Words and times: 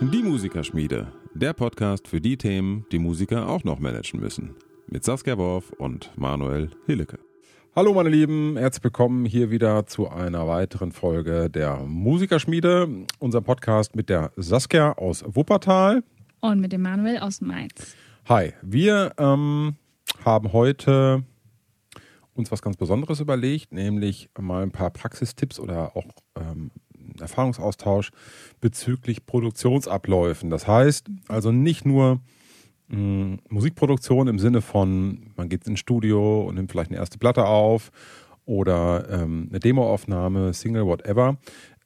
Die 0.00 0.22
Musikerschmiede, 0.22 1.12
der 1.34 1.52
Podcast 1.52 2.06
für 2.06 2.20
die 2.20 2.36
Themen, 2.36 2.86
die 2.92 3.00
Musiker 3.00 3.48
auch 3.48 3.64
noch 3.64 3.80
managen 3.80 4.20
müssen. 4.20 4.54
Mit 4.86 5.02
Saskia 5.02 5.36
Worf 5.38 5.72
und 5.72 6.16
Manuel 6.16 6.70
Hillecke. 6.86 7.18
Hallo 7.74 7.92
meine 7.92 8.10
Lieben, 8.10 8.56
herzlich 8.56 8.84
willkommen 8.84 9.24
hier 9.24 9.50
wieder 9.50 9.84
zu 9.86 10.08
einer 10.08 10.46
weiteren 10.46 10.92
Folge 10.92 11.50
der 11.50 11.78
Musikerschmiede, 11.78 13.06
unser 13.18 13.40
Podcast 13.40 13.96
mit 13.96 14.08
der 14.10 14.30
Saskia 14.36 14.92
aus 14.92 15.24
Wuppertal. 15.26 16.04
Und 16.40 16.60
mit 16.60 16.72
dem 16.72 16.82
Manuel 16.82 17.18
aus 17.18 17.40
Mainz. 17.40 17.96
Hi, 18.28 18.52
wir 18.62 19.12
ähm, 19.18 19.74
haben 20.24 20.52
heute 20.52 21.24
uns 22.34 22.50
was 22.50 22.62
ganz 22.62 22.76
Besonderes 22.76 23.20
überlegt, 23.20 23.72
nämlich 23.72 24.30
mal 24.38 24.62
ein 24.62 24.70
paar 24.70 24.90
Praxistipps 24.90 25.60
oder 25.60 25.96
auch 25.96 26.06
ähm, 26.36 26.70
Erfahrungsaustausch 27.20 28.10
bezüglich 28.60 29.26
Produktionsabläufen. 29.26 30.50
Das 30.50 30.66
heißt 30.66 31.06
also 31.28 31.52
nicht 31.52 31.84
nur 31.84 32.20
mh, 32.88 32.96
hm, 32.96 33.38
Musikproduktion 33.48 34.28
im 34.28 34.38
Sinne 34.38 34.60
von, 34.60 35.32
man 35.36 35.48
geht 35.48 35.66
ins 35.66 35.80
Studio 35.80 36.42
und 36.42 36.54
nimmt 36.54 36.70
vielleicht 36.70 36.90
eine 36.90 36.98
erste 36.98 37.18
Platte 37.18 37.46
auf 37.46 37.90
oder 38.44 39.08
ähm, 39.10 39.48
eine 39.50 39.60
Demoaufnahme, 39.60 40.52
Single, 40.52 40.86
whatever, 40.86 41.36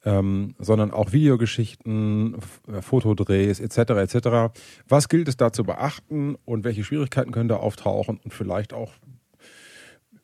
ähm, 0.05 0.55
sondern 0.59 0.93
auch 0.93 1.13
Videogeschichten, 1.13 2.37
F 2.37 2.85
Fotodrehs 2.85 3.61
etc. 3.61 4.15
etc. 4.15 4.59
Was 4.89 5.09
gilt 5.09 5.29
es 5.29 5.37
da 5.37 5.53
zu 5.53 5.65
beachten 5.65 6.37
und 6.45 6.65
welche 6.65 6.85
Schwierigkeiten 6.85 7.33
können 7.33 7.49
da 7.49 7.57
auftauchen 7.57 8.21
und 8.23 8.33
vielleicht 8.33 8.73
auch, 8.73 8.93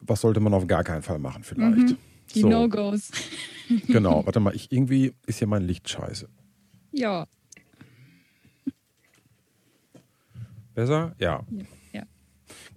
was 0.03 0.21
sollte 0.21 0.41
man 0.41 0.55
auf 0.55 0.67
gar 0.67 0.85
keinen 0.85 1.03
Fall 1.03 1.19
machen 1.19 1.43
vielleicht? 1.43 1.77
Mhm. 1.77 1.97
Die 2.35 2.41
so. 2.41 2.49
No-Gos. 2.49 3.11
genau, 3.89 4.25
warte 4.25 4.41
mal, 4.41 4.55
ich, 4.55 4.71
irgendwie 4.71 5.15
ist 5.27 5.39
hier 5.39 5.49
mein 5.49 5.63
Licht 5.63 5.89
scheiße. 5.89 6.29
Ja. 6.93 7.27
Besser? 10.75 11.15
Ja. 11.19 11.45
ja. 11.51 11.65
ja. 11.93 12.03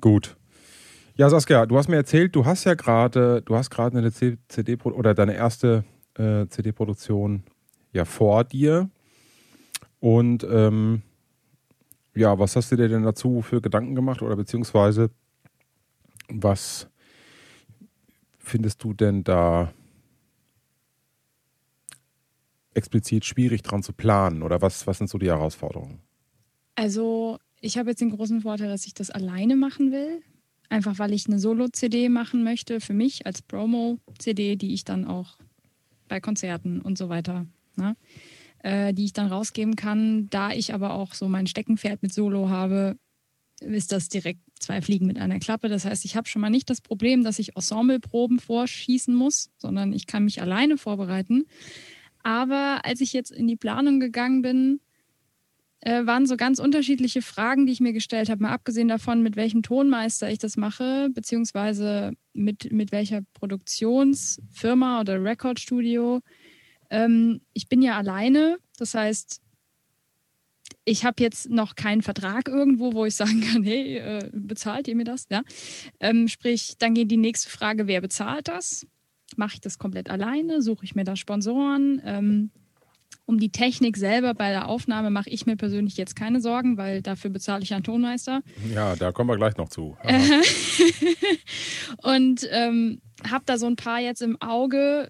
Gut. 0.02 0.36
Ja, 1.18 1.30
Saskia, 1.30 1.66
du 1.66 1.78
hast 1.78 1.88
mir 1.88 1.96
erzählt, 1.96 2.36
du 2.36 2.46
hast 2.46 2.66
ja 2.66 2.74
gerade, 2.74 3.42
du 3.44 3.56
hast 3.56 3.70
gerade 3.70 3.98
eine 3.98 4.12
CD 4.12 4.78
oder 4.84 5.14
deine 5.14 5.34
erste 5.34 5.86
äh, 6.16 6.46
CD-Produktion 6.48 7.44
ja 7.94 8.04
vor 8.04 8.44
dir. 8.44 8.90
Und 10.02 10.46
ähm, 10.50 11.04
ja, 12.14 12.38
was 12.38 12.56
hast 12.58 12.72
du 12.72 12.76
dir 12.76 12.90
denn 12.90 13.04
dazu 13.04 13.42
für 13.42 13.62
Gedanken 13.62 13.96
gemacht 13.96 14.22
oder 14.22 14.36
beziehungsweise 14.36 15.10
was 16.28 16.90
findest 18.46 18.84
du 18.84 18.94
denn 18.94 19.24
da 19.24 19.74
explizit 22.74 23.26
schwierig 23.26 23.62
dran 23.64 23.84
zu 23.84 23.94
planen 23.94 24.44
oder 24.44 24.62
was, 24.62 24.86
was 24.86 24.98
sind 24.98 25.10
so 25.10 25.18
die 25.18 25.28
Herausforderungen? 25.28 26.00
Also 26.76 27.40
ich 27.62 27.78
habe 27.78 27.90
jetzt 27.90 28.02
den 28.02 28.12
großen 28.12 28.42
Vorteil, 28.42 28.70
dass 28.70 28.86
ich 28.86 28.94
das 28.94 29.10
alleine 29.10 29.56
machen 29.56 29.92
will. 29.92 30.22
Einfach 30.68 30.98
weil 31.00 31.14
ich 31.14 31.28
eine 31.28 31.40
Solo-CD 31.40 32.10
machen 32.10 32.44
möchte 32.44 32.82
für 32.82 32.94
mich 32.94 33.26
als 33.26 33.42
Promo-CD, 33.42 34.56
die 34.56 34.74
ich 34.74 34.84
dann 34.84 35.06
auch 35.06 35.38
bei 36.08 36.20
Konzerten 36.20 36.82
und 36.82 36.98
so 36.98 37.08
weiter, 37.08 37.46
ne? 37.76 37.96
äh, 38.60 38.94
die 38.94 39.06
ich 39.06 39.14
dann 39.14 39.28
rausgeben 39.28 39.76
kann. 39.76 40.28
Da 40.30 40.52
ich 40.52 40.74
aber 40.74 40.94
auch 40.94 41.14
so 41.14 41.30
mein 41.30 41.48
Steckenpferd 41.48 42.02
mit 42.02 42.14
Solo 42.14 42.50
habe, 42.50 42.98
ist 43.60 43.92
das 43.92 44.10
direkt 44.10 44.42
zwei 44.60 44.82
Fliegen 44.82 45.06
mit 45.06 45.18
einer 45.18 45.40
Klappe. 45.40 45.70
Das 45.70 45.86
heißt, 45.86 46.06
ich 46.06 46.16
habe 46.16 46.28
schon 46.28 46.42
mal 46.42 46.50
nicht 46.50 46.70
das 46.70 46.82
Problem, 46.82 47.24
dass 47.24 47.40
ich 47.40 47.56
Ensembleproben 47.56 48.40
vorschießen 48.40 49.14
muss, 49.14 49.50
sondern 49.58 49.94
ich 49.94 50.08
kann 50.08 50.26
mich 50.26 50.42
alleine 50.42 50.78
vorbereiten. 50.78 51.46
Aber 52.24 52.82
als 52.84 53.02
ich 53.02 53.14
jetzt 53.14 53.32
in 53.32 53.48
die 53.48 53.56
Planung 53.56 54.00
gegangen 54.00 54.42
bin, 54.42 54.80
äh, 55.82 56.06
waren 56.06 56.26
so 56.26 56.36
ganz 56.36 56.58
unterschiedliche 56.60 57.22
Fragen, 57.22 57.68
die 57.68 57.72
ich 57.72 57.80
mir 57.80 57.94
gestellt 57.94 58.30
habe. 58.30 58.42
Mal 58.42 58.54
abgesehen 58.54 58.88
davon, 58.88 59.22
mit 59.22 59.36
welchem 59.36 59.62
Tonmeister 59.62 60.30
ich 60.32 60.40
das 60.40 60.58
mache, 60.58 61.10
beziehungsweise 61.14 62.14
mit, 62.34 62.72
mit 62.72 62.92
welcher 62.92 63.22
Produktionsfirma 63.36 65.02
oder 65.02 65.24
Recordstudio. 65.24 66.22
Ähm, 66.90 67.42
ich 67.54 67.70
bin 67.70 67.84
ja 67.84 67.98
alleine. 67.98 68.58
Das 68.80 68.96
heißt, 68.96 69.42
ich 70.86 71.04
habe 71.04 71.22
jetzt 71.22 71.50
noch 71.50 71.76
keinen 71.76 72.04
Vertrag 72.04 72.48
irgendwo, 72.48 72.94
wo 72.94 73.06
ich 73.06 73.16
sagen 73.16 73.42
kann, 73.52 73.64
hey, 73.64 73.98
äh, 73.98 74.30
bezahlt 74.32 74.88
ihr 74.88 74.96
mir 74.96 75.04
das? 75.04 75.28
Ja? 75.30 75.42
Ähm, 76.00 76.28
sprich, 76.28 76.76
dann 76.78 76.94
geht 76.94 77.12
die 77.12 77.18
nächste 77.18 77.50
Frage, 77.50 77.88
wer 77.88 78.02
bezahlt 78.02 78.48
das? 78.48 78.86
Mache 79.36 79.56
ich 79.56 79.62
das 79.62 79.80
komplett 79.80 80.10
alleine? 80.10 80.62
Suche 80.62 80.86
ich 80.86 80.96
mir 80.96 81.04
da 81.04 81.16
Sponsoren? 81.16 82.02
Ähm, 82.06 82.52
um 83.26 83.40
die 83.40 83.50
Technik 83.50 83.98
selber 83.98 84.36
bei 84.36 84.52
der 84.52 84.68
Aufnahme 84.68 85.10
mache 85.10 85.32
ich 85.32 85.48
mir 85.48 85.56
persönlich 85.56 85.98
jetzt 85.98 86.16
keine 86.16 86.40
Sorgen, 86.40 86.78
weil 86.78 87.02
dafür 87.02 87.32
bezahle 87.32 87.64
ich 87.64 87.74
einen 87.74 87.84
Tonmeister. 87.84 88.42
Ja, 88.72 88.96
da 88.96 89.12
kommen 89.12 89.30
wir 89.30 89.38
gleich 89.38 89.58
noch 89.58 89.70
zu. 89.70 89.98
und 92.04 92.48
ähm, 92.52 93.02
habe 93.28 93.44
da 93.48 93.58
so 93.58 93.66
ein 93.66 93.78
paar 93.78 94.00
jetzt 94.00 94.22
im 94.22 94.40
Auge, 94.42 95.10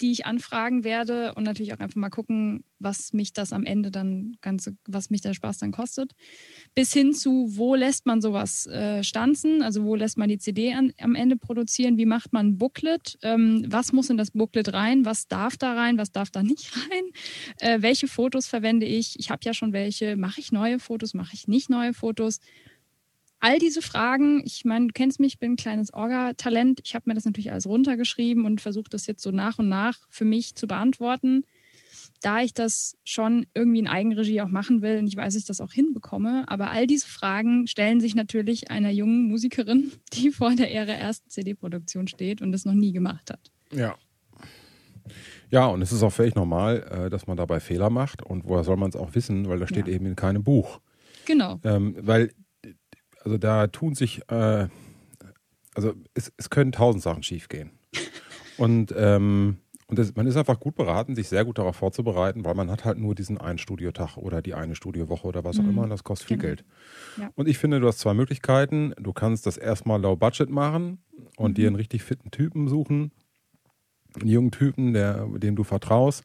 die 0.00 0.12
ich 0.12 0.26
anfragen 0.26 0.84
werde 0.84 1.34
und 1.34 1.44
natürlich 1.44 1.72
auch 1.72 1.78
einfach 1.78 1.96
mal 1.96 2.10
gucken, 2.10 2.64
was 2.78 3.12
mich 3.12 3.32
das 3.32 3.52
am 3.52 3.64
Ende 3.64 3.90
dann 3.90 4.36
ganze, 4.40 4.76
was 4.86 5.10
mich 5.10 5.20
der 5.20 5.34
Spaß 5.34 5.58
dann 5.58 5.72
kostet. 5.72 6.12
Bis 6.74 6.92
hin 6.92 7.12
zu, 7.12 7.46
wo 7.56 7.74
lässt 7.74 8.06
man 8.06 8.20
sowas 8.20 8.66
äh, 8.66 9.02
stanzen, 9.04 9.62
also 9.62 9.84
wo 9.84 9.94
lässt 9.94 10.16
man 10.16 10.28
die 10.28 10.38
CD 10.38 10.72
an, 10.72 10.92
am 10.98 11.14
Ende 11.14 11.36
produzieren, 11.36 11.98
wie 11.98 12.06
macht 12.06 12.32
man 12.32 12.48
ein 12.48 12.58
Booklet, 12.58 13.18
ähm, 13.22 13.64
was 13.68 13.92
muss 13.92 14.10
in 14.10 14.16
das 14.16 14.30
Booklet 14.30 14.72
rein, 14.72 15.04
was 15.04 15.28
darf 15.28 15.56
da 15.56 15.74
rein, 15.74 15.98
was 15.98 16.12
darf 16.12 16.30
da 16.30 16.42
nicht 16.42 16.72
rein, 16.90 17.04
äh, 17.58 17.82
welche 17.82 18.08
Fotos 18.08 18.46
verwende 18.46 18.86
ich, 18.86 19.18
ich 19.18 19.30
habe 19.30 19.40
ja 19.44 19.54
schon 19.54 19.72
welche, 19.72 20.16
mache 20.16 20.40
ich 20.40 20.52
neue 20.52 20.78
Fotos, 20.78 21.14
mache 21.14 21.34
ich 21.34 21.48
nicht 21.48 21.70
neue 21.70 21.92
Fotos 21.92 22.40
all 23.40 23.58
diese 23.58 23.82
Fragen, 23.82 24.42
ich 24.44 24.64
meine, 24.64 24.88
du 24.88 24.92
kennst 24.92 25.18
mich, 25.18 25.34
ich 25.34 25.38
bin 25.38 25.52
ein 25.52 25.56
kleines 25.56 25.92
Orga-Talent. 25.92 26.80
Ich 26.84 26.94
habe 26.94 27.04
mir 27.06 27.14
das 27.14 27.24
natürlich 27.24 27.50
alles 27.50 27.66
runtergeschrieben 27.66 28.44
und 28.44 28.60
versuche 28.60 28.90
das 28.90 29.06
jetzt 29.06 29.22
so 29.22 29.30
nach 29.30 29.58
und 29.58 29.68
nach 29.68 29.98
für 30.10 30.24
mich 30.24 30.54
zu 30.54 30.66
beantworten. 30.66 31.44
Da 32.22 32.42
ich 32.42 32.52
das 32.52 32.98
schon 33.02 33.46
irgendwie 33.54 33.78
in 33.78 33.88
Eigenregie 33.88 34.42
auch 34.42 34.48
machen 34.48 34.82
will 34.82 34.98
und 34.98 35.06
ich 35.06 35.16
weiß, 35.16 35.32
dass 35.32 35.42
ich 35.42 35.46
das 35.46 35.62
auch 35.62 35.72
hinbekomme, 35.72 36.44
aber 36.48 36.70
all 36.70 36.86
diese 36.86 37.08
Fragen 37.08 37.66
stellen 37.66 38.00
sich 38.00 38.14
natürlich 38.14 38.70
einer 38.70 38.90
jungen 38.90 39.28
Musikerin, 39.28 39.90
die 40.12 40.30
vor 40.30 40.54
der 40.54 40.70
ihrer 40.70 40.94
ersten 40.94 41.30
CD-Produktion 41.30 42.08
steht 42.08 42.42
und 42.42 42.52
das 42.52 42.66
noch 42.66 42.74
nie 42.74 42.92
gemacht 42.92 43.30
hat. 43.30 43.50
Ja. 43.72 43.96
Ja, 45.50 45.66
und 45.66 45.82
es 45.82 45.90
ist 45.90 46.02
auch 46.02 46.12
völlig 46.12 46.36
normal, 46.36 47.06
äh, 47.06 47.10
dass 47.10 47.26
man 47.26 47.36
dabei 47.36 47.58
Fehler 47.58 47.90
macht. 47.90 48.22
Und 48.22 48.44
woher 48.44 48.62
soll 48.62 48.76
man 48.76 48.90
es 48.90 48.96
auch 48.96 49.16
wissen, 49.16 49.48
weil 49.48 49.58
da 49.58 49.66
steht 49.66 49.88
ja. 49.88 49.94
eben 49.94 50.06
in 50.06 50.14
keinem 50.14 50.44
Buch. 50.44 50.80
Genau. 51.24 51.58
Ähm, 51.64 51.96
weil 51.98 52.30
also 53.20 53.38
da 53.38 53.66
tun 53.66 53.94
sich, 53.94 54.22
äh, 54.30 54.68
also 55.74 55.94
es, 56.14 56.32
es 56.36 56.50
können 56.50 56.72
tausend 56.72 57.02
Sachen 57.02 57.22
schiefgehen. 57.22 57.70
Und, 58.56 58.94
ähm, 58.96 59.58
und 59.86 59.98
das, 59.98 60.14
man 60.14 60.26
ist 60.26 60.36
einfach 60.36 60.60
gut 60.60 60.76
beraten, 60.76 61.14
sich 61.14 61.28
sehr 61.28 61.44
gut 61.44 61.58
darauf 61.58 61.76
vorzubereiten, 61.76 62.44
weil 62.44 62.54
man 62.54 62.70
hat 62.70 62.84
halt 62.84 62.98
nur 62.98 63.14
diesen 63.14 63.38
einen 63.38 63.58
Studiotag 63.58 64.16
oder 64.16 64.42
die 64.42 64.54
eine 64.54 64.74
Studiowoche 64.74 65.26
oder 65.26 65.44
was 65.44 65.58
auch 65.58 65.62
mhm. 65.62 65.70
immer 65.70 65.82
und 65.82 65.90
das 65.90 66.04
kostet 66.04 66.28
viel 66.28 66.36
genau. 66.36 66.48
Geld. 66.48 66.64
Ja. 67.18 67.30
Und 67.34 67.48
ich 67.48 67.58
finde, 67.58 67.80
du 67.80 67.88
hast 67.88 67.98
zwei 67.98 68.14
Möglichkeiten. 68.14 68.94
Du 69.00 69.12
kannst 69.12 69.46
das 69.46 69.56
erstmal 69.56 70.00
low 70.00 70.14
budget 70.14 70.50
machen 70.50 70.98
und 71.36 71.52
mhm. 71.52 71.54
dir 71.54 71.66
einen 71.66 71.76
richtig 71.76 72.02
fitten 72.02 72.30
Typen 72.30 72.68
suchen, 72.68 73.12
einen 74.20 74.28
jungen 74.28 74.50
Typen, 74.50 74.92
der, 74.92 75.26
dem 75.38 75.56
du 75.56 75.64
vertraust. 75.64 76.22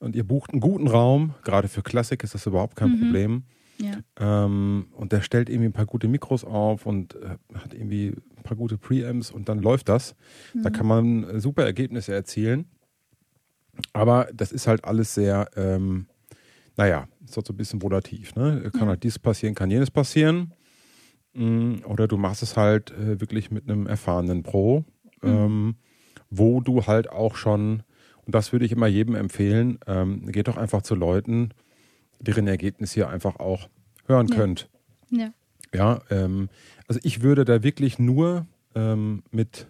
Und 0.00 0.14
ihr 0.14 0.24
bucht 0.24 0.52
einen 0.52 0.60
guten 0.60 0.88
Raum. 0.88 1.34
Gerade 1.44 1.68
für 1.68 1.82
Klassik 1.82 2.22
ist 2.24 2.34
das 2.34 2.46
überhaupt 2.46 2.76
kein 2.76 2.90
mhm. 2.90 3.00
Problem. 3.00 3.42
Ja. 3.80 4.44
Ähm, 4.44 4.88
und 4.92 5.12
der 5.12 5.22
stellt 5.22 5.48
irgendwie 5.48 5.68
ein 5.68 5.72
paar 5.72 5.86
gute 5.86 6.08
Mikros 6.08 6.44
auf 6.44 6.86
und 6.86 7.14
äh, 7.16 7.36
hat 7.54 7.74
irgendwie 7.74 8.08
ein 8.36 8.42
paar 8.42 8.56
gute 8.56 8.76
Preamps 8.76 9.30
und 9.30 9.48
dann 9.48 9.60
läuft 9.60 9.88
das. 9.88 10.14
Mhm. 10.54 10.62
Da 10.62 10.70
kann 10.70 10.86
man 10.86 11.24
äh, 11.24 11.40
super 11.40 11.64
Ergebnisse 11.64 12.12
erzielen. 12.12 12.66
Aber 13.92 14.28
das 14.34 14.50
ist 14.50 14.66
halt 14.66 14.84
alles 14.84 15.14
sehr, 15.14 15.48
ähm, 15.56 16.06
naja, 16.76 17.06
ist 17.24 17.36
halt 17.36 17.46
so 17.46 17.52
ein 17.52 17.56
bisschen 17.56 17.82
volativ. 17.82 18.34
Ne? 18.34 18.70
Kann 18.72 18.82
ja. 18.82 18.86
halt 18.88 19.04
dies 19.04 19.18
passieren, 19.18 19.54
kann 19.54 19.70
jenes 19.70 19.90
passieren. 19.90 20.52
Mhm. 21.34 21.82
Oder 21.86 22.08
du 22.08 22.16
machst 22.16 22.42
es 22.42 22.56
halt 22.56 22.90
äh, 22.90 23.20
wirklich 23.20 23.50
mit 23.50 23.70
einem 23.70 23.86
erfahrenen 23.86 24.42
Pro, 24.42 24.84
mhm. 25.22 25.28
ähm, 25.28 25.76
wo 26.30 26.60
du 26.60 26.86
halt 26.86 27.08
auch 27.08 27.36
schon, 27.36 27.84
und 28.26 28.34
das 28.34 28.52
würde 28.52 28.64
ich 28.64 28.72
immer 28.72 28.88
jedem 28.88 29.14
empfehlen, 29.14 29.78
ähm, 29.86 30.26
geht 30.26 30.48
doch 30.48 30.56
einfach 30.56 30.82
zu 30.82 30.96
Leuten, 30.96 31.50
deren 32.20 32.46
Ergebnis 32.46 32.96
ihr 32.96 33.08
einfach 33.08 33.36
auch 33.36 33.68
hören 34.06 34.28
ja. 34.28 34.36
könnt. 34.36 34.68
Ja. 35.10 35.32
Ja, 35.74 36.00
ähm, 36.10 36.48
also 36.86 37.00
ich 37.02 37.22
würde 37.22 37.44
da 37.44 37.62
wirklich 37.62 37.98
nur 37.98 38.46
ähm, 38.74 39.22
mit, 39.30 39.66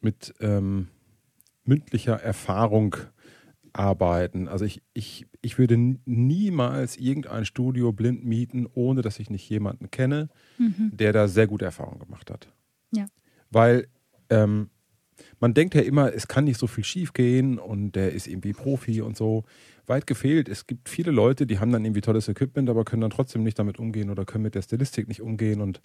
mit 0.00 0.34
ähm, 0.40 0.88
mündlicher 1.64 2.14
Erfahrung 2.14 2.96
arbeiten. 3.72 4.48
Also 4.48 4.64
ich, 4.64 4.82
ich, 4.94 5.26
ich 5.40 5.58
würde 5.58 5.76
niemals 6.04 6.96
irgendein 6.96 7.44
Studio 7.44 7.92
blind 7.92 8.24
mieten, 8.24 8.66
ohne 8.72 9.02
dass 9.02 9.18
ich 9.18 9.30
nicht 9.30 9.48
jemanden 9.48 9.90
kenne, 9.90 10.28
mhm. 10.58 10.90
der 10.92 11.12
da 11.12 11.28
sehr 11.28 11.46
gute 11.46 11.64
Erfahrungen 11.64 12.00
gemacht 12.00 12.30
hat. 12.30 12.52
Ja. 12.90 13.06
Weil 13.50 13.88
ähm, 14.30 14.70
man 15.40 15.54
denkt 15.54 15.74
ja 15.74 15.82
immer, 15.82 16.12
es 16.12 16.28
kann 16.28 16.44
nicht 16.44 16.58
so 16.58 16.66
viel 16.66 16.84
schief 16.84 17.12
gehen 17.12 17.58
und 17.58 17.92
der 17.92 18.12
ist 18.12 18.26
irgendwie 18.26 18.52
Profi 18.52 19.02
und 19.02 19.16
so. 19.16 19.44
Weit 19.86 20.06
gefehlt. 20.06 20.48
Es 20.48 20.66
gibt 20.66 20.88
viele 20.88 21.10
Leute, 21.10 21.46
die 21.46 21.58
haben 21.58 21.72
dann 21.72 21.84
irgendwie 21.84 22.00
tolles 22.00 22.28
Equipment, 22.28 22.70
aber 22.70 22.84
können 22.84 23.02
dann 23.02 23.10
trotzdem 23.10 23.42
nicht 23.42 23.58
damit 23.58 23.78
umgehen 23.78 24.10
oder 24.10 24.24
können 24.24 24.44
mit 24.44 24.54
der 24.54 24.62
Stilistik 24.62 25.08
nicht 25.08 25.20
umgehen 25.20 25.60
und 25.60 25.80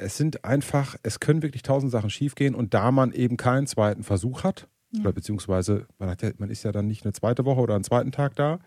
es 0.00 0.16
sind 0.16 0.44
einfach, 0.44 0.96
es 1.02 1.20
können 1.20 1.42
wirklich 1.42 1.62
tausend 1.62 1.92
Sachen 1.92 2.10
schiefgehen 2.10 2.54
und 2.54 2.74
da 2.74 2.90
man 2.90 3.12
eben 3.12 3.36
keinen 3.36 3.66
zweiten 3.66 4.02
Versuch 4.02 4.44
hat, 4.44 4.68
ja. 4.92 5.00
oder 5.00 5.12
beziehungsweise 5.12 5.86
man, 5.98 6.08
hat 6.08 6.22
ja, 6.22 6.30
man 6.38 6.50
ist 6.50 6.62
ja 6.62 6.72
dann 6.72 6.86
nicht 6.86 7.04
eine 7.04 7.12
zweite 7.12 7.44
Woche 7.44 7.60
oder 7.60 7.74
einen 7.74 7.84
zweiten 7.84 8.12
Tag 8.12 8.34
da, 8.36 8.60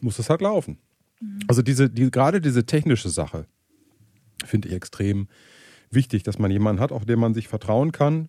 muss 0.00 0.18
das 0.18 0.30
halt 0.30 0.42
laufen. 0.42 0.78
Mhm. 1.20 1.40
Also 1.48 1.62
diese, 1.62 1.90
die, 1.90 2.10
gerade 2.10 2.40
diese 2.40 2.66
technische 2.66 3.08
Sache 3.08 3.46
finde 4.44 4.68
ich 4.68 4.74
extrem 4.74 5.28
wichtig, 5.90 6.22
dass 6.22 6.38
man 6.38 6.50
jemanden 6.50 6.80
hat, 6.80 6.92
auf 6.92 7.04
den 7.04 7.18
man 7.18 7.34
sich 7.34 7.48
vertrauen 7.48 7.92
kann, 7.92 8.28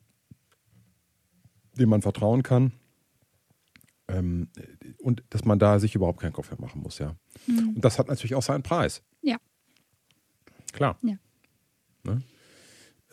dem 1.73 1.89
man 1.89 2.01
vertrauen 2.01 2.43
kann. 2.43 2.71
Ähm, 4.07 4.49
und 4.99 5.23
dass 5.29 5.43
man 5.43 5.59
da 5.59 5.79
sich 5.79 5.95
überhaupt 5.95 6.21
keinen 6.21 6.33
Kopf 6.33 6.49
mehr 6.49 6.61
machen 6.61 6.81
muss, 6.81 6.99
ja. 6.99 7.15
Mhm. 7.45 7.73
Und 7.75 7.85
das 7.85 7.99
hat 7.99 8.07
natürlich 8.07 8.35
auch 8.35 8.41
seinen 8.41 8.63
Preis. 8.63 9.03
Ja. 9.21 9.37
Klar. 10.71 10.97
Ja. 11.01 11.17
Ne? 12.03 12.21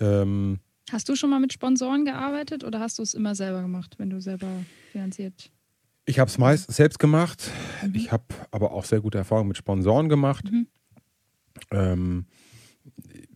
Ähm, 0.01 0.61
hast 0.91 1.09
du 1.09 1.17
schon 1.17 1.31
mal 1.31 1.41
mit 1.41 1.53
Sponsoren 1.53 2.05
gearbeitet 2.05 2.65
oder 2.65 2.81
hast 2.81 2.99
du 2.99 3.03
es 3.03 3.15
immer 3.15 3.35
selber 3.35 3.63
gemacht, 3.63 3.99
wenn 3.99 4.11
du 4.11 4.21
selber 4.21 4.49
finanziert? 4.93 5.51
Ich 6.07 6.19
habe 6.19 6.29
es 6.29 6.39
meist 6.39 6.71
selbst 6.71 6.99
gemacht. 6.99 7.51
Mhm. 7.83 7.95
Ich 7.95 8.13
habe 8.13 8.25
aber 8.51 8.73
auch 8.73 8.85
sehr 8.85 9.01
gute 9.01 9.19
Erfahrungen 9.19 9.49
mit 9.49 9.57
Sponsoren 9.57 10.09
gemacht. 10.09 10.51
Mhm. 10.51 10.67
Ähm, 11.71 12.27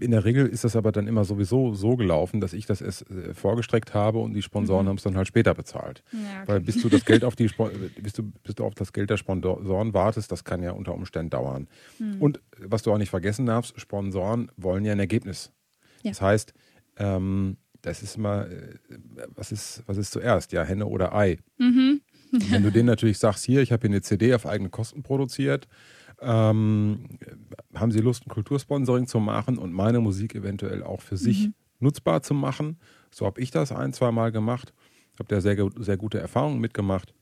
in 0.00 0.10
der 0.10 0.24
Regel 0.24 0.46
ist 0.46 0.64
das 0.64 0.76
aber 0.76 0.92
dann 0.92 1.06
immer 1.06 1.24
sowieso 1.24 1.74
so 1.74 1.96
gelaufen, 1.96 2.40
dass 2.40 2.52
ich 2.52 2.66
das 2.66 2.80
erst 2.80 3.10
äh, 3.10 3.34
vorgestreckt 3.34 3.94
habe 3.94 4.18
und 4.18 4.34
die 4.34 4.42
Sponsoren 4.42 4.84
mhm. 4.84 4.88
haben 4.90 4.96
es 4.96 5.02
dann 5.02 5.16
halt 5.16 5.28
später 5.28 5.54
bezahlt. 5.54 6.02
Ja, 6.12 6.18
okay. 6.18 6.42
Weil 6.46 6.60
bis 6.60 6.80
du 6.80 6.88
das 6.88 7.04
Geld 7.04 7.24
auf 7.24 7.36
die 7.36 7.48
bis 8.00 8.12
du, 8.12 8.24
bis 8.42 8.54
du 8.54 8.64
auf 8.64 8.74
das 8.74 8.92
Geld 8.92 9.10
der 9.10 9.16
Sponsoren 9.16 9.94
wartest, 9.94 10.32
das 10.32 10.44
kann 10.44 10.62
ja 10.62 10.72
unter 10.72 10.94
Umständen 10.94 11.30
dauern. 11.30 11.68
Mhm. 11.98 12.20
Und 12.20 12.40
was 12.58 12.82
du 12.82 12.92
auch 12.92 12.98
nicht 12.98 13.10
vergessen 13.10 13.46
darfst, 13.46 13.78
Sponsoren 13.80 14.50
wollen 14.56 14.84
ja 14.84 14.92
ein 14.92 15.00
Ergebnis. 15.00 15.52
Ja. 16.02 16.10
Das 16.10 16.20
heißt, 16.20 16.54
ähm, 16.96 17.56
das 17.82 18.02
ist 18.02 18.16
immer, 18.16 18.48
äh, 18.48 18.74
was 19.34 19.52
ist, 19.52 19.82
was 19.86 19.96
ist 19.96 20.12
zuerst, 20.12 20.52
ja, 20.52 20.64
Henne 20.64 20.86
oder 20.86 21.14
Ei? 21.14 21.38
Mhm. 21.58 22.00
Wenn 22.30 22.62
du 22.62 22.70
denen 22.72 22.86
natürlich 22.86 23.18
sagst, 23.18 23.44
hier, 23.44 23.62
ich 23.62 23.72
habe 23.72 23.82
hier 23.82 23.90
eine 23.90 24.02
CD 24.02 24.34
auf 24.34 24.46
eigene 24.46 24.70
Kosten 24.70 25.02
produziert, 25.02 25.68
ähm, 26.20 27.04
haben 27.74 27.92
Sie 27.92 28.00
Lust, 28.00 28.26
ein 28.26 28.30
Kultursponsoring 28.30 29.06
zu 29.06 29.20
machen 29.20 29.58
und 29.58 29.72
meine 29.72 30.00
Musik 30.00 30.34
eventuell 30.34 30.82
auch 30.82 31.00
für 31.00 31.16
sich 31.16 31.48
mhm. 31.48 31.54
nutzbar 31.80 32.22
zu 32.22 32.34
machen? 32.34 32.78
So 33.10 33.26
habe 33.26 33.40
ich 33.40 33.50
das 33.50 33.72
ein, 33.72 33.92
zwei 33.92 34.10
Mal 34.10 34.32
gemacht. 34.32 34.72
Habe 35.18 35.28
da 35.28 35.40
sehr, 35.40 35.56
sehr 35.78 35.96
gute 35.96 36.18
Erfahrungen 36.18 36.60
mitgemacht. 36.60 37.14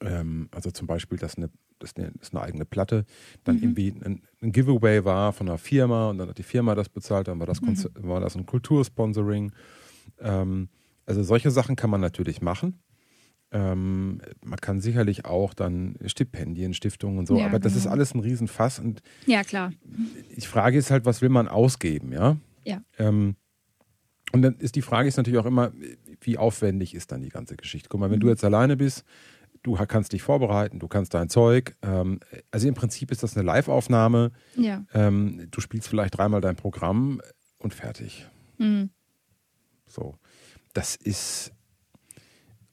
Ähm, 0.00 0.48
also 0.52 0.70
zum 0.70 0.86
Beispiel, 0.86 1.18
dass 1.18 1.36
eine, 1.36 1.50
dass 1.78 1.96
eine, 1.96 2.12
dass 2.12 2.32
eine 2.32 2.42
eigene 2.42 2.64
Platte 2.64 3.04
dann 3.44 3.56
mhm. 3.56 3.62
irgendwie 3.62 3.88
ein, 4.04 4.22
ein, 4.40 4.52
Giveaway 4.52 5.04
war 5.04 5.32
von 5.32 5.48
einer 5.48 5.58
Firma 5.58 6.10
und 6.10 6.18
dann 6.18 6.28
hat 6.28 6.38
die 6.38 6.42
Firma 6.42 6.74
das 6.74 6.88
bezahlt, 6.88 7.28
dann 7.28 7.38
war 7.38 7.46
das, 7.46 7.60
mhm. 7.60 7.76
war 7.96 8.20
das 8.20 8.36
ein 8.36 8.46
Kultursponsoring. 8.46 9.52
Ähm, 10.20 10.68
also 11.06 11.22
solche 11.22 11.50
Sachen 11.50 11.76
kann 11.76 11.90
man 11.90 12.00
natürlich 12.00 12.40
machen. 12.40 12.80
Ähm, 13.52 14.20
man 14.44 14.58
kann 14.60 14.80
sicherlich 14.80 15.24
auch 15.24 15.54
dann 15.54 15.96
Stipendien, 16.06 16.72
Stiftungen 16.72 17.18
und 17.18 17.26
so, 17.26 17.38
ja, 17.38 17.46
aber 17.46 17.58
das 17.58 17.74
ist 17.74 17.82
genau. 17.82 17.94
alles 17.94 18.14
ein 18.14 18.20
Riesenfass. 18.20 18.78
Und 18.78 19.02
ja, 19.26 19.42
klar. 19.42 19.72
Die 20.36 20.40
Frage 20.40 20.78
ist 20.78 20.90
halt, 20.90 21.04
was 21.04 21.20
will 21.20 21.30
man 21.30 21.48
ausgeben, 21.48 22.12
ja? 22.12 22.36
Ja. 22.64 22.82
Ähm, 22.98 23.34
und 24.32 24.42
dann 24.42 24.54
ist 24.56 24.76
die 24.76 24.82
Frage 24.82 25.08
ist 25.08 25.16
natürlich 25.16 25.40
auch 25.40 25.46
immer, 25.46 25.72
wie 26.20 26.38
aufwendig 26.38 26.94
ist 26.94 27.10
dann 27.10 27.22
die 27.22 27.30
ganze 27.30 27.56
Geschichte? 27.56 27.88
Guck 27.88 28.00
mal, 28.00 28.10
wenn 28.10 28.18
mhm. 28.18 28.22
du 28.22 28.28
jetzt 28.28 28.44
alleine 28.44 28.76
bist, 28.76 29.04
du 29.62 29.74
kannst 29.74 30.12
dich 30.12 30.22
vorbereiten, 30.22 30.78
du 30.78 30.88
kannst 30.88 31.14
dein 31.14 31.28
Zeug. 31.28 31.76
Ähm, 31.82 32.20
also 32.50 32.68
im 32.68 32.74
Prinzip 32.74 33.10
ist 33.10 33.22
das 33.22 33.36
eine 33.36 33.44
Live-Aufnahme. 33.44 34.30
Ja. 34.56 34.84
Ähm, 34.94 35.48
du 35.50 35.60
spielst 35.60 35.88
vielleicht 35.88 36.16
dreimal 36.16 36.40
dein 36.40 36.56
Programm 36.56 37.20
und 37.58 37.74
fertig. 37.74 38.26
Mhm. 38.58 38.90
So. 39.86 40.14
Das 40.72 40.94
ist 40.94 41.52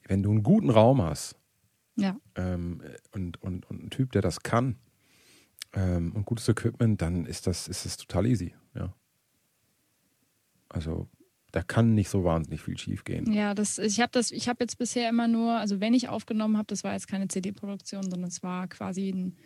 wenn 0.08 0.24
du 0.24 0.32
einen 0.32 0.44
guten 0.44 0.70
Raum 0.70 1.02
hast 1.02 1.36
ja. 1.96 2.18
ähm, 2.36 2.82
und, 3.12 3.42
und, 3.42 3.70
und 3.70 3.84
ein 3.86 3.90
Typ, 3.90 4.12
der 4.12 4.22
das 4.22 4.42
kann 4.42 4.78
ähm, 5.74 6.14
und 6.14 6.26
gutes 6.26 6.48
Equipment, 6.48 7.02
dann 7.02 7.26
ist 7.26 7.48
das, 7.48 7.68
ist 7.68 7.86
das 7.86 7.98
total 7.98 8.26
easy. 8.26 8.54
Ja. 8.76 8.94
Also 10.70 11.08
da 11.52 11.62
kann 11.64 11.94
nicht 11.94 12.10
so 12.10 12.24
wahnsinnig 12.24 12.62
viel 12.62 12.78
schief 12.78 13.04
gehen. 13.04 13.32
Ja, 13.32 13.54
das, 13.54 13.78
ich 13.78 14.00
habe 14.00 14.12
das, 14.12 14.32
ich 14.32 14.50
habe 14.50 14.64
jetzt 14.64 14.78
bisher 14.78 15.10
immer 15.10 15.28
nur, 15.28 15.54
also 15.54 15.80
wenn 15.80 15.94
ich 15.94 16.10
aufgenommen 16.10 16.58
habe, 16.58 16.68
das 16.68 16.84
war 16.84 16.94
jetzt 16.94 17.08
keine 17.08 17.28
CD-Produktion, 17.28 18.04
sondern 18.04 18.30
es 18.30 18.44
war 18.44 18.68
quasi 18.68 19.10
ein 19.10 19.38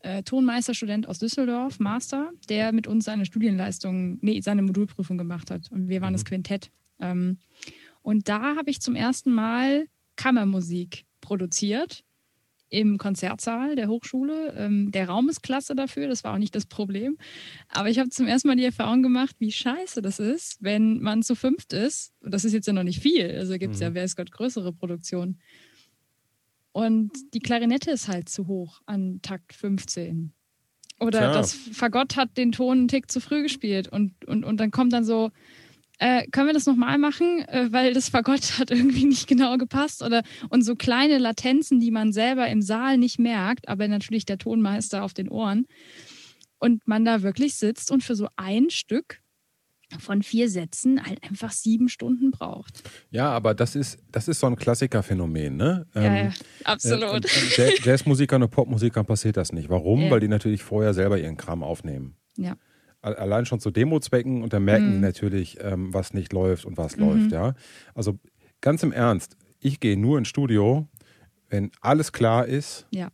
äh, 0.00 0.22
Tonmeisterstudent 0.22 1.08
aus 1.08 1.18
Düsseldorf, 1.18 1.78
Master, 1.78 2.30
der 2.48 2.72
mit 2.72 2.86
uns 2.86 3.04
seine 3.04 3.24
Studienleistung, 3.24 4.18
nee, 4.20 4.40
seine 4.40 4.62
Modulprüfung 4.62 5.18
gemacht 5.18 5.50
hat. 5.50 5.70
Und 5.70 5.88
wir 5.88 6.00
waren 6.00 6.12
mhm. 6.12 6.16
das 6.16 6.24
Quintett. 6.24 6.70
Ähm, 7.00 7.38
und 8.02 8.28
da 8.28 8.56
habe 8.56 8.70
ich 8.70 8.80
zum 8.80 8.94
ersten 8.94 9.32
Mal 9.32 9.86
Kammermusik 10.16 11.04
produziert 11.20 12.04
im 12.68 12.98
Konzertsaal 12.98 13.76
der 13.76 13.88
Hochschule. 13.88 14.54
Ähm, 14.56 14.90
der 14.90 15.08
Raum 15.08 15.28
ist 15.28 15.42
klasse 15.42 15.74
dafür, 15.74 16.08
das 16.08 16.24
war 16.24 16.34
auch 16.34 16.38
nicht 16.38 16.54
das 16.54 16.66
Problem. 16.66 17.16
Aber 17.68 17.88
ich 17.88 17.98
habe 17.98 18.08
zum 18.10 18.26
ersten 18.26 18.48
Mal 18.48 18.56
die 18.56 18.64
Erfahrung 18.64 19.02
gemacht, 19.02 19.36
wie 19.38 19.52
scheiße 19.52 20.02
das 20.02 20.18
ist, 20.18 20.58
wenn 20.60 21.00
man 21.00 21.22
zu 21.22 21.34
fünft 21.34 21.72
ist. 21.72 22.12
Und 22.20 22.34
das 22.34 22.44
ist 22.44 22.52
jetzt 22.52 22.66
ja 22.66 22.72
noch 22.72 22.82
nicht 22.82 23.00
viel. 23.00 23.30
Also 23.30 23.56
gibt 23.58 23.74
es 23.74 23.80
mhm. 23.80 23.84
ja, 23.84 23.94
wer 23.94 24.04
ist 24.04 24.16
Gott, 24.16 24.32
größere 24.32 24.72
Produktionen. 24.72 25.40
Und 26.72 27.12
die 27.32 27.40
Klarinette 27.40 27.90
ist 27.90 28.08
halt 28.08 28.28
zu 28.28 28.48
hoch 28.48 28.82
an 28.84 29.20
Takt 29.22 29.54
15. 29.54 30.32
Oder 30.98 31.18
Tja. 31.20 31.32
das 31.32 31.52
Fagott 31.54 32.16
hat 32.16 32.36
den 32.36 32.52
Ton 32.52 32.78
einen 32.78 32.88
Tick 32.88 33.10
zu 33.10 33.20
früh 33.20 33.42
gespielt. 33.42 33.88
Und, 33.88 34.24
und, 34.26 34.44
und 34.44 34.58
dann 34.58 34.70
kommt 34.70 34.92
dann 34.92 35.04
so, 35.04 35.30
äh, 35.98 36.26
können 36.28 36.48
wir 36.48 36.54
das 36.54 36.66
nochmal 36.66 36.98
machen, 36.98 37.44
äh, 37.48 37.68
weil 37.70 37.94
das 37.94 38.08
Fagott 38.08 38.40
hat 38.58 38.70
irgendwie 38.70 39.04
nicht 39.04 39.26
genau 39.26 39.56
gepasst 39.56 40.02
oder 40.02 40.22
und 40.50 40.62
so 40.62 40.74
kleine 40.74 41.18
Latenzen, 41.18 41.80
die 41.80 41.90
man 41.90 42.12
selber 42.12 42.48
im 42.48 42.62
Saal 42.62 42.98
nicht 42.98 43.18
merkt, 43.18 43.68
aber 43.68 43.88
natürlich 43.88 44.24
der 44.24 44.38
Tonmeister 44.38 45.02
auf 45.02 45.14
den 45.14 45.28
Ohren 45.28 45.66
und 46.58 46.86
man 46.86 47.04
da 47.04 47.22
wirklich 47.22 47.54
sitzt 47.54 47.90
und 47.90 48.02
für 48.02 48.14
so 48.14 48.28
ein 48.36 48.70
Stück 48.70 49.20
von 50.00 50.24
vier 50.24 50.50
Sätzen 50.50 51.04
halt 51.06 51.22
einfach 51.22 51.52
sieben 51.52 51.88
Stunden 51.88 52.32
braucht. 52.32 52.82
Ja, 53.10 53.30
aber 53.30 53.54
das 53.54 53.76
ist, 53.76 53.98
das 54.10 54.26
ist 54.26 54.40
so 54.40 54.48
ein 54.48 54.56
Klassikerphänomen, 54.56 55.56
ne? 55.56 55.86
Ja, 55.94 56.02
ähm, 56.02 56.26
ja 56.26 56.32
absolut. 56.64 57.24
Äh, 57.56 57.78
Jazzmusikern 57.80 58.42
und 58.42 58.50
Popmusikern 58.50 59.06
passiert 59.06 59.36
das 59.36 59.52
nicht. 59.52 59.68
Warum? 59.68 60.02
Ja. 60.02 60.10
Weil 60.10 60.20
die 60.20 60.28
natürlich 60.28 60.64
vorher 60.64 60.92
selber 60.92 61.20
ihren 61.20 61.36
Kram 61.36 61.62
aufnehmen. 61.62 62.16
Ja 62.36 62.56
allein 63.02 63.46
schon 63.46 63.60
zu 63.60 63.70
Demo-Zwecken 63.70 64.42
und 64.42 64.52
dann 64.52 64.64
merken 64.64 64.88
mhm. 64.88 64.92
die 64.94 64.98
natürlich, 64.98 65.58
ähm, 65.60 65.94
was 65.94 66.14
nicht 66.14 66.32
läuft 66.32 66.64
und 66.64 66.76
was 66.76 66.96
mhm. 66.96 67.04
läuft, 67.04 67.32
ja. 67.32 67.54
Also 67.94 68.18
ganz 68.60 68.82
im 68.82 68.92
Ernst, 68.92 69.36
ich 69.60 69.80
gehe 69.80 69.96
nur 69.96 70.18
ins 70.18 70.28
Studio, 70.28 70.88
wenn 71.48 71.70
alles 71.80 72.12
klar 72.12 72.46
ist. 72.46 72.86
Ja. 72.90 73.08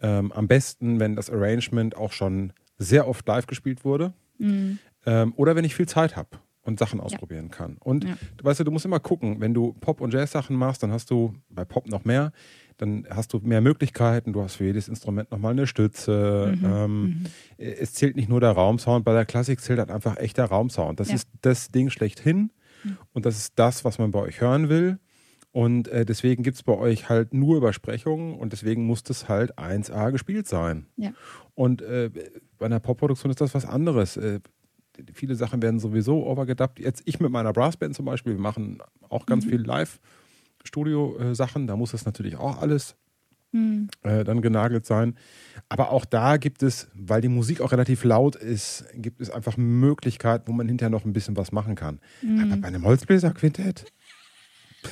Ähm, 0.00 0.32
am 0.32 0.48
besten, 0.48 1.00
wenn 1.00 1.16
das 1.16 1.30
Arrangement 1.30 1.96
auch 1.96 2.12
schon 2.12 2.52
sehr 2.78 3.06
oft 3.08 3.26
live 3.26 3.46
gespielt 3.46 3.84
wurde. 3.84 4.12
Mhm. 4.38 4.78
Ähm, 5.06 5.32
oder 5.36 5.56
wenn 5.56 5.64
ich 5.64 5.74
viel 5.74 5.88
Zeit 5.88 6.16
habe 6.16 6.30
und 6.62 6.78
Sachen 6.78 7.00
ausprobieren 7.00 7.48
ja. 7.50 7.56
kann. 7.56 7.76
Und 7.78 8.04
ja. 8.04 8.16
weißt 8.42 8.60
du, 8.60 8.64
du 8.64 8.70
musst 8.70 8.84
immer 8.84 9.00
gucken, 9.00 9.40
wenn 9.40 9.54
du 9.54 9.74
Pop- 9.74 10.00
und 10.00 10.12
Jazz-Sachen 10.12 10.56
machst, 10.56 10.82
dann 10.82 10.92
hast 10.92 11.10
du 11.10 11.34
bei 11.48 11.64
Pop 11.64 11.86
noch 11.88 12.04
mehr 12.04 12.32
dann 12.76 13.06
hast 13.08 13.32
du 13.32 13.38
mehr 13.38 13.60
Möglichkeiten, 13.60 14.32
du 14.32 14.42
hast 14.42 14.56
für 14.56 14.64
jedes 14.64 14.88
Instrument 14.88 15.30
nochmal 15.30 15.52
eine 15.52 15.66
Stütze. 15.66 16.54
Mhm, 16.56 16.64
ähm, 16.64 17.02
mhm. 17.02 17.24
Es 17.56 17.94
zählt 17.94 18.16
nicht 18.16 18.28
nur 18.28 18.40
der 18.40 18.52
Raumsound, 18.52 19.04
bei 19.04 19.12
der 19.12 19.24
Klassik 19.26 19.60
zählt 19.60 19.78
halt 19.78 19.90
einfach 19.90 20.16
echter 20.16 20.44
Raumsound. 20.44 20.98
Das 21.00 21.08
ja. 21.08 21.14
ist 21.14 21.28
das 21.42 21.68
Ding 21.68 21.90
schlechthin 21.90 22.50
mhm. 22.82 22.98
und 23.12 23.26
das 23.26 23.36
ist 23.36 23.52
das, 23.56 23.84
was 23.84 23.98
man 23.98 24.10
bei 24.10 24.20
euch 24.20 24.40
hören 24.40 24.68
will. 24.68 24.98
Und 25.52 25.86
äh, 25.86 26.04
deswegen 26.04 26.42
gibt 26.42 26.56
es 26.56 26.64
bei 26.64 26.76
euch 26.76 27.08
halt 27.08 27.32
nur 27.32 27.56
Übersprechungen 27.56 28.34
und 28.34 28.52
deswegen 28.52 28.86
muss 28.86 29.04
das 29.04 29.28
halt 29.28 29.56
1A 29.56 30.10
gespielt 30.10 30.48
sein. 30.48 30.86
Ja. 30.96 31.12
Und 31.54 31.80
äh, 31.80 32.10
bei 32.58 32.66
einer 32.66 32.80
Popproduktion 32.80 33.30
ist 33.30 33.40
das 33.40 33.54
was 33.54 33.64
anderes. 33.64 34.16
Äh, 34.16 34.40
viele 35.12 35.36
Sachen 35.36 35.62
werden 35.62 35.78
sowieso 35.78 36.26
overgedubbt. 36.26 36.80
Jetzt 36.80 37.02
ich 37.04 37.20
mit 37.20 37.30
meiner 37.30 37.52
Brassband 37.52 37.94
zum 37.94 38.04
Beispiel, 38.04 38.32
wir 38.32 38.40
machen 38.40 38.78
auch 39.08 39.26
ganz 39.26 39.44
mhm. 39.44 39.50
viel 39.50 39.60
live 39.62 40.00
Studio-Sachen. 40.64 41.66
Da 41.66 41.76
muss 41.76 41.92
das 41.92 42.04
natürlich 42.04 42.36
auch 42.36 42.60
alles 42.60 42.96
mhm. 43.54 43.88
äh, 44.02 44.24
dann 44.24 44.42
genagelt 44.42 44.84
sein. 44.84 45.16
Aber 45.68 45.90
auch 45.90 46.04
da 46.04 46.36
gibt 46.36 46.62
es, 46.62 46.88
weil 46.94 47.20
die 47.20 47.28
Musik 47.28 47.60
auch 47.60 47.72
relativ 47.72 48.04
laut 48.04 48.36
ist, 48.36 48.84
gibt 48.94 49.20
es 49.20 49.30
einfach 49.30 49.56
Möglichkeiten, 49.56 50.48
wo 50.48 50.52
man 50.52 50.68
hinterher 50.68 50.90
noch 50.90 51.04
ein 51.04 51.12
bisschen 51.12 51.36
was 51.36 51.52
machen 51.52 51.74
kann. 51.74 52.00
Mhm. 52.20 52.40
Aber 52.40 52.56
bei 52.60 52.68
einem 52.68 52.84
Holzbläserquintett, 52.84 53.86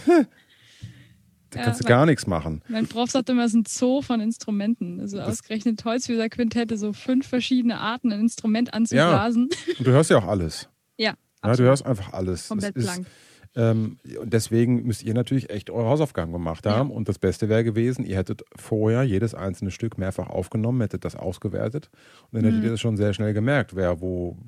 da 0.07 1.59
ja, 1.59 1.64
kannst 1.64 1.81
du 1.81 1.85
gar 1.85 2.07
nichts 2.07 2.26
machen. 2.26 2.62
Mein 2.69 2.87
Prof 2.87 3.11
sagt 3.11 3.29
immer, 3.29 3.45
es 3.45 3.52
ist 3.52 3.57
ein 3.57 3.64
Zoo 3.67 4.00
von 4.00 4.21
Instrumenten. 4.21 5.00
Also 5.00 5.19
das 5.19 5.29
ausgerechnet 5.29 5.85
Holzbläserquintette, 5.85 6.79
so 6.79 6.95
fünf 6.95 7.26
verschiedene 7.26 7.79
Arten, 7.79 8.11
ein 8.11 8.21
Instrument 8.21 8.73
anzublasen. 8.73 9.50
Ja, 9.50 9.75
und 9.79 9.87
du 9.87 9.91
hörst 9.91 10.11
ja 10.11 10.19
auch 10.19 10.29
alles. 10.29 10.69
Ja. 10.99 11.14
Ja, 11.43 11.57
du 11.57 11.64
hörst 11.64 11.85
einfach 11.85 12.12
alles. 12.12 12.49
Komplett 12.49 12.75
blank. 12.75 13.07
Ähm, 13.55 13.99
und 14.21 14.33
deswegen 14.33 14.85
müsst 14.85 15.03
ihr 15.03 15.13
natürlich 15.15 15.51
echt 15.51 15.69
eure 15.71 15.89
Hausaufgaben 15.89 16.33
gemacht 16.33 16.65
haben. 16.67 16.91
Und 16.91 17.09
das 17.09 17.19
Beste 17.19 17.49
wäre 17.51 17.65
gewesen, 17.65 18.05
ihr 18.05 18.17
hättet 18.17 18.43
vorher 18.57 19.03
jedes 19.03 19.35
einzelne 19.35 19.71
Stück 19.71 19.99
mehrfach 19.99 20.29
aufgenommen, 20.31 20.81
hättet 20.81 21.05
das 21.05 21.17
ausgewertet 21.17 21.91
und 22.31 22.37
dann 22.37 22.45
hättet 22.45 22.61
Mhm. 22.61 22.65
ihr 22.65 22.71
das 22.71 22.81
schon 22.81 22.97
sehr 22.97 23.13
schnell 23.13 23.35
gemerkt, 23.35 23.77
wer 23.77 24.01
wo 24.01 24.39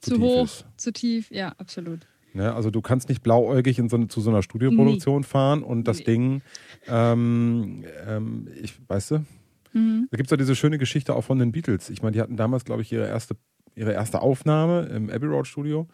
zu, 0.00 0.10
Zu, 0.12 0.16
tief 0.16 0.24
hoch, 0.24 0.44
ist. 0.44 0.66
zu 0.76 0.92
tief, 0.92 1.30
ja, 1.30 1.48
absolut. 1.58 2.06
Ne? 2.32 2.54
Also 2.54 2.70
du 2.70 2.80
kannst 2.80 3.08
nicht 3.08 3.22
blauäugig 3.22 3.78
in 3.80 3.88
so 3.88 3.96
eine, 3.96 4.06
zu 4.06 4.20
so 4.20 4.30
einer 4.30 4.42
Studioproduktion 4.42 5.24
fahren 5.24 5.64
und 5.64 5.88
das 5.88 5.98
Nee. 5.98 6.04
Ding, 6.04 6.42
ähm, 6.86 7.84
ähm, 8.06 8.48
ich, 8.62 8.74
weißt 8.88 9.10
du, 9.12 9.24
Mhm. 9.72 10.08
da 10.10 10.16
gibt 10.16 10.28
es 10.28 10.30
ja 10.30 10.36
diese 10.36 10.54
schöne 10.56 10.78
Geschichte 10.78 11.14
auch 11.14 11.22
von 11.24 11.38
den 11.38 11.52
Beatles. 11.52 11.90
Ich 11.90 12.02
meine, 12.02 12.12
die 12.12 12.20
hatten 12.20 12.36
damals, 12.36 12.64
glaube 12.64 12.82
ich, 12.82 12.92
ihre 12.92 13.06
erste, 13.08 13.34
ihre 13.74 13.92
erste 13.92 14.20
Aufnahme 14.22 14.82
im 14.86 15.10
Abbey 15.10 15.26
Road 15.26 15.46
Studio. 15.46 15.86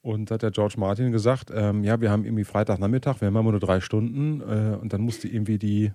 Und 0.00 0.30
da 0.30 0.34
hat 0.34 0.42
der 0.42 0.50
George 0.50 0.74
Martin 0.78 1.12
gesagt, 1.12 1.50
ähm, 1.52 1.82
ja, 1.82 2.00
wir 2.00 2.10
haben 2.10 2.24
irgendwie 2.24 2.44
Freitagnachmittag, 2.44 3.20
wir 3.20 3.26
haben 3.26 3.36
immer 3.36 3.50
nur 3.50 3.60
drei 3.60 3.80
Stunden. 3.80 4.40
Äh, 4.40 4.76
und 4.76 4.92
dann 4.92 5.00
musste 5.00 5.28
irgendwie 5.28 5.58
die, 5.58 5.92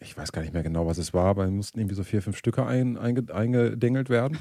ich 0.00 0.16
weiß 0.16 0.32
gar 0.32 0.42
nicht 0.42 0.54
mehr 0.54 0.62
genau, 0.62 0.86
was 0.86 0.98
es 0.98 1.12
war, 1.12 1.26
aber 1.26 1.46
mussten 1.48 1.78
irgendwie 1.78 1.94
so 1.94 2.04
vier, 2.04 2.22
fünf 2.22 2.36
Stücke 2.36 2.66
ein, 2.66 2.96
einge, 2.96 3.32
eingedengelt 3.32 4.08
werden. 4.08 4.38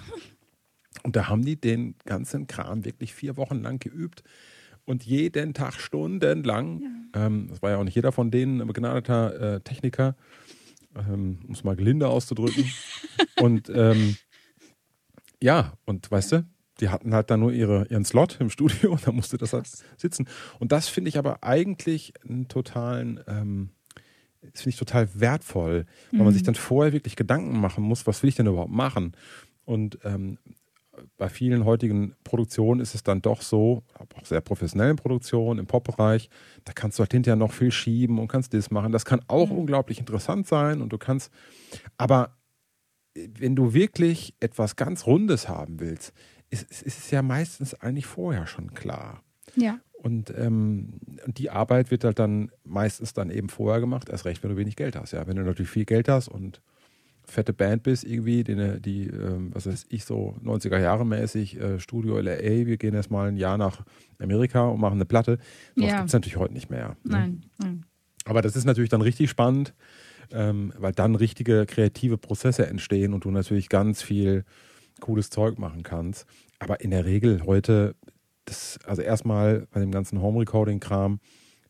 Und 1.03 1.15
da 1.15 1.27
haben 1.27 1.43
die 1.43 1.59
den 1.59 1.95
ganzen 2.05 2.47
Kram 2.47 2.85
wirklich 2.85 3.13
vier 3.13 3.37
Wochen 3.37 3.61
lang 3.61 3.79
geübt 3.79 4.23
und 4.85 5.05
jeden 5.05 5.53
Tag 5.53 5.73
stundenlang. 5.79 7.09
Ähm, 7.13 7.47
das 7.49 7.61
war 7.61 7.71
ja 7.71 7.77
auch 7.77 7.83
nicht 7.83 7.95
jeder 7.95 8.11
von 8.11 8.31
denen 8.31 8.61
ein 8.61 8.67
begnadeter 8.67 9.55
äh, 9.55 9.61
Techniker, 9.61 10.15
ähm, 10.95 11.39
um 11.47 11.53
es 11.53 11.63
mal 11.63 11.75
gelinde 11.75 12.07
auszudrücken. 12.07 12.65
und 13.41 13.69
ähm, 13.69 14.17
ja, 15.41 15.73
und 15.85 16.09
weißt 16.09 16.31
du, 16.33 16.45
die 16.79 16.89
hatten 16.89 17.13
halt 17.13 17.29
dann 17.29 17.39
nur 17.39 17.51
ihre, 17.51 17.85
ihren 17.89 18.05
Slot 18.05 18.37
im 18.39 18.49
Studio 18.49 18.91
und 18.91 19.05
da 19.05 19.11
musste 19.11 19.37
das 19.37 19.53
halt 19.53 19.67
sitzen. 19.97 20.27
Und 20.59 20.71
das 20.71 20.87
finde 20.87 21.09
ich 21.09 21.17
aber 21.17 21.43
eigentlich 21.43 22.13
einen 22.27 22.47
totalen, 22.47 23.19
ähm, 23.27 23.69
das 24.41 24.61
finde 24.61 24.69
ich 24.69 24.79
total 24.79 25.09
wertvoll, 25.15 25.85
weil 26.11 26.23
man 26.23 26.33
sich 26.33 26.43
dann 26.43 26.55
vorher 26.55 26.93
wirklich 26.93 27.17
Gedanken 27.17 27.59
machen 27.59 27.83
muss, 27.83 28.07
was 28.07 28.23
will 28.23 28.29
ich 28.29 28.35
denn 28.35 28.47
überhaupt 28.47 28.71
machen? 28.71 29.13
Und 29.65 29.99
ähm, 30.05 30.37
bei 31.17 31.29
vielen 31.29 31.65
heutigen 31.65 32.15
Produktionen 32.23 32.81
ist 32.81 32.95
es 32.95 33.03
dann 33.03 33.21
doch 33.21 33.41
so, 33.41 33.83
auch 34.15 34.25
sehr 34.25 34.41
professionellen 34.41 34.95
Produktionen 34.95 35.59
im 35.59 35.67
Pop-Bereich, 35.67 36.29
da 36.65 36.73
kannst 36.73 36.97
du 36.97 37.01
halt 37.01 37.11
hinterher 37.11 37.35
noch 37.35 37.51
viel 37.51 37.71
schieben 37.71 38.19
und 38.19 38.27
kannst 38.27 38.53
das 38.53 38.71
machen. 38.71 38.91
Das 38.91 39.05
kann 39.05 39.21
auch 39.27 39.49
unglaublich 39.49 39.99
interessant 39.99 40.47
sein 40.47 40.81
und 40.81 40.91
du 40.91 40.97
kannst, 40.97 41.31
aber 41.97 42.37
wenn 43.15 43.55
du 43.55 43.73
wirklich 43.73 44.35
etwas 44.39 44.75
ganz 44.75 45.05
Rundes 45.05 45.49
haben 45.49 45.79
willst, 45.79 46.13
ist, 46.49 46.71
ist 46.71 46.99
es 46.99 47.11
ja 47.11 47.21
meistens 47.21 47.73
eigentlich 47.75 48.05
vorher 48.05 48.47
schon 48.47 48.73
klar. 48.73 49.21
Ja, 49.55 49.79
Und, 49.93 50.33
ähm, 50.37 50.93
die 51.27 51.49
Arbeit 51.49 51.91
wird 51.91 52.03
halt 52.03 52.19
dann 52.19 52.51
meistens 52.63 53.13
dann 53.13 53.29
eben 53.29 53.49
vorher 53.49 53.81
gemacht, 53.81 54.09
erst 54.09 54.25
recht, 54.25 54.41
wenn 54.43 54.51
du 54.51 54.57
wenig 54.57 54.75
Geld 54.75 54.95
hast. 54.95 55.11
Ja, 55.11 55.27
wenn 55.27 55.35
du 55.35 55.43
natürlich 55.43 55.69
viel 55.71 55.85
Geld 55.85 56.07
hast 56.07 56.27
und 56.29 56.61
fette 57.25 57.53
Band 57.53 57.83
bist, 57.83 58.03
irgendwie, 58.05 58.43
die, 58.43 58.79
die 58.81 59.07
ähm, 59.07 59.53
was 59.53 59.67
weiß 59.67 59.85
ich, 59.89 60.05
so 60.05 60.35
90er 60.43 60.79
Jahre 60.79 61.05
mäßig, 61.05 61.59
äh, 61.59 61.79
Studio 61.79 62.17
LA, 62.17 62.65
wir 62.65 62.77
gehen 62.77 62.93
erstmal 62.95 63.27
ein 63.27 63.37
Jahr 63.37 63.57
nach 63.57 63.83
Amerika 64.19 64.67
und 64.67 64.79
machen 64.79 64.95
eine 64.95 65.05
Platte. 65.05 65.37
So 65.75 65.85
Ja. 65.85 65.97
gibt 65.97 66.07
es 66.07 66.13
natürlich 66.13 66.37
heute 66.37 66.53
nicht 66.53 66.69
mehr. 66.69 66.89
ne? 66.89 66.95
nein, 67.03 67.41
nein. 67.59 67.85
Aber 68.25 68.41
das 68.41 68.55
ist 68.55 68.65
natürlich 68.65 68.89
dann 68.89 69.01
richtig 69.01 69.29
spannend, 69.29 69.73
ähm, 70.31 70.73
weil 70.77 70.93
dann 70.93 71.15
richtige 71.15 71.65
kreative 71.65 72.17
Prozesse 72.17 72.67
entstehen 72.67 73.13
und 73.13 73.25
du 73.25 73.31
natürlich 73.31 73.69
ganz 73.69 74.01
viel 74.01 74.43
cooles 74.99 75.29
Zeug 75.29 75.57
machen 75.57 75.83
kannst. 75.83 76.25
Aber 76.59 76.81
in 76.81 76.91
der 76.91 77.05
Regel 77.05 77.43
heute, 77.45 77.95
das, 78.45 78.79
also 78.85 79.01
erstmal 79.01 79.67
bei 79.71 79.79
dem 79.79 79.91
ganzen 79.91 80.21
Home-Recording-Kram, 80.21 81.19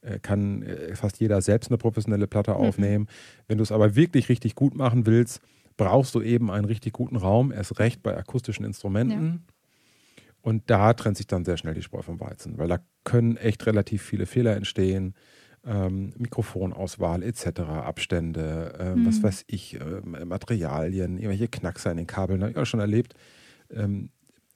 äh, 0.02 0.20
kann 0.20 0.64
äh, 0.64 0.96
fast 0.96 1.20
jeder 1.20 1.42
selbst 1.42 1.70
eine 1.70 1.78
professionelle 1.78 2.28
Platte 2.28 2.56
aufnehmen. 2.56 3.08
Wenn 3.48 3.58
du 3.58 3.64
es 3.64 3.72
aber 3.72 3.96
wirklich 3.96 4.30
richtig 4.30 4.56
gut 4.56 4.76
machen 4.76 5.06
willst, 5.06 5.42
brauchst 5.78 6.16
du 6.16 6.22
eben 6.22 6.52
einen 6.52 6.66
richtig 6.66 6.94
guten 6.94 7.16
Raum, 7.16 7.52
erst 7.52 7.80
recht 7.80 8.04
bei 8.04 8.16
akustischen 8.16 8.66
Instrumenten. 8.66 9.46
Und 10.42 10.70
da 10.70 10.94
trennt 10.94 11.18
sich 11.18 11.28
dann 11.28 11.46
sehr 11.46 11.58
schnell 11.58 11.74
die 11.74 11.82
Spreu 11.82 12.02
vom 12.02 12.20
Weizen, 12.20 12.58
weil 12.58 12.68
da 12.68 12.80
können 13.04 13.38
echt 13.38 13.66
relativ 13.66 14.02
viele 14.02 14.26
Fehler 14.26 14.56
entstehen. 14.56 15.16
Ähm, 15.70 16.14
Mikrofonauswahl 16.18 17.22
etc., 17.22 17.62
Abstände, 17.62 18.74
ähm, 18.80 19.06
was 19.06 19.22
weiß 19.22 19.46
ich, 19.48 19.80
ähm, 19.80 20.18
Materialien, 20.28 21.18
irgendwelche 21.18 21.48
Knackser 21.48 21.92
in 21.92 21.98
den 21.98 22.08
Kabeln, 22.08 22.42
habe 22.42 22.52
ich 22.52 22.58
auch 22.58 22.66
schon 22.66 22.80
erlebt. 22.80 23.14
Ähm, 23.70 24.10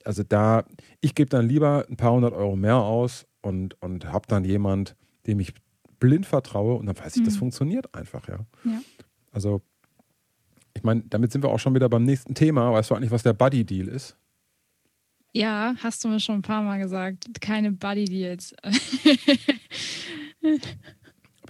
also 0.04 0.24
da, 0.24 0.64
ich 1.00 1.14
gebe 1.14 1.30
dann 1.30 1.48
lieber 1.48 1.86
ein 1.88 1.96
paar 1.96 2.12
hundert 2.12 2.32
Euro 2.32 2.56
mehr 2.56 2.78
aus 2.78 3.26
und, 3.42 3.80
und 3.80 4.06
habe 4.06 4.26
dann 4.26 4.44
jemand, 4.44 4.96
dem 5.28 5.38
ich 5.38 5.54
blind 6.00 6.26
vertraue 6.26 6.74
und 6.74 6.86
dann 6.86 6.98
weiß 6.98 7.16
ich, 7.16 7.22
das 7.22 7.36
funktioniert 7.36 7.94
einfach, 7.94 8.26
ja. 8.28 8.40
Ja. 8.64 8.82
Also, 9.30 9.62
ich 10.74 10.82
meine, 10.82 11.02
damit 11.08 11.30
sind 11.30 11.44
wir 11.44 11.50
auch 11.50 11.60
schon 11.60 11.76
wieder 11.76 11.88
beim 11.88 12.04
nächsten 12.04 12.34
Thema. 12.34 12.72
Weißt 12.72 12.90
du 12.90 12.96
eigentlich, 12.96 13.12
was 13.12 13.22
der 13.22 13.34
Buddy-Deal 13.34 13.86
ist? 13.86 14.16
Ja, 15.36 15.74
hast 15.78 16.04
du 16.04 16.08
mir 16.08 16.20
schon 16.20 16.36
ein 16.36 16.42
paar 16.42 16.62
Mal 16.62 16.78
gesagt. 16.78 17.26
Keine 17.40 17.72
Buddy 17.72 18.04
Deals. 18.04 18.54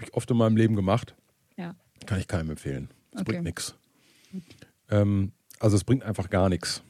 Habe 0.05 0.11
ich 0.11 0.15
oft 0.17 0.31
in 0.31 0.37
meinem 0.37 0.57
Leben 0.57 0.77
gemacht. 0.77 1.15
ja. 1.57 1.75
Kann 2.07 2.19
ich 2.21 2.29
keinem 2.29 2.51
empfehlen. 2.51 2.91
Es 3.13 3.21
Okay. 3.23 3.31
bringt 3.33 3.45
nichts. 3.45 3.75
Ähm, 4.91 5.33
also 5.61 5.75
es 5.77 5.85
bringt 5.85 6.03
einfach 6.03 6.29
gar 6.29 6.51
nichts. 6.51 6.83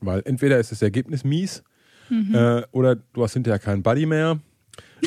Weil 0.00 0.22
entweder 0.24 0.58
ist 0.58 0.72
das 0.72 0.82
Ergebnis 0.82 1.22
mies 1.22 1.62
äh, 2.10 2.62
oder 2.72 2.96
du 2.96 3.22
hast 3.22 3.34
hinterher 3.34 3.60
keinen 3.60 3.82
Buddy 3.84 4.06
mehr. 4.06 4.40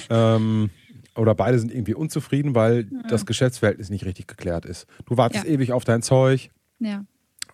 ähm, 0.10 0.70
oder 1.16 1.36
beide 1.36 1.60
sind 1.60 1.72
irgendwie 1.74 1.94
unzufrieden, 1.96 2.56
weil 2.56 2.86
das 3.10 3.26
Geschäftsverhältnis 3.26 3.90
nicht 3.90 4.06
richtig 4.06 4.28
geklärt 4.28 4.66
ist. 4.66 4.88
Du 5.06 5.18
wartest 5.18 5.44
Ja. 5.44 5.50
ewig 5.52 5.74
auf 5.74 5.84
dein 5.84 6.02
Zeug, 6.02 6.50
Ja. 6.80 7.04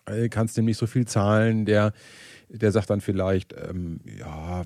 äh, 0.06 0.28
kannst 0.28 0.56
dem 0.56 0.66
nicht 0.66 0.76
so 0.78 0.86
viel 0.86 1.06
zahlen. 1.06 1.64
Der, 1.66 1.92
der 2.48 2.70
sagt 2.70 2.90
dann 2.90 3.00
vielleicht, 3.00 3.52
ähm, 3.54 4.00
ja, 4.04 4.62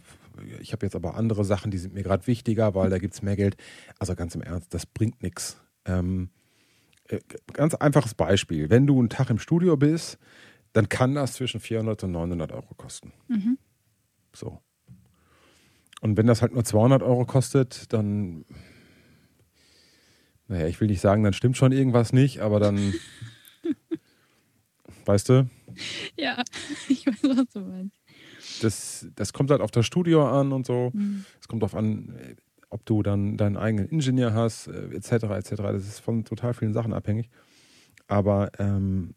ich 0.60 0.72
habe 0.72 0.86
jetzt 0.86 0.96
aber 0.96 1.16
andere 1.16 1.44
Sachen, 1.44 1.70
die 1.70 1.78
sind 1.78 1.94
mir 1.94 2.02
gerade 2.02 2.26
wichtiger, 2.26 2.74
weil 2.74 2.90
da 2.90 2.98
gibt 2.98 3.14
es 3.14 3.22
mehr 3.22 3.36
Geld. 3.36 3.56
Also 3.98 4.14
ganz 4.14 4.34
im 4.34 4.42
Ernst, 4.42 4.72
das 4.74 4.86
bringt 4.86 5.22
nichts. 5.22 5.60
Ähm, 5.84 6.30
äh, 7.08 7.20
ganz 7.52 7.74
einfaches 7.74 8.14
Beispiel. 8.14 8.70
Wenn 8.70 8.86
du 8.86 8.98
einen 8.98 9.08
Tag 9.08 9.30
im 9.30 9.38
Studio 9.38 9.76
bist, 9.76 10.18
dann 10.72 10.88
kann 10.88 11.14
das 11.14 11.34
zwischen 11.34 11.60
400 11.60 12.04
und 12.04 12.12
900 12.12 12.52
Euro 12.52 12.74
kosten. 12.74 13.12
Mhm. 13.28 13.58
So. 14.34 14.60
Und 16.00 16.16
wenn 16.16 16.26
das 16.26 16.42
halt 16.42 16.52
nur 16.52 16.64
200 16.64 17.02
Euro 17.02 17.24
kostet, 17.24 17.92
dann, 17.92 18.44
naja, 20.48 20.66
ich 20.66 20.80
will 20.80 20.88
nicht 20.88 21.00
sagen, 21.00 21.22
dann 21.22 21.32
stimmt 21.32 21.56
schon 21.56 21.72
irgendwas 21.72 22.12
nicht, 22.12 22.40
aber 22.40 22.60
dann, 22.60 22.94
weißt 25.06 25.28
du, 25.28 25.48
Ja, 26.16 26.42
ich 26.88 27.06
weiß, 27.06 27.22
was 27.22 27.48
du 27.52 27.60
meinst. 27.60 27.96
Das, 28.62 29.06
das 29.16 29.32
kommt 29.32 29.50
halt 29.50 29.60
auf 29.60 29.70
das 29.70 29.86
Studio 29.86 30.26
an 30.28 30.52
und 30.52 30.66
so. 30.66 30.90
Mhm. 30.94 31.24
Es 31.40 31.48
kommt 31.48 31.62
darauf 31.62 31.74
an, 31.74 32.14
äh, 32.18 32.34
ob 32.70 32.84
du 32.86 33.02
dann 33.02 33.36
deinen 33.36 33.56
eigenen 33.56 33.88
Ingenieur 33.88 34.34
hast, 34.34 34.66
äh, 34.68 34.94
etc., 34.94 35.10
etc. 35.24 35.50
Das 35.56 35.86
ist 35.86 36.00
von 36.00 36.24
total 36.24 36.54
vielen 36.54 36.72
Sachen 36.72 36.92
abhängig. 36.92 37.30
Aber 38.08 38.50
ähm, 38.58 39.14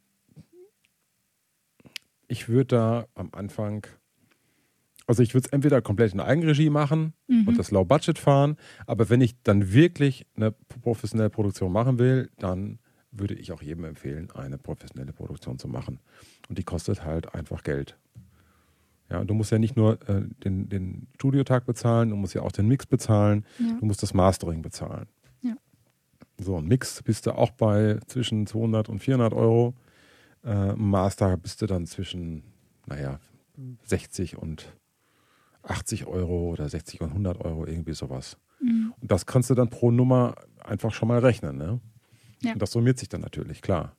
ich 2.27 2.49
würde 2.49 2.65
da 2.65 3.07
am 3.15 3.29
Anfang, 3.31 3.85
also 5.07 5.23
ich 5.23 5.33
würde 5.33 5.47
es 5.47 5.53
entweder 5.53 5.81
komplett 5.81 6.13
in 6.13 6.19
Eigenregie 6.19 6.69
machen 6.69 7.13
Mhm. 7.27 7.47
und 7.47 7.57
das 7.57 7.71
Low 7.71 7.85
Budget 7.85 8.19
fahren, 8.19 8.57
aber 8.85 9.09
wenn 9.09 9.21
ich 9.21 9.41
dann 9.43 9.73
wirklich 9.73 10.25
eine 10.35 10.51
professionelle 10.51 11.29
Produktion 11.29 11.71
machen 11.71 11.99
will, 11.99 12.29
dann 12.37 12.79
würde 13.11 13.33
ich 13.33 13.51
auch 13.51 13.61
jedem 13.61 13.85
empfehlen, 13.85 14.29
eine 14.31 14.57
professionelle 14.57 15.13
Produktion 15.13 15.57
zu 15.57 15.67
machen. 15.67 15.99
Und 16.49 16.57
die 16.57 16.63
kostet 16.63 17.03
halt 17.03 17.33
einfach 17.33 17.63
Geld. 17.63 17.97
Ja, 19.09 19.23
du 19.23 19.33
musst 19.33 19.51
ja 19.51 19.59
nicht 19.59 19.75
nur 19.77 19.93
äh, 20.09 20.23
den, 20.43 20.67
den 20.69 21.07
Studiotag 21.15 21.65
bezahlen, 21.65 22.09
du 22.09 22.15
musst 22.17 22.33
ja 22.33 22.41
auch 22.41 22.51
den 22.51 22.67
Mix 22.67 22.85
bezahlen, 22.85 23.45
Ja. 23.57 23.77
du 23.79 23.85
musst 23.85 24.03
das 24.03 24.13
Mastering 24.13 24.61
bezahlen. 24.61 25.07
Ja. 25.41 25.55
So, 26.39 26.57
ein 26.57 26.65
Mix 26.67 27.01
bist 27.03 27.25
du 27.25 27.31
auch 27.31 27.51
bei 27.51 27.99
zwischen 28.07 28.47
200 28.47 28.89
und 28.89 28.99
400 28.99 29.33
Euro. 29.33 29.73
Äh, 30.43 30.73
Master 30.73 31.37
bist 31.37 31.61
du 31.61 31.67
dann 31.67 31.85
zwischen, 31.87 32.43
naja, 32.85 33.19
60 33.85 34.37
und 34.37 34.73
80 35.63 36.05
Euro 36.05 36.49
oder 36.51 36.67
60 36.69 37.01
und 37.01 37.09
100 37.09 37.39
Euro, 37.41 37.65
irgendwie 37.65 37.93
sowas. 37.93 38.37
Mhm. 38.61 38.93
Und 39.01 39.11
das 39.11 39.25
kannst 39.25 39.49
du 39.49 39.55
dann 39.55 39.69
pro 39.69 39.89
Nummer 39.91 40.35
einfach 40.63 40.93
schon 40.93 41.07
mal 41.07 41.19
rechnen. 41.19 41.57
Ne? 41.57 41.79
Ja. 42.43 42.53
Und 42.53 42.61
das 42.61 42.71
summiert 42.71 42.99
sich 42.99 43.09
dann 43.09 43.21
natürlich, 43.21 43.61
klar. 43.61 43.95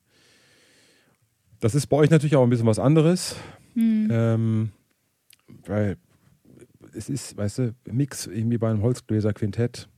Das 1.61 1.75
ist 1.75 1.87
bei 1.89 1.97
euch 1.97 2.11
natürlich 2.11 2.37
auch 2.37 2.45
ein 2.45 2.51
bisschen 2.51 2.67
was 2.67 2.79
anderes. 2.79 3.37
Mhm. 3.75 4.09
Ähm, 4.11 4.71
weil 5.67 5.97
es 6.95 7.09
ist, 7.09 7.37
weißt 7.37 7.59
du, 7.59 7.75
Mix 7.91 8.27
irgendwie 8.27 8.59
bei 8.59 8.71
einem 8.71 8.83
Holzgläser-Quintett. 8.83 9.89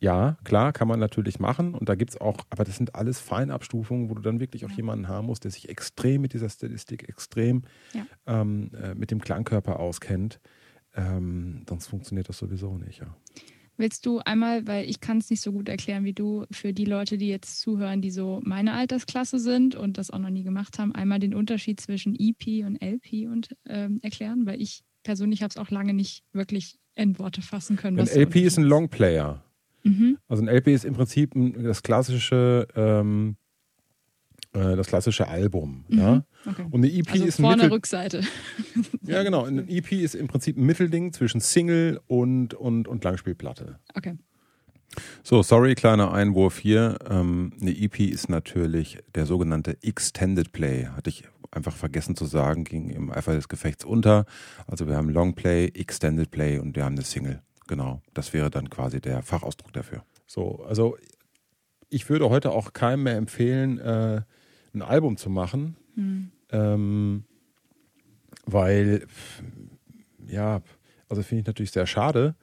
Ja, 0.00 0.36
klar, 0.44 0.72
kann 0.72 0.88
man 0.88 1.00
natürlich 1.00 1.38
machen. 1.40 1.74
Und 1.74 1.88
da 1.88 1.94
gibt 1.94 2.10
es 2.10 2.20
auch, 2.20 2.38
aber 2.50 2.64
das 2.64 2.76
sind 2.76 2.94
alles 2.94 3.20
Feinabstufungen, 3.20 4.10
wo 4.10 4.14
du 4.14 4.20
dann 4.22 4.38
wirklich 4.38 4.66
auch 4.66 4.70
jemanden 4.70 5.08
haben 5.08 5.26
musst, 5.26 5.44
der 5.44 5.50
sich 5.50 5.68
extrem 5.68 6.20
mit 6.20 6.34
dieser 6.34 6.50
Stilistik, 6.50 7.08
extrem 7.08 7.62
Ja. 7.94 8.06
ähm, 8.26 8.70
äh, 8.74 8.94
mit 8.94 9.10
dem 9.10 9.20
Klangkörper 9.20 9.80
auskennt. 9.80 10.40
Ähm, 10.94 11.64
sonst 11.68 11.86
funktioniert 11.86 12.28
das 12.28 12.38
sowieso 12.38 12.76
nicht, 12.76 13.00
ja. 13.00 13.16
Willst 13.76 14.06
du 14.06 14.20
einmal, 14.20 14.66
weil 14.66 14.88
ich 14.88 15.00
kann 15.00 15.18
es 15.18 15.30
nicht 15.30 15.40
so 15.40 15.52
gut 15.52 15.68
erklären 15.68 16.04
wie 16.04 16.12
du, 16.12 16.44
für 16.50 16.72
die 16.72 16.84
Leute, 16.84 17.18
die 17.18 17.28
jetzt 17.28 17.60
zuhören, 17.60 18.00
die 18.00 18.10
so 18.10 18.40
meine 18.44 18.72
Altersklasse 18.72 19.38
sind 19.38 19.74
und 19.74 19.98
das 19.98 20.10
auch 20.10 20.18
noch 20.18 20.30
nie 20.30 20.44
gemacht 20.44 20.78
haben, 20.78 20.94
einmal 20.94 21.18
den 21.18 21.34
Unterschied 21.34 21.80
zwischen 21.80 22.14
EP 22.18 22.64
und 22.64 22.80
LP 22.80 23.26
und, 23.26 23.56
ähm, 23.66 23.98
erklären? 24.02 24.46
Weil 24.46 24.60
ich 24.60 24.84
persönlich 25.02 25.42
habe 25.42 25.50
es 25.50 25.56
auch 25.56 25.70
lange 25.70 25.92
nicht 25.92 26.22
wirklich 26.32 26.78
in 26.94 27.18
Worte 27.18 27.42
fassen 27.42 27.76
können. 27.76 27.98
Ein 27.98 28.06
LP 28.06 28.36
ist 28.36 28.58
ein 28.58 28.64
Longplayer. 28.64 29.42
Mhm. 29.82 30.18
Also 30.28 30.42
ein 30.42 30.48
LP 30.48 30.68
ist 30.68 30.84
im 30.84 30.94
Prinzip 30.94 31.32
das 31.34 31.82
klassische, 31.82 32.66
ähm, 32.74 33.36
äh, 34.52 34.76
das 34.76 34.86
klassische 34.86 35.28
Album. 35.28 35.84
Mhm. 35.88 35.98
Ja? 35.98 36.24
Okay. 36.46 36.66
Und 36.70 36.84
eine 36.84 36.92
EP 36.92 37.10
Also 37.10 37.24
ist 37.24 37.38
ein 37.38 37.42
vorne, 37.42 37.62
Mittel 37.64 37.72
Rückseite. 37.72 38.22
Ja, 39.02 39.22
genau. 39.22 39.44
Ein 39.44 39.68
EP 39.68 39.92
ist 39.92 40.14
im 40.14 40.28
Prinzip 40.28 40.56
ein 40.56 40.64
Mittelding 40.64 41.12
zwischen 41.12 41.40
Single 41.40 42.00
und, 42.06 42.54
und, 42.54 42.88
und 42.88 43.04
Langspielplatte. 43.04 43.78
Okay. 43.94 44.16
So, 45.22 45.42
sorry, 45.42 45.74
kleiner 45.74 46.12
Einwurf 46.12 46.58
hier. 46.58 46.98
Ähm, 47.08 47.52
eine 47.60 47.76
EP 47.76 48.00
ist 48.00 48.28
natürlich 48.28 48.98
der 49.14 49.26
sogenannte 49.26 49.76
Extended 49.82 50.52
Play. 50.52 50.86
Hatte 50.86 51.10
ich 51.10 51.24
einfach 51.50 51.76
vergessen 51.76 52.16
zu 52.16 52.24
sagen, 52.24 52.64
ging 52.64 52.90
im 52.90 53.10
Eifer 53.10 53.34
des 53.34 53.48
Gefechts 53.48 53.84
unter. 53.84 54.24
Also 54.66 54.86
wir 54.86 54.96
haben 54.96 55.10
Long 55.10 55.34
Play, 55.34 55.66
Extended 55.66 56.30
Play 56.30 56.58
und 56.58 56.76
wir 56.76 56.84
haben 56.84 56.94
eine 56.94 57.04
Single. 57.04 57.42
Genau, 57.66 58.02
das 58.12 58.32
wäre 58.32 58.50
dann 58.50 58.70
quasi 58.70 59.00
der 59.00 59.22
Fachausdruck 59.22 59.72
dafür. 59.72 60.04
So, 60.26 60.64
also 60.66 60.96
ich 61.88 62.08
würde 62.08 62.28
heute 62.30 62.52
auch 62.52 62.72
keinem 62.72 63.04
mehr 63.04 63.16
empfehlen, 63.16 63.78
äh, 63.78 64.22
ein 64.74 64.82
Album 64.82 65.16
zu 65.16 65.30
machen, 65.30 65.76
Hm. 65.94 66.30
Ähm, 66.50 67.24
weil, 68.46 69.06
ja, 70.26 70.62
also 71.08 71.22
finde 71.22 71.40
ich 71.42 71.46
natürlich 71.46 71.70
sehr 71.72 71.86
schade. 71.86 72.34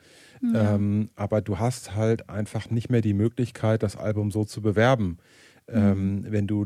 Ähm, 0.56 1.12
aber 1.16 1.42
du 1.42 1.60
hast 1.60 1.94
halt 1.96 2.28
einfach 2.30 2.72
nicht 2.72 2.90
mehr 2.90 3.02
die 3.02 3.14
Möglichkeit, 3.14 3.84
das 3.84 3.96
Album 3.96 4.32
so 4.32 4.44
zu 4.44 4.62
bewerben. 4.64 5.20
Ähm, 5.68 6.26
wenn 6.28 6.48
du 6.48 6.66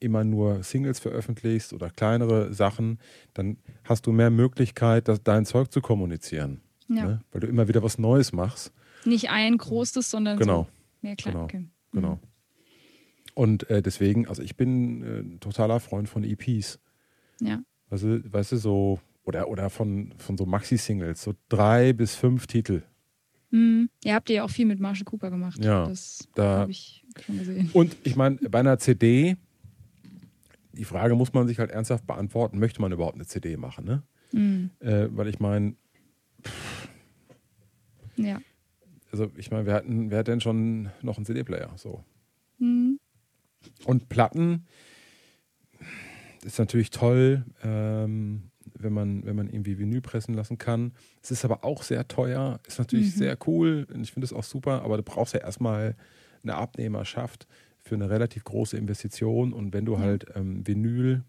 immer 0.00 0.24
nur 0.24 0.62
Singles 0.62 1.00
veröffentlichst 1.00 1.74
oder 1.74 1.90
kleinere 1.90 2.54
Sachen, 2.54 2.98
dann 3.34 3.58
hast 3.84 4.06
du 4.06 4.12
mehr 4.12 4.30
Möglichkeit, 4.30 5.08
das, 5.08 5.22
dein 5.22 5.44
Zeug 5.44 5.70
zu 5.70 5.82
kommunizieren. 5.82 6.62
Ja. 6.88 7.04
Ne? 7.04 7.20
Weil 7.30 7.40
du 7.42 7.46
immer 7.46 7.68
wieder 7.68 7.82
was 7.82 7.98
Neues 7.98 8.32
machst. 8.32 8.72
Nicht 9.04 9.28
ein 9.30 9.58
großes, 9.58 10.10
sondern 10.10 10.38
Genau. 10.38 10.62
so 10.62 10.68
mehr 11.02 11.16
klein. 11.16 11.32
Genau. 11.34 11.44
Okay. 11.44 11.64
Genau. 11.92 12.20
Und 13.34 13.68
äh, 13.70 13.82
deswegen, 13.82 14.28
also 14.28 14.42
ich 14.42 14.56
bin 14.56 15.02
äh, 15.02 15.38
totaler 15.38 15.80
Freund 15.80 16.08
von 16.08 16.22
EPs. 16.24 16.78
Ja. 17.40 17.62
Weißt 17.90 18.04
du, 18.04 18.32
weißt 18.32 18.52
du 18.52 18.56
so, 18.56 19.00
oder, 19.24 19.48
oder 19.48 19.70
von, 19.70 20.12
von 20.18 20.38
so 20.38 20.46
Maxi-Singles, 20.46 21.22
so 21.22 21.34
drei 21.48 21.92
bis 21.92 22.14
fünf 22.14 22.46
Titel. 22.46 22.82
Hm. 23.50 23.88
Ihr 24.04 24.14
habt 24.14 24.30
ja 24.30 24.44
auch 24.44 24.50
viel 24.50 24.66
mit 24.66 24.78
Marshall 24.80 25.04
Cooper 25.04 25.30
gemacht. 25.30 25.62
Ja, 25.64 25.86
Das 25.86 26.28
da- 26.34 26.58
habe 26.60 26.70
ich 26.70 27.04
schon 27.24 27.38
gesehen. 27.38 27.70
Und 27.72 27.96
ich 28.04 28.16
meine, 28.16 28.36
bei 28.36 28.60
einer 28.60 28.78
CD, 28.78 29.36
die 30.72 30.84
Frage 30.84 31.14
muss 31.14 31.32
man 31.32 31.46
sich 31.48 31.58
halt 31.58 31.70
ernsthaft 31.70 32.06
beantworten, 32.06 32.58
möchte 32.58 32.80
man 32.80 32.92
überhaupt 32.92 33.14
eine 33.16 33.26
CD 33.26 33.56
machen, 33.56 33.84
ne? 33.84 34.02
Hm. 34.32 34.70
Äh, 34.80 35.06
weil 35.10 35.28
ich 35.28 35.38
meine, 35.40 35.74
Ja. 38.16 38.40
also 39.12 39.30
ich 39.36 39.50
meine, 39.50 39.66
wer, 39.66 39.74
hat 39.74 39.84
denn- 39.88 40.10
wer 40.10 40.18
hat 40.20 40.28
denn 40.28 40.40
schon 40.40 40.90
noch 41.02 41.16
einen 41.16 41.26
CD-Player? 41.26 41.72
So. 41.76 42.04
Hm. 42.58 42.93
Und 43.84 44.08
Platten 44.08 44.66
ist 46.44 46.58
natürlich 46.58 46.90
toll, 46.90 47.44
ähm, 47.62 48.50
wenn, 48.78 48.92
man, 48.92 49.24
wenn 49.24 49.36
man 49.36 49.48
irgendwie 49.48 49.78
Vinyl 49.78 50.00
pressen 50.00 50.34
lassen 50.34 50.58
kann. 50.58 50.92
Es 51.22 51.30
ist 51.30 51.44
aber 51.44 51.64
auch 51.64 51.82
sehr 51.82 52.06
teuer, 52.08 52.60
ist 52.66 52.78
natürlich 52.78 53.14
Mhm. 53.14 53.18
sehr 53.18 53.38
cool 53.46 53.86
und 53.92 54.02
ich 54.02 54.12
finde 54.12 54.24
es 54.26 54.32
auch 54.32 54.44
super, 54.44 54.82
aber 54.82 54.96
du 54.96 55.02
brauchst 55.02 55.34
ja 55.34 55.40
erstmal 55.40 55.96
eine 56.42 56.54
Abnehmerschaft 56.56 57.46
für 57.78 57.94
eine 57.94 58.10
relativ 58.10 58.44
große 58.44 58.76
Investition 58.76 59.52
und 59.52 59.72
wenn 59.72 59.84
du 59.84 59.94
Ja. 59.94 60.00
halt 60.00 60.26
ähm, 60.34 60.66
Vinyl 60.66 61.22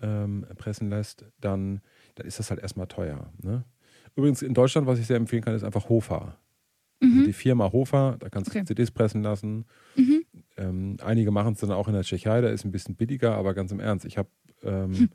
ähm, 0.00 0.46
pressen 0.56 0.88
lässt, 0.90 1.24
dann, 1.40 1.80
dann 2.14 2.26
ist 2.26 2.38
das 2.38 2.50
halt 2.50 2.60
erstmal 2.60 2.86
teuer. 2.86 3.32
Ne? 3.42 3.64
Übrigens 4.14 4.42
in 4.42 4.54
Deutschland, 4.54 4.86
was 4.86 4.98
ich 4.98 5.06
sehr 5.06 5.16
empfehlen 5.16 5.42
kann, 5.42 5.54
ist 5.54 5.64
einfach 5.64 5.88
Hofa. 5.88 6.38
Also 7.02 7.14
Mhm. 7.16 7.24
die 7.24 7.32
Firma 7.32 7.70
Hofa, 7.72 8.16
da 8.18 8.28
kannst 8.28 8.48
du 8.54 8.58
Okay. 8.58 8.64
CDs 8.66 8.90
pressen 8.90 9.22
lassen. 9.22 9.64
Mhm. 9.96 10.17
Ähm, 10.58 10.96
einige 11.02 11.30
machen 11.30 11.54
es 11.54 11.60
dann 11.60 11.70
auch 11.70 11.86
in 11.88 11.94
der 11.94 12.02
Tschechei, 12.02 12.40
da 12.40 12.48
ist 12.48 12.64
ein 12.64 12.72
bisschen 12.72 12.96
billiger, 12.96 13.36
aber 13.36 13.54
ganz 13.54 13.70
im 13.70 13.78
Ernst, 13.80 14.04
ich 14.04 14.18
habe, 14.18 14.28
ähm, 14.64 15.08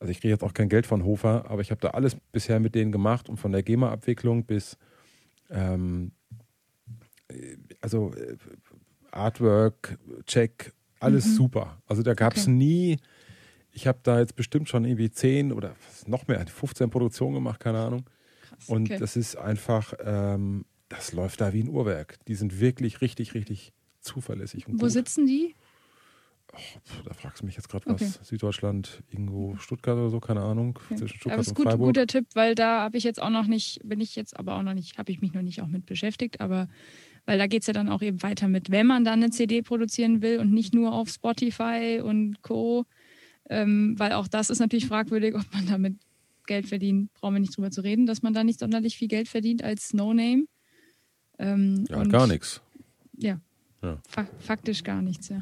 also 0.00 0.10
ich 0.10 0.20
kriege 0.20 0.32
jetzt 0.32 0.42
auch 0.42 0.52
kein 0.52 0.68
Geld 0.68 0.84
von 0.86 1.04
Hofer, 1.04 1.48
aber 1.48 1.62
ich 1.62 1.70
habe 1.70 1.80
da 1.80 1.90
alles 1.90 2.16
bisher 2.32 2.58
mit 2.58 2.74
denen 2.74 2.90
gemacht 2.90 3.28
und 3.28 3.36
von 3.36 3.52
der 3.52 3.62
GEMA-Abwicklung 3.62 4.44
bis, 4.46 4.76
ähm, 5.48 6.10
äh, 7.28 7.56
also 7.80 8.12
äh, 8.14 8.36
Artwork, 9.12 9.98
Check, 10.26 10.72
alles 10.98 11.26
Mhm. 11.26 11.32
super. 11.34 11.82
Also 11.86 12.02
da 12.02 12.14
gab 12.14 12.34
es 12.34 12.42
Okay. 12.42 12.50
nie, 12.52 12.96
ich 13.72 13.86
habe 13.86 14.00
da 14.02 14.18
jetzt 14.20 14.36
bestimmt 14.36 14.68
schon 14.68 14.84
irgendwie 14.84 15.10
10 15.10 15.52
oder 15.52 15.74
noch 16.06 16.26
mehr, 16.26 16.44
15 16.46 16.90
Produktionen 16.90 17.34
gemacht, 17.34 17.60
keine 17.60 17.78
Ahnung. 17.78 18.04
Krass. 18.48 18.68
Und 18.68 18.90
okay. 18.90 18.98
das 18.98 19.16
ist 19.16 19.36
einfach, 19.36 19.94
ähm, 20.04 20.64
das 20.88 21.12
läuft 21.12 21.40
da 21.40 21.52
wie 21.52 21.62
ein 21.62 21.68
Uhrwerk. 21.68 22.18
Die 22.26 22.34
sind 22.34 22.60
wirklich 22.60 23.00
richtig, 23.00 23.34
richtig 23.34 23.72
zuverlässig. 24.00 24.66
Und 24.66 24.74
Wo 24.80 24.84
gut. 24.84 24.92
sitzen 24.92 25.26
die? 25.26 25.54
Puh, 26.48 26.58
Da 27.04 27.14
fragst 27.14 27.42
du 27.42 27.46
mich 27.46 27.54
jetzt 27.56 27.68
gerade 27.68 27.88
Okay. 27.88 28.04
was. 28.04 28.26
Süddeutschland, 28.28 29.02
irgendwo 29.10 29.56
Stuttgart 29.56 29.96
oder 29.96 30.10
so, 30.10 30.18
keine 30.18 30.42
Ahnung. 30.42 30.78
Okay. 30.86 30.96
Zwischen 30.96 31.02
Aber 31.04 31.16
Stuttgart 31.18 31.40
ist 31.42 31.48
und 31.48 31.54
gut, 31.54 31.64
Freiburg. 31.66 31.86
guter 31.88 32.06
Tipp, 32.08 32.26
weil 32.34 32.54
da 32.56 32.80
habe 32.80 32.96
ich 32.98 33.04
jetzt 33.04 33.22
auch 33.22 33.30
noch 33.30 33.46
nicht, 33.46 33.80
bin 33.84 34.00
ich 34.00 34.16
jetzt 34.16 34.36
aber 34.36 34.56
auch 34.56 34.62
noch 34.62 34.74
nicht, 34.74 34.98
habe 34.98 35.12
ich 35.12 35.20
mich 35.20 35.32
noch 35.32 35.42
nicht 35.42 35.62
auch 35.62 35.68
mit 35.68 35.86
beschäftigt, 35.86 36.40
aber 36.40 36.68
weil 37.26 37.38
da 37.38 37.46
geht 37.46 37.62
es 37.62 37.66
ja 37.68 37.72
dann 37.72 37.88
auch 37.88 38.02
eben 38.02 38.22
weiter 38.22 38.48
mit, 38.48 38.70
wenn 38.70 38.86
man 38.86 39.04
dann 39.04 39.22
eine 39.22 39.30
CD 39.30 39.62
produzieren 39.62 40.22
will 40.22 40.40
und 40.40 40.50
nicht 40.52 40.74
nur 40.74 40.92
auf 40.92 41.08
Spotify 41.10 42.00
und 42.02 42.42
Co. 42.42 42.84
Ähm, 43.48 43.94
weil 43.98 44.12
auch 44.12 44.26
das 44.28 44.48
ist 44.50 44.58
natürlich 44.60 44.86
fragwürdig, 44.86 45.34
ob 45.36 45.44
man 45.52 45.66
damit 45.66 45.96
Geld 46.46 46.66
verdient, 46.66 47.12
brauchen 47.14 47.34
wir 47.34 47.40
nicht 47.40 47.56
drüber 47.56 47.70
zu 47.70 47.82
reden, 47.82 48.06
dass 48.06 48.22
man 48.22 48.32
da 48.32 48.42
nicht 48.42 48.58
sonderlich 48.58 48.96
viel 48.96 49.06
Geld 49.08 49.28
verdient 49.28 49.62
als 49.62 49.92
No-Name. 49.92 50.46
Ähm, 51.38 51.84
Ja, 51.88 52.02
gar 52.04 52.26
nichts. 52.26 52.60
Ja. 53.16 53.40
Ja. 53.82 54.00
Fa 54.08 54.26
faktisch 54.40 54.82
gar 54.84 55.00
nichts, 55.02 55.28
ja. 55.28 55.40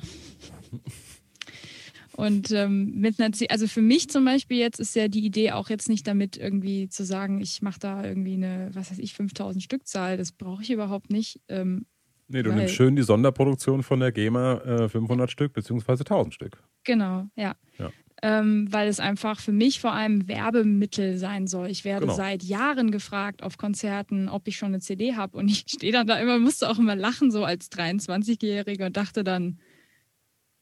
Und 2.12 2.50
ähm, 2.50 2.92
mit 2.96 3.20
einer, 3.20 3.32
C- 3.32 3.48
also 3.48 3.68
für 3.68 3.80
mich 3.82 4.08
zum 4.10 4.24
Beispiel 4.24 4.58
jetzt 4.58 4.80
ist 4.80 4.96
ja 4.96 5.06
die 5.06 5.24
Idee 5.24 5.52
auch 5.52 5.68
jetzt 5.70 5.88
nicht 5.88 6.06
damit 6.06 6.36
irgendwie 6.36 6.88
zu 6.88 7.04
sagen, 7.04 7.40
ich 7.40 7.62
mache 7.62 7.78
da 7.78 8.04
irgendwie 8.04 8.34
eine, 8.34 8.70
was 8.72 8.90
weiß 8.90 8.98
ich, 8.98 9.14
5000 9.14 9.62
Stückzahl. 9.62 10.16
Das 10.16 10.32
brauche 10.32 10.62
ich 10.62 10.70
überhaupt 10.70 11.10
nicht. 11.10 11.40
Ähm, 11.48 11.86
Nee, 12.30 12.42
du 12.42 12.52
nimmst 12.52 12.74
schön 12.74 12.94
die 12.94 13.02
Sonderproduktion 13.04 13.82
von 13.82 14.00
der 14.00 14.12
GEMA 14.12 14.58
äh, 14.58 14.88
500 14.90 15.30
Stück 15.30 15.54
beziehungsweise 15.54 16.02
1000 16.04 16.34
Stück. 16.34 16.62
genau, 16.84 17.26
ja. 17.36 17.56
Ja. 17.78 17.90
Ähm, 18.20 18.66
weil 18.72 18.88
es 18.88 18.98
einfach 18.98 19.38
für 19.38 19.52
mich 19.52 19.78
vor 19.80 19.92
allem 19.92 20.26
Werbemittel 20.26 21.18
sein 21.18 21.46
soll. 21.46 21.70
Ich 21.70 21.84
werde 21.84 22.06
Genau. 22.06 22.16
seit 22.16 22.42
Jahren 22.42 22.90
gefragt 22.90 23.44
auf 23.44 23.58
Konzerten, 23.58 24.28
ob 24.28 24.48
ich 24.48 24.56
schon 24.56 24.68
eine 24.68 24.80
CD 24.80 25.14
habe. 25.14 25.36
Und 25.38 25.48
ich 25.48 25.64
stehe 25.68 25.92
dann 25.92 26.08
da 26.08 26.18
immer, 26.18 26.38
musste 26.40 26.68
auch 26.68 26.80
immer 26.80 26.96
lachen, 26.96 27.30
so 27.30 27.44
als 27.44 27.70
23-Jährige 27.70 28.86
und 28.86 28.96
dachte 28.96 29.22
dann, 29.22 29.60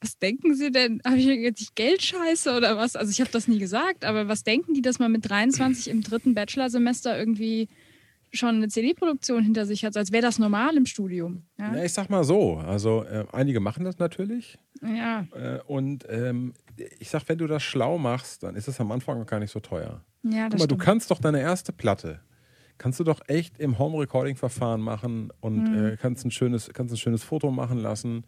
was 0.03 0.19
denken 0.19 0.55
Sie 0.55 0.71
denn? 0.71 1.01
Habe 1.07 1.17
ich 1.17 1.25
jetzt 1.25 1.75
Geld 1.75 2.03
scheiße 2.03 2.55
oder 2.55 2.77
was? 2.77 2.95
Also 2.95 3.11
ich 3.11 3.21
habe 3.21 3.31
das 3.31 3.49
nie 3.49 3.59
gesagt, 3.59 4.05
aber 4.05 4.29
was 4.29 4.45
denken 4.45 4.75
die, 4.75 4.83
dass 4.83 4.99
man 4.99 5.11
mit 5.11 5.29
23 5.29 5.89
im 5.89 6.03
dritten 6.03 6.35
Bachelorsemester 6.35 7.19
irgendwie 7.19 7.69
schon 8.33 8.57
eine 8.57 8.69
CD-Produktion 8.69 9.43
hinter 9.43 9.65
sich 9.65 9.83
hat, 9.87 9.97
als 9.97 10.13
wäre 10.13 10.21
das 10.23 10.39
normal 10.39 10.77
im 10.77 10.85
Studium? 10.85 11.45
Ja, 11.59 11.75
Ja, 11.75 11.85
ich 11.85 11.95
sag 11.95 12.11
mal 12.11 12.25
so. 12.25 12.57
Also 12.57 13.05
äh, 13.05 13.25
einige 13.33 13.61
machen 13.61 13.85
das 13.85 13.99
natürlich. 13.99 14.59
ja, 14.83 15.27
Äh, 15.35 15.61
und 15.67 16.05
ähm, 16.11 16.53
ich 16.99 17.11
sag, 17.11 17.29
wenn 17.29 17.39
du 17.39 17.47
das 17.47 17.63
schlau 17.63 17.99
machst, 17.99 18.43
dann 18.43 18.55
ist 18.57 18.69
es 18.69 18.81
am 18.81 18.93
Anfang 18.93 19.21
auch 19.21 19.27
gar 19.27 19.41
nicht 19.41 19.51
so 19.53 19.61
teuer. 19.61 20.03
ja 20.23 20.45
Guck 20.45 20.51
das 20.53 20.61
mal, 20.61 20.67
du 20.67 20.77
kannst 20.77 21.11
doch 21.11 21.21
deine 21.21 21.41
erste 21.41 21.73
Platte, 21.73 22.21
kannst 22.79 23.01
du 23.01 23.05
doch 23.05 23.21
echt 23.29 23.59
im 23.59 23.79
Home-Recording-Verfahren 23.79 24.81
machen 24.81 25.31
und 25.41 25.65
Mhm. 25.71 25.87
äh, 25.87 25.97
kannst, 25.97 26.25
ein 26.25 26.31
schönes, 26.31 26.71
kannst 26.73 26.93
ein 26.95 26.99
schönes 26.99 27.23
Foto 27.23 27.51
machen 27.51 27.79
lassen. 27.79 28.25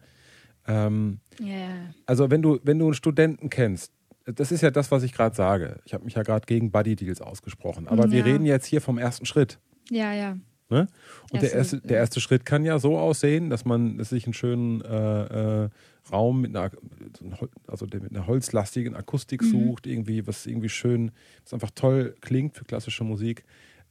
Ähm, 0.67 1.19
ja. 1.39 1.69
also 2.05 2.29
wenn 2.29 2.41
du, 2.41 2.59
wenn 2.63 2.77
du 2.79 2.85
einen 2.85 2.93
Studenten 2.93 3.49
kennst, 3.49 3.91
das 4.25 4.51
ist 4.51 4.61
ja 4.61 4.69
das, 4.69 4.91
was 4.91 5.01
ich 5.03 5.13
gerade 5.13 5.35
sage. 5.35 5.79
Ich 5.85 5.93
habe 5.95 6.05
mich 6.05 6.13
ja 6.13 6.21
gerade 6.21 6.45
gegen 6.45 6.69
Buddy-Deals 6.71 7.21
ausgesprochen. 7.21 7.87
Aber 7.87 8.11
wir 8.11 8.19
Ja. 8.19 8.25
reden 8.25 8.45
jetzt 8.45 8.65
hier 8.67 8.81
vom 8.81 8.97
ersten 8.97 9.25
Schritt. 9.25 9.59
ja, 9.89 10.13
ja. 10.13 10.37
Ne? 10.71 10.85
Und 11.31 11.41
der, 11.41 11.51
Erste- 11.51 11.57
erste, 11.77 11.81
der 11.87 11.97
erste 11.97 12.21
Schritt 12.21 12.45
kann 12.45 12.63
ja 12.63 12.77
so 12.77 12.99
aussehen, 12.99 13.49
dass 13.49 13.65
man 13.65 13.97
dass 13.97 14.09
sich 14.09 14.25
einen 14.27 14.35
schönen 14.35 14.81
äh, 14.81 15.63
äh, 15.65 15.69
Raum 16.11 16.41
mit 16.41 16.55
einer, 16.55 16.71
also 17.67 17.85
der 17.85 18.01
mit 18.01 18.11
einer 18.15 18.27
holzlastigen 18.27 18.95
Akustik 18.95 19.41
Mhm. 19.41 19.45
sucht, 19.47 19.87
irgendwie, 19.87 20.25
was 20.27 20.45
irgendwie 20.45 20.69
schön, 20.69 21.11
was 21.43 21.53
einfach 21.53 21.71
toll 21.71 22.15
klingt 22.21 22.55
für 22.55 22.65
klassische 22.65 23.03
Musik. 23.03 23.43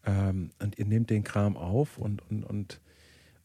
Ähm, 0.07 0.51
und 0.63 0.79
ihr 0.79 0.87
nehmt 0.87 1.11
den 1.11 1.25
Kram 1.25 1.57
auf 1.57 1.99
und, 1.99 2.23
und, 2.31 2.45
und, 2.45 2.81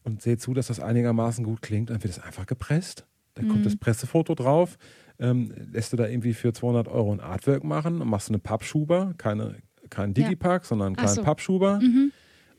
und 0.04 0.22
seht 0.22 0.40
zu, 0.40 0.54
dass 0.54 0.68
das 0.68 0.80
einigermaßen 0.80 1.44
gut 1.44 1.62
klingt. 1.62 1.90
Dann 1.90 2.02
wird 2.02 2.12
es 2.12 2.18
einfach 2.22 2.46
gepresst. 2.46 3.06
Dann 3.34 3.48
kommt 3.48 3.60
Mhm. 3.60 3.64
das 3.64 3.76
Pressefoto 3.76 4.34
drauf. 4.34 4.78
Ähm, 5.18 5.52
lässt 5.72 5.92
du 5.92 5.96
da 5.96 6.06
irgendwie 6.06 6.34
für 6.34 6.52
200 6.52 6.88
Euro 6.88 7.12
ein 7.12 7.20
Artwork 7.20 7.64
machen 7.64 8.00
und 8.00 8.08
machst 8.08 8.28
eine 8.28 8.38
Pappschuber, 8.38 9.14
keine, 9.18 9.56
keinen 9.90 10.14
Digipack, 10.14 10.64
sondern 10.64 10.88
einen 10.88 10.96
kleinen 10.96 11.14
so. 11.16 11.22
Pappschuber. 11.22 11.80
Mhm. 11.80 12.12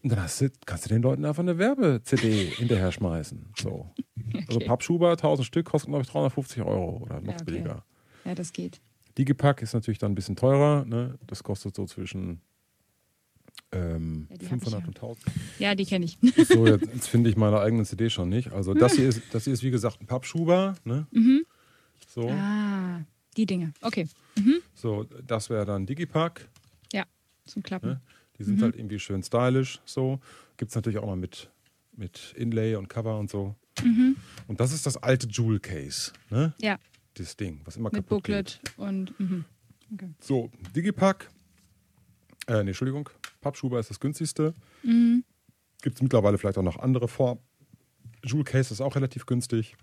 Und 0.05 0.11
dann 0.11 0.21
hast 0.21 0.39
du, 0.39 0.51
kannst 0.67 0.85
du 0.85 0.89
den 0.89 1.01
Leuten 1.01 1.25
einfach 1.25 1.41
eine 1.41 1.57
Werbe-CD 1.57 2.45
hinterher 2.51 2.91
schmeißen. 2.91 3.47
So. 3.59 3.89
Also 4.47 4.57
Okay. 4.59 4.67
Pappschuber, 4.67 5.09
1000 5.11 5.43
Stück, 5.47 5.65
kosten, 5.65 5.89
glaube 5.89 6.03
ich, 6.03 6.09
350 6.09 6.61
Euro 6.61 6.97
oder 7.01 7.21
noch 7.21 7.29
Ja, 7.29 7.33
okay. 7.33 7.43
billiger. 7.45 7.83
Ja, 8.23 8.35
das 8.35 8.53
geht. 8.53 8.79
Digipack 9.17 9.63
ist 9.63 9.73
natürlich 9.73 9.97
dann 9.97 10.11
ein 10.11 10.15
bisschen 10.15 10.35
teurer. 10.35 10.85
Ne? 10.85 11.17
Das 11.25 11.41
kostet 11.43 11.75
so 11.75 11.85
zwischen 11.87 12.41
ähm, 13.71 14.27
Ja, 14.29 14.37
die 14.37 14.45
hab 14.45 14.57
ich 14.57 14.63
500 14.69 14.81
ja. 14.81 14.87
und 14.87 14.95
1000. 14.97 15.25
Ja, 15.57 15.73
die 15.75 15.85
kenne 15.85 16.05
ich. 16.05 16.19
So, 16.47 16.67
jetzt, 16.67 16.85
jetzt 16.93 17.07
finde 17.07 17.31
ich 17.31 17.35
meine 17.37 17.59
eigene 17.59 17.83
CD 17.85 18.11
schon 18.11 18.29
nicht. 18.29 18.51
Also 18.51 18.75
das 18.75 18.93
hier 18.93 19.09
ist, 19.09 19.21
das 19.31 19.45
hier 19.45 19.53
ist 19.53 19.63
wie 19.63 19.71
gesagt 19.71 19.99
ein 20.01 20.05
Pappschuber. 20.05 20.75
Ne? 20.83 21.07
Mhm. 21.11 21.45
So, 22.07 22.29
Ah, 22.29 23.01
die 23.37 23.47
Dinge. 23.47 23.73
Okay. 23.81 24.07
so, 24.75 25.05
das 25.25 25.49
wäre 25.49 25.65
dann 25.65 25.87
Digipack. 25.87 26.47
Zum 27.47 27.61
Klappen. 27.61 27.89
Ne? 27.89 28.01
Die 28.37 28.43
sind 28.43 28.61
halt 28.61 28.75
irgendwie 28.75 28.99
schön 28.99 29.23
stylisch. 29.23 29.79
So 29.85 30.19
gibt 30.57 30.69
es 30.69 30.75
natürlich 30.75 30.99
auch 30.99 31.05
mal 31.05 31.15
mit, 31.15 31.49
mit 31.95 32.33
Inlay 32.37 32.75
und 32.75 32.89
Cover 32.89 33.17
und 33.17 33.29
so. 33.29 33.55
Mhm. 33.83 34.15
Und 34.47 34.59
das 34.59 34.71
ist 34.71 34.85
das 34.85 34.97
alte 34.97 35.27
Jewel 35.27 35.59
Case. 35.59 36.11
Ne? 36.29 36.53
Ja, 36.59 36.77
Das 37.13 37.35
Ding, 37.37 37.61
was 37.65 37.77
immer 37.77 37.89
mit 37.91 37.95
kaputt 37.95 38.23
geht. 38.23 38.59
Booklet 38.61 38.61
und. 38.77 39.19
Mhm. 39.19 39.45
Okay. 39.93 40.09
So, 40.19 40.51
Digipack. 40.75 41.29
Äh, 42.47 42.63
nee, 42.63 42.69
Entschuldigung. 42.69 43.09
Pappschuber 43.41 43.79
ist 43.79 43.89
das 43.89 43.99
günstigste. 43.99 44.53
Mhm. 44.83 45.23
Gibt 45.81 45.97
es 45.97 46.01
mittlerweile 46.01 46.37
vielleicht 46.37 46.57
auch 46.57 46.63
noch 46.63 46.77
andere 46.79 47.07
Formen. 47.07 47.41
Jewel 48.23 48.43
Case 48.43 48.73
ist 48.73 48.81
auch 48.81 48.95
relativ 48.95 49.25
günstig. 49.25 49.75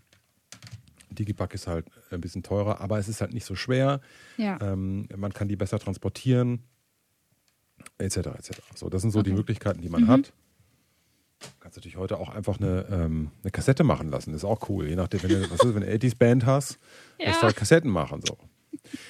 Digipack 1.10 1.54
ist 1.54 1.66
halt 1.66 1.86
ein 2.10 2.20
bisschen 2.20 2.42
teurer, 2.42 2.80
aber 2.80 2.98
es 2.98 3.08
ist 3.08 3.20
halt 3.20 3.32
nicht 3.34 3.44
so 3.44 3.54
schwer. 3.54 4.00
Ja. 4.36 4.58
Ähm, 4.60 5.06
man 5.16 5.32
kann 5.32 5.46
die 5.48 5.56
besser 5.56 5.78
transportieren, 5.78 6.64
etc. 7.98 8.16
etc. 8.38 8.50
So, 8.74 8.88
das 8.88 9.02
sind 9.02 9.10
so 9.10 9.22
die 9.22 9.30
Okay. 9.30 9.38
Möglichkeiten, 9.38 9.80
die 9.80 9.88
man 9.88 10.06
hat. 10.08 10.32
Du 11.40 11.48
kannst 11.60 11.76
natürlich 11.76 11.96
heute 11.96 12.18
auch 12.18 12.28
einfach 12.28 12.60
eine, 12.60 12.86
ähm, 12.90 13.30
eine 13.42 13.50
Kassette 13.50 13.82
machen 13.84 14.08
lassen. 14.10 14.30
Das 14.32 14.42
ist 14.42 14.44
auch 14.44 14.68
cool. 14.68 14.86
Je 14.88 14.94
nachdem, 14.96 15.22
wenn 15.24 15.30
du, 15.30 15.50
was 15.50 15.62
ist, 15.64 15.74
wenn 15.74 15.82
du 15.82 15.88
80s 15.92 16.16
Band 16.16 16.46
hast, 16.46 16.78
Ja. 17.18 17.24
kannst 17.26 17.42
du 17.42 17.46
halt 17.46 17.56
Kassetten 17.56 17.90
machen. 17.90 18.22
So. 18.24 18.38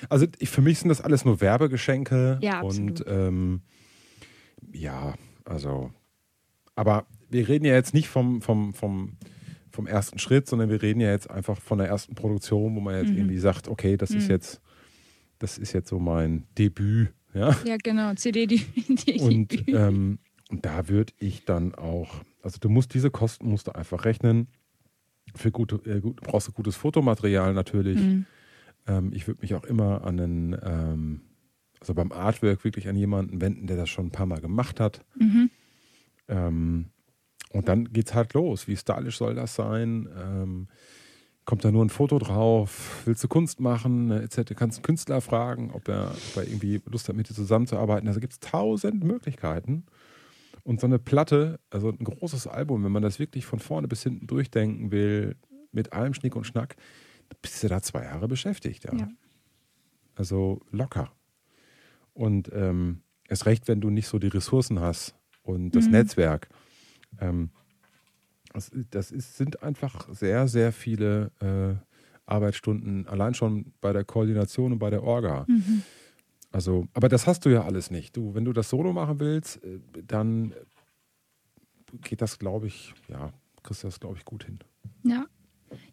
Also 0.09 0.27
ich, 0.39 0.49
für 0.49 0.63
mich 0.63 0.79
sind 0.79 0.89
das 0.89 1.01
alles 1.03 1.25
nur 1.25 1.41
Werbegeschenke. 1.41 2.39
Ja, 2.41 2.61
und 2.63 3.05
ähm, 3.07 3.61
ja, 4.73 5.15
also, 5.45 5.93
aber 6.75 7.07
wir 7.31 7.49
reden 7.49 7.65
ja 7.65 7.75
jetzt 7.75 7.93
nicht 7.95 8.09
vom, 8.09 8.41
vom, 8.43 8.73
vom, 8.75 9.17
vom 9.71 9.87
ersten 9.87 10.19
Schritt, 10.19 10.47
sondern 10.49 10.71
wir 10.71 10.81
reden 10.83 11.01
ja 11.01 11.11
jetzt 11.11 11.31
einfach 11.31 11.61
von 11.61 11.79
der 11.79 11.89
ersten 11.89 12.15
Produktion, 12.15 12.75
wo 12.77 12.81
man 12.81 12.95
jetzt 12.97 13.11
Mhm. 13.11 13.19
irgendwie 13.19 13.39
sagt, 13.39 13.69
okay, 13.69 13.97
das 13.97 14.11
ist 14.11 14.25
Mhm. 14.29 14.31
jetzt, 14.35 14.61
das 15.39 15.59
ist 15.59 15.73
jetzt 15.73 15.89
so 15.89 15.99
mein 15.99 16.47
Debüt, 16.59 17.13
ja. 17.35 17.57
Ja, 17.65 17.77
genau. 17.83 18.15
CD, 18.15 18.47
die. 18.47 18.59
die 18.89 19.21
Und, 19.21 19.69
ähm, 19.69 20.19
da 20.51 20.89
würde 20.89 21.13
ich 21.19 21.45
dann 21.45 21.75
auch, 21.75 22.23
also 22.43 22.59
du 22.61 22.69
musst 22.69 22.95
diese 22.95 23.11
Kosten 23.11 23.49
musst 23.49 23.69
du 23.69 23.75
einfach 23.75 24.05
rechnen. 24.05 24.49
Für 25.35 25.51
gute, 25.51 25.77
äh, 25.91 26.01
gut, 26.01 26.19
du 26.19 26.23
brauchst 26.23 26.49
du 26.49 26.53
gutes 26.53 26.77
Fotomaterial 26.77 27.55
natürlich. 27.55 27.99
Mhm. 27.99 28.27
Ähm, 28.87 29.13
ich 29.15 29.27
würde 29.27 29.41
mich 29.41 29.55
auch 29.55 29.65
immer 29.65 30.05
an 30.05 30.21
einen, 30.21 30.57
ähm, 30.63 31.21
also 31.81 31.95
beim 31.95 32.13
Artwork 32.13 32.65
wirklich 32.65 32.89
an 32.89 32.97
jemanden 32.97 33.41
wenden, 33.41 33.67
der 33.67 33.77
das 33.77 33.89
schon 33.89 34.07
ein 34.07 34.13
paar 34.13 34.27
Mal 34.27 34.41
gemacht 34.41 34.79
hat. 34.79 35.05
Mhm. 35.19 35.51
Ähm, 36.29 36.87
und 37.51 37.69
dann 37.69 37.93
geht's 37.93 38.15
halt 38.15 38.35
los. 38.35 38.69
Wie 38.69 38.77
stylisch 38.77 39.19
soll 39.19 39.35
das 39.35 39.55
sein? 39.55 40.09
Kommt 41.45 41.65
da 41.65 41.73
nur 41.73 41.85
ein 41.85 41.91
Foto 41.91 42.19
drauf? 42.19 43.03
Willst 43.05 43.23
du 43.25 43.29
Kunst 43.29 43.59
machen? 43.61 44.11
Äh, 44.11 44.21
Etc. 44.23 44.55
Kannst 44.55 44.79
einen 44.79 44.85
Künstler 44.85 45.21
fragen, 45.21 45.71
ob 45.73 45.89
er, 45.89 46.13
ob 46.13 46.37
er 46.37 46.47
irgendwie 46.47 46.81
Lust 46.87 47.09
hat, 47.09 47.17
mit 47.17 47.29
dir 47.29 47.35
zusammenzuarbeiten. 47.35 48.07
Also 48.09 48.21
gibt 48.21 48.33
es 48.35 48.41
tausend 48.41 49.03
Möglichkeiten. 49.03 49.85
Und 50.63 50.81
so 50.81 50.87
eine 50.87 51.01
Platte, 51.01 51.59
also 51.71 51.89
ein 51.91 52.05
großes 52.05 52.47
Album, 52.47 52.85
wenn 52.85 52.93
man 52.93 53.03
das 53.03 53.19
wirklich 53.19 53.45
von 53.45 53.59
vorne 53.59 53.89
bis 53.89 54.05
hinten 54.05 54.29
durchdenken 54.29 54.93
will, 54.93 55.35
mit 55.73 55.93
allem 55.93 56.15
Schnick 56.15 56.37
und 56.37 56.47
Schnack, 56.47 56.77
bist 57.41 57.63
du 57.65 57.69
da 57.69 57.83
zwei 57.83 58.05
Jahre 58.05 58.29
beschäftigt. 58.29 58.85
Ja. 58.85 58.95
Ja. 58.95 59.09
Also 60.15 60.61
locker. 60.71 61.11
Und 62.13 62.51
ähm, 62.53 63.01
erst 63.29 63.47
recht, 63.47 63.67
wenn 63.67 63.81
du 63.81 63.91
nicht 63.91 64.07
so 64.07 64.19
die 64.21 64.29
Ressourcen 64.29 64.79
hast 64.79 65.17
und 65.43 65.71
das 65.75 65.87
Mhm. 65.87 65.93
Netzwerk. 65.93 66.49
Ähm, 67.19 67.51
das, 68.53 68.71
das 68.91 69.11
ist, 69.11 69.37
sind 69.37 69.63
einfach 69.63 70.09
sehr, 70.13 70.49
sehr 70.49 70.73
viele 70.73 71.31
äh, 71.41 71.75
Arbeitsstunden, 72.27 73.07
allein 73.09 73.35
schon 73.35 73.73
bei 73.81 73.93
der 73.93 74.05
Koordination 74.05 74.73
und 74.73 74.79
bei 74.79 74.91
der 74.91 75.03
Orga. 75.03 75.45
Mhm. 75.49 75.83
Also, 76.51 76.87
aber 76.93 77.09
das 77.09 77.27
hast 77.27 77.45
du 77.45 77.51
ja 77.51 77.65
alles 77.65 77.91
nicht. 77.91 78.17
Du, 78.17 78.35
wenn 78.35 78.45
du 78.45 78.53
das 78.53 78.69
Solo 78.69 78.93
machen 78.93 79.21
willst, 79.21 79.63
äh, 79.65 79.81
dann 80.07 80.55
geht 82.03 82.23
das, 82.23 82.39
glaube 82.39 82.67
ich, 82.67 82.95
ja, 83.09 83.33
kriegst 83.63 83.83
du 83.83 83.89
das, 83.89 84.01
glaube 84.01 84.17
ich, 84.19 84.25
gut 84.25 84.45
hin. 84.45 84.59
Ja. 85.05 85.27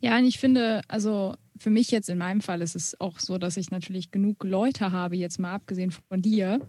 Ja, 0.01 0.17
und 0.17 0.25
ich 0.25 0.39
finde, 0.39 0.81
also 0.89 1.35
für 1.57 1.69
mich 1.69 1.89
jetzt 1.91 2.09
in 2.09 2.17
meinem 2.17 2.41
Fall 2.41 2.61
ist 2.61 2.75
es 2.75 2.99
auch 2.99 3.19
so, 3.19 3.37
dass 3.37 3.55
ich 3.55 3.71
natürlich 3.71 4.11
genug 4.11 4.43
Leute 4.43 4.91
habe, 4.91 5.15
jetzt 5.15 5.39
mal 5.39 5.53
abgesehen 5.53 5.91
von 5.91 6.21
dir, 6.21 6.59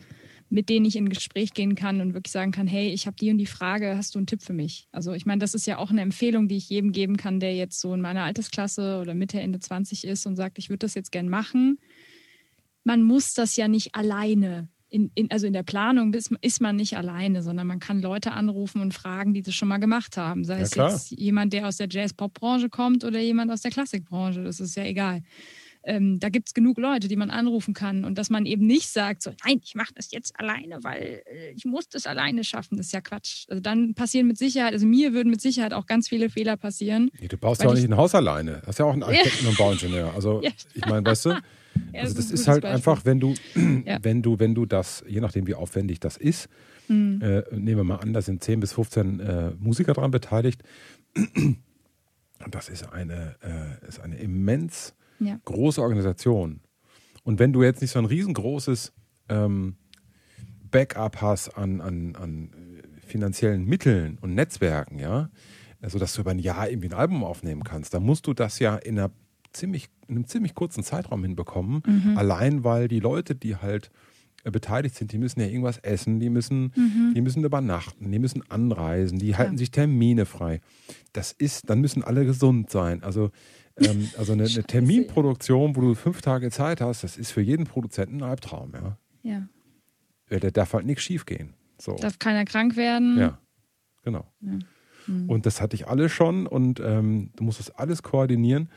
mit 0.50 0.68
denen 0.68 0.84
ich 0.84 0.96
in 0.96 1.08
Gespräch 1.08 1.54
gehen 1.54 1.76
kann 1.76 2.00
und 2.00 2.12
wirklich 2.12 2.32
sagen 2.32 2.50
kann, 2.50 2.66
hey, 2.66 2.88
ich 2.88 3.06
habe 3.06 3.16
die 3.16 3.30
und 3.30 3.38
die 3.38 3.46
Frage, 3.46 3.96
hast 3.96 4.14
du 4.14 4.18
einen 4.18 4.26
Tipp 4.26 4.42
für 4.42 4.52
mich? 4.52 4.88
Also 4.90 5.12
ich 5.12 5.24
meine, 5.24 5.38
das 5.38 5.54
ist 5.54 5.66
ja 5.66 5.78
auch 5.78 5.90
eine 5.90 6.02
Empfehlung, 6.02 6.48
die 6.48 6.56
ich 6.56 6.68
jedem 6.68 6.92
geben 6.92 7.16
kann, 7.16 7.40
der 7.40 7.54
jetzt 7.54 7.80
so 7.80 7.94
in 7.94 8.00
meiner 8.00 8.24
Altersklasse 8.24 8.98
oder 9.00 9.14
Mitte, 9.14 9.40
Ende 9.40 9.60
20 9.60 10.04
ist 10.04 10.26
und 10.26 10.36
sagt, 10.36 10.58
ich 10.58 10.68
würde 10.68 10.80
das 10.80 10.94
jetzt 10.94 11.12
gern 11.12 11.28
machen. 11.28 11.78
Man 12.82 13.02
muss 13.02 13.32
das 13.34 13.56
ja 13.56 13.68
nicht 13.68 13.94
alleine 13.94 14.68
in, 14.90 15.10
in, 15.14 15.30
also 15.30 15.46
in 15.46 15.52
der 15.52 15.62
Planung 15.62 16.12
ist, 16.14 16.32
ist 16.40 16.60
man 16.60 16.76
nicht 16.76 16.96
alleine, 16.96 17.42
sondern 17.42 17.66
man 17.66 17.78
kann 17.78 18.02
Leute 18.02 18.32
anrufen 18.32 18.82
und 18.82 18.92
fragen, 18.92 19.32
die 19.32 19.42
das 19.42 19.54
schon 19.54 19.68
mal 19.68 19.78
gemacht 19.78 20.16
haben. 20.16 20.44
Sei 20.44 20.58
Ja, 20.58 20.62
es 20.62 20.74
jetzt 20.74 21.10
jemand, 21.12 21.52
der 21.52 21.68
aus 21.68 21.76
der 21.76 21.88
Jazz-Pop-Branche 21.88 22.68
kommt 22.68 23.04
oder 23.04 23.20
jemand 23.20 23.52
aus 23.52 23.62
der 23.62 23.70
Klassikbranche. 23.70 24.42
Das 24.42 24.58
ist 24.58 24.76
ja 24.76 24.84
egal. 24.84 25.22
Ähm, 25.82 26.18
da 26.20 26.28
gibt 26.28 26.48
es 26.48 26.54
genug 26.54 26.78
Leute, 26.78 27.08
die 27.08 27.16
man 27.16 27.30
anrufen 27.30 27.72
kann 27.74 28.04
und 28.04 28.18
dass 28.18 28.28
man 28.28 28.44
eben 28.46 28.66
nicht 28.66 28.88
sagt, 28.90 29.22
so, 29.22 29.32
nein, 29.46 29.60
ich 29.64 29.74
mache 29.74 29.92
das 29.94 30.10
jetzt 30.10 30.38
alleine, 30.38 30.78
weil 30.82 31.22
äh, 31.26 31.52
ich 31.56 31.64
muss 31.64 31.88
das 31.88 32.06
alleine 32.06 32.44
schaffen. 32.44 32.76
Das 32.76 32.86
ist 32.86 32.92
ja 32.92 33.00
Quatsch. 33.00 33.46
Also 33.48 33.60
dann 33.60 33.94
passieren 33.94 34.26
mit 34.26 34.36
Sicherheit, 34.38 34.72
also 34.74 34.86
mir 34.86 35.12
würden 35.14 35.30
mit 35.30 35.40
Sicherheit 35.40 35.72
auch 35.72 35.86
ganz 35.86 36.08
viele 36.08 36.28
Fehler 36.28 36.56
passieren. 36.58 37.10
Nee, 37.18 37.28
du 37.28 37.38
baust 37.38 37.62
ja 37.62 37.68
auch 37.68 37.74
ich- 37.74 37.80
nicht 37.80 37.90
ein 37.90 37.96
Haus 37.96 38.14
alleine. 38.14 38.58
Du 38.60 38.66
hast 38.66 38.78
ja 38.78 38.84
auch 38.84 38.92
einen 38.92 39.02
Architekten 39.02 39.46
und 39.48 39.56
Bauingenieur. 39.56 40.12
Also, 40.14 40.42
Ja. 40.42 40.50
ich 40.74 40.84
meine, 40.86 41.04
weißt 41.06 41.26
du, 41.26 41.30
Ja, 41.94 42.00
also 42.02 42.14
das 42.14 42.24
ist 42.26 42.30
gutes 42.32 42.48
halt 42.48 42.62
Beispiel. 42.62 42.76
einfach, 42.76 43.04
wenn 43.04 43.20
du, 43.20 43.34
Ja. 43.86 43.98
wenn 44.02 44.22
du, 44.22 44.38
wenn 44.38 44.54
du 44.54 44.66
das, 44.66 45.04
je 45.08 45.20
nachdem 45.20 45.46
wie 45.46 45.54
aufwendig 45.54 46.00
das 46.00 46.16
ist, 46.16 46.48
Hm. 46.88 47.22
äh, 47.22 47.42
nehmen 47.52 47.76
wir 47.78 47.84
mal 47.84 47.96
an, 47.96 48.12
da 48.12 48.20
sind 48.20 48.42
10 48.42 48.58
bis 48.60 48.72
15 48.72 49.20
äh, 49.20 49.50
Musiker 49.60 49.92
dran 49.94 50.10
beteiligt. 50.10 50.62
Und 51.44 52.54
das 52.54 52.68
ist 52.68 52.90
eine, 52.92 53.36
äh, 53.42 53.86
ist 53.86 54.00
eine 54.00 54.16
immens 54.18 54.94
Ja. 55.20 55.38
große 55.44 55.80
Organisation. 55.80 56.60
Und 57.22 57.38
wenn 57.38 57.52
du 57.52 57.62
jetzt 57.62 57.80
nicht 57.82 57.90
so 57.90 57.98
ein 57.98 58.06
riesengroßes 58.06 58.92
ähm, 59.28 59.76
Backup 60.70 61.20
hast 61.20 61.50
an, 61.50 61.80
an, 61.80 62.16
an 62.16 62.50
finanziellen 63.06 63.64
Mitteln 63.64 64.18
und 64.20 64.34
Netzwerken, 64.34 64.98
ja, 64.98 65.30
also 65.82 65.98
dass 65.98 66.14
du 66.14 66.22
über 66.22 66.30
ein 66.30 66.38
Jahr 66.38 66.68
irgendwie 66.68 66.88
ein 66.88 66.94
Album 66.94 67.24
aufnehmen 67.24 67.64
kannst, 67.64 67.94
dann 67.94 68.02
musst 68.02 68.26
du 68.26 68.34
das 68.34 68.58
ja 68.58 68.76
in, 68.76 68.98
einer 68.98 69.10
ziemlich, 69.52 69.88
in 70.08 70.16
einem 70.16 70.26
ziemlich 70.26 70.54
kurzen 70.54 70.82
Zeitraum 70.82 71.22
hinbekommen. 71.22 71.82
Allein 72.16 72.64
weil 72.64 72.88
die 72.88 73.00
Leute, 73.00 73.34
die 73.34 73.56
halt 73.56 73.90
äh, 74.44 74.50
beteiligt 74.50 74.94
sind, 74.94 75.12
die 75.12 75.18
müssen 75.18 75.40
ja 75.40 75.46
irgendwas 75.46 75.78
essen, 75.78 76.20
die 76.20 76.30
müssen, 76.30 76.72
die 77.14 77.20
müssen 77.20 77.44
übernachten, 77.44 78.10
die 78.10 78.18
müssen 78.18 78.42
anreisen, 78.50 79.18
die 79.18 79.36
halten 79.36 79.58
sich 79.58 79.70
Termine 79.70 80.24
frei. 80.26 80.60
Das 81.12 81.32
ist, 81.32 81.68
dann 81.68 81.80
müssen 81.80 82.02
alle 82.02 82.24
gesund 82.24 82.70
sein. 82.70 83.02
Also, 83.02 83.30
ähm, 83.78 84.08
also 84.18 84.32
eine, 84.32 84.44
eine 84.52 84.64
Terminproduktion, 84.64 85.76
wo 85.76 85.80
du 85.80 85.94
fünf 85.94 86.20
Tage 86.22 86.50
Zeit 86.50 86.80
hast, 86.80 87.04
das 87.04 87.16
ist 87.16 87.30
für 87.32 87.40
jeden 87.40 87.64
Produzenten 87.66 88.16
ein 88.22 88.30
Albtraum, 88.30 88.72
ja. 88.74 88.98
ja. 89.22 89.48
Ja, 90.30 90.38
Da 90.38 90.50
darf 90.50 90.72
halt 90.74 90.86
nichts 90.86 91.02
schief 91.02 91.26
gehen. 91.26 91.54
So. 91.78 91.96
Darf 91.96 92.18
keiner 92.18 92.44
krank 92.44 92.76
werden. 92.76 93.18
Ja, 93.18 93.38
genau. 94.02 94.26
Und 95.26 95.46
das 95.46 95.60
hatte 95.60 95.74
ich 95.74 95.88
alles 95.88 96.12
schon 96.12 96.46
und 96.46 96.78
ähm, 96.78 97.30
du 97.34 97.42
musst 97.44 97.58
das 97.58 97.70
alles 97.70 98.02
koordinieren. 98.02 98.68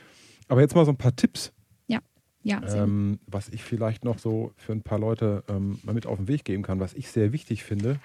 Aber 0.48 0.62
jetzt 0.62 0.74
mal 0.74 0.86
so 0.86 0.92
ein 0.92 0.98
paar 0.98 1.16
Tipps, 1.16 1.54
Ja, 1.88 2.00
ja. 2.42 2.62
ähm, 2.76 3.20
was 3.28 3.50
ich 3.50 3.64
vielleicht 3.64 4.04
noch 4.04 4.18
so 4.20 4.52
für 4.58 4.72
ein 4.72 4.82
paar 4.82 5.00
Leute 5.00 5.44
ähm, 5.48 5.80
mal 5.84 5.94
mit 5.94 6.08
auf 6.08 6.18
den 6.18 6.28
Weg 6.28 6.44
geben 6.44 6.64
kann, 6.64 6.80
was 6.80 6.94
ich 6.94 7.10
sehr 7.12 7.34
wichtig 7.34 7.64
finde. 7.64 8.00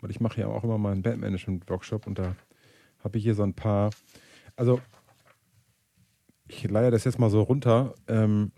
Und 0.00 0.10
ich 0.10 0.18
mache 0.18 0.40
ja 0.40 0.48
auch 0.48 0.64
immer 0.64 0.78
mal 0.78 0.92
einen 0.92 1.02
Bandmanagement-Workshop 1.02 2.06
und 2.06 2.18
da 2.18 2.34
habe 3.04 3.18
ich 3.18 3.24
hier 3.24 3.34
so 3.34 3.42
ein 3.44 3.54
paar. 3.54 3.90
Also, 4.56 4.80
ich 6.52 6.70
leihe 6.70 6.90
das 6.90 7.04
jetzt 7.04 7.18
mal 7.18 7.30
so 7.30 7.42
runter. 7.42 7.94
Ähm, 8.08 8.52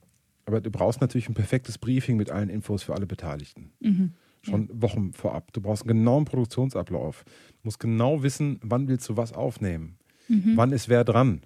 aber 0.47 0.61
du 0.61 0.71
brauchst 0.71 1.01
natürlich 1.01 1.29
ein 1.29 1.35
perfektes 1.35 1.79
Briefing 1.79 2.17
mit 2.17 2.31
allen 2.31 2.49
Infos 2.49 2.83
für 2.83 2.95
alle 2.95 3.07
Beteiligten. 3.07 3.73
Mhm. 3.81 4.13
Schon 4.43 4.69
Wochen 4.71 5.15
vorab. 5.15 5.53
Du 5.55 5.63
brauchst 5.63 5.85
einen 5.85 5.99
genauen 5.99 6.27
Produktionsablauf. 6.27 7.25
Du 7.25 7.61
musst 7.63 7.81
genau 7.81 8.23
wissen, 8.23 8.61
wann 8.63 8.89
willst 8.89 9.09
du 9.09 9.17
was 9.17 9.33
aufnehmen. 9.33 9.97
Wann 10.57 10.73
ist 10.73 10.89
wer 10.91 11.03
dran? 11.05 11.41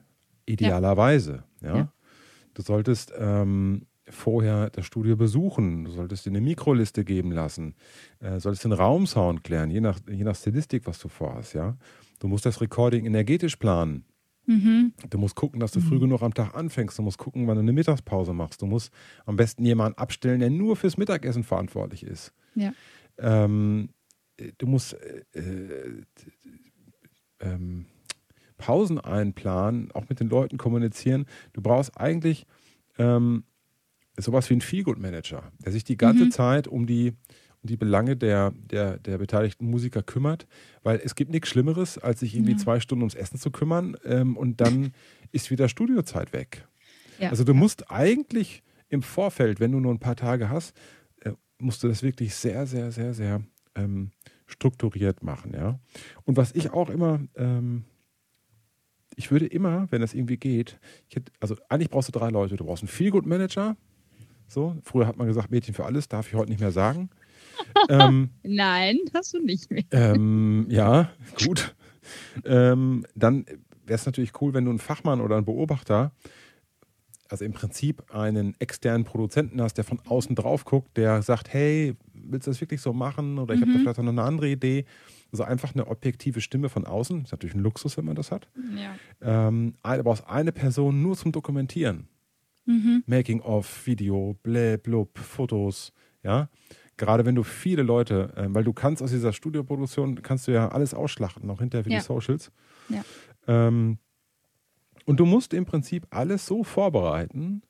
Idealerweise. 0.47 1.45
Ja. 1.63 1.77
Ja. 1.77 1.93
Du 2.55 2.63
solltest 2.63 3.13
ähm, 3.17 3.87
vorher 4.09 4.71
das 4.71 4.87
Studio 4.87 5.17
besuchen. 5.17 5.85
Du 5.85 5.93
solltest 5.93 6.27
dir 6.27 6.31
eine 6.31 6.41
Mikroliste 6.41 7.05
geben 7.05 7.31
lassen. 7.31 7.75
Äh, 8.19 8.41
solltest 8.41 8.65
den 8.65 8.73
Raumsound 8.73 9.45
klären, 9.45 9.71
je 9.71 9.81
nach, 9.81 10.01
je 10.11 10.25
nach 10.25 10.35
Stilistik, 10.35 10.87
was 10.87 10.99
du 10.99 11.09
vorhast. 11.09 11.55
Ja? 11.55 11.77
Du 12.19 12.27
musst 12.27 12.47
das 12.47 12.61
Recording 12.61 13.07
energetisch 13.07 13.57
planen. 13.57 14.05
Mhm. 14.49 14.95
Du 15.11 15.19
musst 15.19 15.35
gucken, 15.35 15.61
dass 15.61 15.73
du 15.73 15.81
früh 15.81 15.97
mhm. 15.97 16.01
genug 16.01 16.23
am 16.23 16.33
Tag 16.33 16.55
anfängst. 16.55 16.99
Du 16.99 17.03
musst 17.03 17.19
gucken, 17.19 17.47
wann 17.47 17.57
du 17.57 17.61
eine 17.61 17.73
Mittagspause 17.73 18.33
machst. 18.33 18.63
Du 18.63 18.67
musst 18.67 18.91
am 19.27 19.37
besten 19.37 19.63
jemanden 19.63 19.99
abstellen, 19.99 20.41
der 20.41 20.49
nur 20.49 20.75
fürs 20.75 20.97
Mittagessen 20.97 21.45
verantwortlich 21.45 22.03
ist. 22.03 22.33
Ja. 22.55 22.73
Ähm, 23.19 23.91
du 24.57 24.67
musst 24.67 24.95
äh, 24.95 25.39
äh, 25.39 26.03
ähm, 27.41 27.85
Pausen 28.57 28.99
einplanen, 28.99 29.93
auch 29.93 30.09
mit 30.09 30.19
den 30.19 30.31
Leuten 30.31 30.57
kommunizieren. 30.57 31.27
Du 31.53 31.61
brauchst 31.61 31.99
eigentlich 32.01 32.47
ähm, 32.97 33.45
sowas 34.17 34.49
wie 34.49 34.55
einen 34.55 34.63
Feelgood-Manager, 34.63 35.53
der 35.59 35.73
sich 35.73 35.85
die 35.85 35.99
ganze 35.99 36.25
mhm. 36.25 36.31
Zeit 36.31 36.69
um 36.69 36.87
die, 36.87 37.13
die 37.69 37.77
Belange 37.77 38.17
der, 38.17 38.53
der, 38.71 38.99
der 38.99 39.19
beteiligten 39.19 39.69
Musiker 39.71 40.03
kümmert, 40.03 40.47
weil 40.83 41.01
es 41.05 41.15
gibt 41.15 41.31
nichts 41.31 41.49
Schlimmeres, 41.49 41.99
als 41.99 42.21
sich 42.21 42.35
irgendwie 42.35 42.53
ja. 42.53 42.59
zwei 42.59 42.81
Stunden 42.81 43.03
ums 43.03 43.15
Essen 43.15 43.39
zu 43.39 43.51
kümmern 43.51 43.97
ähm, 44.05 44.37
und 44.37 44.61
dann 44.61 44.93
ist 45.33 45.51
wieder 45.51 45.69
Studiozeit 45.69 46.33
weg. 46.33 46.67
Ja. 47.19 47.31
Also 47.31 47.45
du 47.45 47.55
musst 47.55 47.91
eigentlich 47.91 48.63
im 48.89 49.03
Vorfeld, 49.03 49.61
wenn 49.61 49.73
du 49.73 49.81
nur 49.81 49.93
ein 49.93 49.99
paar 49.99 50.17
Tage 50.17 50.49
hast, 50.49 50.77
äh, 51.21 51.33
musst 51.59 51.83
du 51.83 51.89
das 51.89 52.03
wirklich 52.03 52.35
sehr, 52.35 52.67
sehr, 52.67 52.91
sehr, 52.91 53.15
sehr 53.15 53.43
ähm, 53.75 54.11
strukturiert 54.47 55.23
machen, 55.23 55.53
ja. 55.55 55.79
Und 56.25 56.37
was 56.37 56.55
ich 56.55 56.71
auch 56.71 56.89
immer, 56.89 57.21
ähm, 57.37 57.85
ich 59.15 59.31
würde 59.31 59.47
immer, 59.47 59.89
wenn 59.91 60.01
das 60.01 60.15
irgendwie 60.15 60.37
geht, 60.39 60.79
hätte, 61.13 61.33
also 61.41 61.57
eigentlich 61.69 61.91
brauchst 61.91 62.09
du 62.09 62.19
drei 62.19 62.31
Leute. 62.31 62.57
Du 62.57 62.65
brauchst 62.65 62.83
einen 62.83 62.89
Feelgood-Manager, 62.89 63.77
so, 64.49 64.77
früher 64.83 65.07
hat 65.07 65.19
man 65.19 65.27
gesagt, 65.27 65.51
Mädchen 65.51 65.75
für 65.75 65.85
alles, 65.85 66.09
darf 66.09 66.27
ich 66.29 66.35
heute 66.35 66.51
nicht 66.51 66.61
mehr 66.61 66.73
sagen. 66.73 67.11
Ähm, 67.89 68.31
Nein, 68.43 68.99
hast 69.15 69.35
du 69.35 69.41
nicht 69.41 69.71
mehr. 69.71 69.85
Ähm, 69.91 70.67
ja, 70.69 71.11
gut. 71.45 71.75
ähm, 72.45 73.05
dann 73.15 73.45
wäre 73.89 73.97
es 73.97 74.07
natürlich 74.07 74.33
cool, 74.41 74.55
wenn 74.55 74.65
du 74.65 74.71
einen 74.71 74.79
Fachmann 74.79 75.21
oder 75.21 75.37
einen 75.37 75.45
Beobachter, 75.45 76.13
also 77.29 77.45
im 77.45 77.53
Prinzip 77.53 78.15
einen 78.15 78.55
externen 78.59 79.05
Produzenten 79.05 79.61
hast, 79.61 79.75
der 79.75 79.85
von 79.85 80.01
außen 80.07 80.35
drauf 80.35 80.65
guckt, 80.65 80.97
der 80.97 81.23
sagt, 81.23 81.53
hey, 81.53 81.95
willst 82.15 82.47
du 82.47 82.51
das 82.51 82.61
wirklich 82.61 82.81
so 82.81 82.93
machen? 82.93 83.39
Oder 83.39 83.55
ich 83.55 83.61
mhm. 83.61 83.65
habe 83.65 83.73
da 83.73 83.79
vielleicht 83.81 83.99
noch 83.99 84.09
eine 84.09 84.23
andere 84.23 84.49
Idee. 84.49 84.85
Also 85.31 85.45
einfach 85.45 85.75
eine 85.75 85.87
objektive 85.89 86.41
Stimme 86.41 86.71
von 86.71 86.87
außen. 86.87 87.25
Ist 87.25 87.33
natürlich 87.33 87.55
ein 87.55 87.61
Luxus, 87.61 87.99
wenn 87.99 88.07
man 88.07 88.15
das 88.15 88.33
hat. 88.33 88.49
Ja. 88.75 88.97
Ähm, 89.21 89.75
du 89.85 90.03
brauchst 90.03 90.27
eine 90.27 90.53
Person 90.53 91.03
nur 91.03 91.17
zum 91.17 91.33
Dokumentieren. 91.33 92.09
Mhm. 92.65 93.03
Making-of, 93.07 93.87
Video, 93.87 94.37
blä, 94.43 94.77
blub, 94.77 95.19
Fotos, 95.19 95.93
ja. 96.23 96.49
Gerade 96.99 97.25
wenn 97.25 97.35
du 97.35 97.43
viele 97.43 97.83
Leute, 97.83 98.33
äh, 98.37 98.47
weil 98.49 98.65
du 98.65 98.75
kannst 98.75 99.03
aus 99.03 99.11
dieser 99.11 99.33
Studioproduktion, 99.33 100.21
kannst 100.21 100.47
du 100.47 100.53
ja 100.53 100.69
alles 100.69 100.93
ausschlachten, 100.93 101.49
auch 101.49 101.61
hinterher 101.61 101.85
für 101.85 101.91
ja. 101.91 102.01
die 102.01 102.05
Socials. 102.05 102.53
Ja. 102.91 103.03
Ähm, 103.47 103.99
und 105.07 105.19
du 105.19 105.25
musst 105.25 105.55
im 105.55 105.65
Prinzip 105.65 106.07
alles 106.11 106.45
so 106.45 106.65
vorbereiten, 106.65 107.63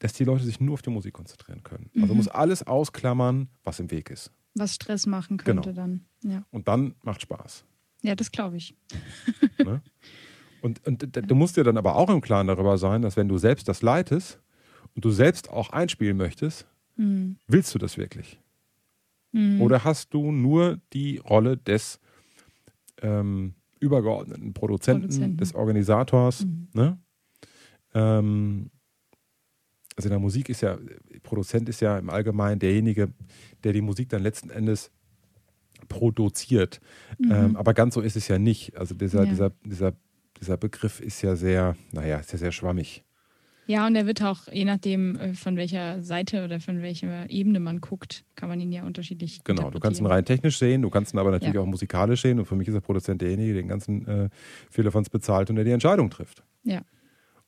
dass 0.00 0.12
die 0.12 0.24
Leute 0.24 0.44
sich 0.44 0.60
nur 0.60 0.74
auf 0.74 0.82
die 0.82 0.90
Musik 0.90 1.14
konzentrieren 1.14 1.62
können. 1.62 1.88
Also 1.94 2.04
mhm. 2.04 2.08
Du 2.08 2.14
musst 2.16 2.34
alles 2.34 2.66
ausklammern, 2.66 3.48
was 3.62 3.80
im 3.80 3.90
Weg 3.90 4.10
ist. 4.10 4.30
Was 4.54 4.74
Stress 4.74 5.06
machen 5.06 5.38
könnte 5.38 5.70
genau. 5.70 5.80
dann. 5.80 6.04
Ja. 6.22 6.44
Und 6.50 6.68
dann 6.68 6.94
macht 7.02 7.22
Spaß. 7.22 7.64
Ja, 8.02 8.14
das 8.14 8.30
glaube 8.30 8.58
ich. 8.58 8.76
ne? 9.64 9.82
Und, 10.60 10.86
und 10.86 11.30
du 11.30 11.34
musst 11.34 11.56
dir 11.56 11.64
dann 11.64 11.76
aber 11.76 11.94
auch 11.96 12.10
im 12.10 12.20
Klaren 12.20 12.48
darüber 12.48 12.76
sein, 12.76 13.02
dass 13.02 13.16
wenn 13.16 13.28
du 13.28 13.38
selbst 13.38 13.68
das 13.68 13.82
leitest 13.82 14.40
und 14.94 15.04
du 15.04 15.10
selbst 15.10 15.50
auch 15.50 15.70
einspielen 15.70 16.16
möchtest, 16.16 16.66
mhm. 16.96 17.36
willst 17.46 17.74
du 17.74 17.78
das 17.78 17.96
wirklich? 17.98 18.40
Mhm. 19.32 19.60
Oder 19.60 19.84
hast 19.84 20.14
du 20.14 20.32
nur 20.32 20.78
die 20.92 21.18
Rolle 21.18 21.56
des 21.56 22.00
ähm, 23.02 23.54
übergeordneten 23.80 24.54
Produzenten, 24.54 25.02
Produzenten, 25.02 25.36
des 25.36 25.54
Organisators? 25.54 26.44
Mhm. 26.44 26.68
Ne? 26.72 26.98
Ähm, 27.94 28.70
also 29.96 30.08
in 30.08 30.10
der 30.10 30.20
Musik 30.20 30.48
ist 30.48 30.60
ja, 30.60 30.78
Produzent 31.22 31.68
ist 31.68 31.80
ja 31.80 31.98
im 31.98 32.10
Allgemeinen 32.10 32.58
derjenige, 32.58 33.12
der 33.62 33.72
die 33.72 33.80
Musik 33.82 34.08
dann 34.08 34.22
letzten 34.22 34.50
Endes 34.50 34.90
produziert. 35.88 36.80
Mhm. 37.18 37.30
Ähm, 37.30 37.56
aber 37.56 37.74
ganz 37.74 37.94
so 37.94 38.00
ist 38.00 38.16
es 38.16 38.28
ja 38.28 38.38
nicht. 38.38 38.76
Also 38.76 38.94
dieser, 38.94 39.24
ja. 39.24 39.30
dieser, 39.30 39.50
dieser 39.64 39.94
dieser 40.40 40.56
Begriff 40.56 41.00
ist 41.00 41.22
ja 41.22 41.36
sehr, 41.36 41.76
naja, 41.92 42.18
ist 42.18 42.32
ja 42.32 42.38
sehr 42.38 42.52
schwammig. 42.52 43.04
Ja, 43.66 43.86
und 43.86 43.96
er 43.96 44.06
wird 44.06 44.22
auch, 44.22 44.46
je 44.52 44.64
nachdem, 44.64 45.16
äh, 45.16 45.34
von 45.34 45.56
welcher 45.56 46.02
Seite 46.02 46.44
oder 46.44 46.60
von 46.60 46.82
welcher 46.82 47.30
Ebene 47.30 47.60
man 47.60 47.80
guckt, 47.80 48.24
kann 48.34 48.48
man 48.48 48.60
ihn 48.60 48.72
ja 48.72 48.84
unterschiedlich 48.84 49.42
Genau, 49.44 49.70
du 49.70 49.80
kannst 49.80 50.00
ihn 50.00 50.06
rein 50.06 50.24
technisch 50.24 50.58
sehen, 50.58 50.82
du 50.82 50.90
kannst 50.90 51.14
ihn 51.14 51.18
aber 51.18 51.30
natürlich 51.30 51.54
ja. 51.54 51.60
auch 51.60 51.66
musikalisch 51.66 52.22
sehen. 52.22 52.38
Und 52.38 52.46
für 52.46 52.56
mich 52.56 52.68
ist 52.68 52.74
der 52.74 52.80
Produzent 52.80 53.22
derjenige, 53.22 53.54
der 53.54 53.62
den 53.62 53.68
ganzen 53.68 54.06
äh, 54.06 54.28
Firlefanz 54.70 55.08
bezahlt 55.08 55.50
und 55.50 55.56
der 55.56 55.64
die 55.64 55.70
Entscheidung 55.70 56.10
trifft. 56.10 56.42
Ja. 56.64 56.82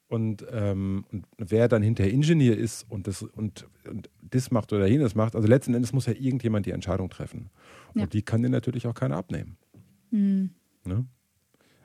Und, 0.09 0.47
ähm, 0.53 1.05
und 1.11 1.27
wer 1.37 1.69
dann 1.69 1.83
hinterher 1.83 2.13
Ingenieur 2.13 2.57
ist 2.57 2.87
und 2.89 3.09
das, 3.09 3.23
und, 3.23 3.67
und 3.89 4.09
das 4.23 4.51
macht 4.51 4.73
oder 4.73 4.87
jenes 4.87 5.17
macht, 5.17 5.35
also 5.35 5.49
letzten 5.49 5.75
Endes 5.75 5.93
muss 5.93 6.07
ja 6.07 6.13
irgendjemand 6.13 6.65
die 6.65 6.71
Entscheidung 6.71 7.11
treffen. 7.11 7.51
Und 7.95 8.01
ja. 8.01 8.07
die 8.07 8.23
kann 8.23 8.43
dir 8.43 8.49
natürlich 8.49 8.87
auch 8.87 8.95
keiner 8.95 9.17
abnehmen. 9.17 9.57
Mhm. 10.13 10.51
Ne? 10.85 11.07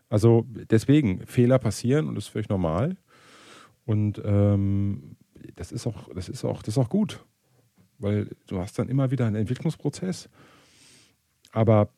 Also 0.08 0.46
deswegen, 0.70 1.26
Fehler 1.26 1.58
passieren 1.58 2.08
und 2.08 2.16
das 2.16 2.26
ist 2.26 2.30
völlig 2.30 2.50
normal. 2.50 2.98
Und 3.92 4.22
ähm, 4.24 5.18
das 5.58 5.74
ist 5.74 5.86
auch, 5.86 6.08
das 6.16 6.30
ist 6.30 6.46
auch, 6.46 6.64
das 6.64 6.76
ist 6.76 6.78
auch 6.78 6.88
gut. 6.88 7.26
Weil 8.00 8.30
du 8.48 8.60
hast 8.60 8.80
dann 8.80 8.88
immer 8.88 9.12
wieder 9.12 9.26
einen 9.26 9.36
Entwicklungsprozess. 9.36 10.30
Aber 11.52 11.90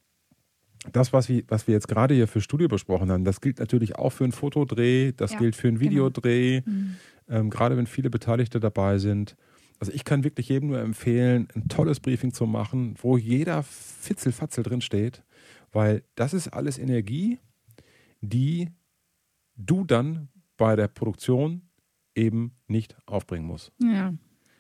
das, 0.91 1.13
was 1.13 1.29
wir, 1.29 1.43
was 1.49 1.67
wir 1.67 1.75
jetzt 1.75 1.87
gerade 1.87 2.15
hier 2.15 2.27
für 2.27 2.41
Studio 2.41 2.67
besprochen 2.67 3.11
haben, 3.11 3.23
das 3.23 3.41
gilt 3.41 3.59
natürlich 3.59 3.95
auch 3.95 4.09
für 4.09 4.23
einen 4.23 4.33
Fotodreh, 4.33 5.11
das 5.11 5.33
ja, 5.33 5.37
gilt 5.37 5.55
für 5.55 5.67
einen 5.67 5.77
genau. 5.77 5.91
Videodreh, 5.91 6.61
genau. 6.61 6.75
mhm. 6.75 6.95
ähm, 7.29 7.49
gerade 7.51 7.77
wenn 7.77 7.85
viele 7.85 8.09
Beteiligte 8.09 8.59
dabei 8.59 8.97
sind. 8.97 9.37
Also 9.79 9.93
ich 9.93 10.03
kann 10.03 10.23
wirklich 10.23 10.49
jedem 10.49 10.69
nur 10.69 10.79
empfehlen, 10.79 11.47
ein 11.53 11.67
tolles 11.67 11.99
Briefing 11.99 12.33
zu 12.33 12.47
machen, 12.47 12.95
wo 13.01 13.17
jeder 13.17 13.61
Fitzelfatzel 13.61 14.63
drin 14.63 14.81
steht, 14.81 15.23
weil 15.71 16.03
das 16.15 16.33
ist 16.33 16.47
alles 16.47 16.79
Energie, 16.79 17.37
die 18.21 18.71
du 19.55 19.85
dann 19.85 20.29
bei 20.57 20.75
der 20.75 20.87
Produktion 20.87 21.61
eben 22.15 22.53
nicht 22.67 22.95
aufbringen 23.05 23.45
musst. 23.45 23.71
Ja. 23.79 24.13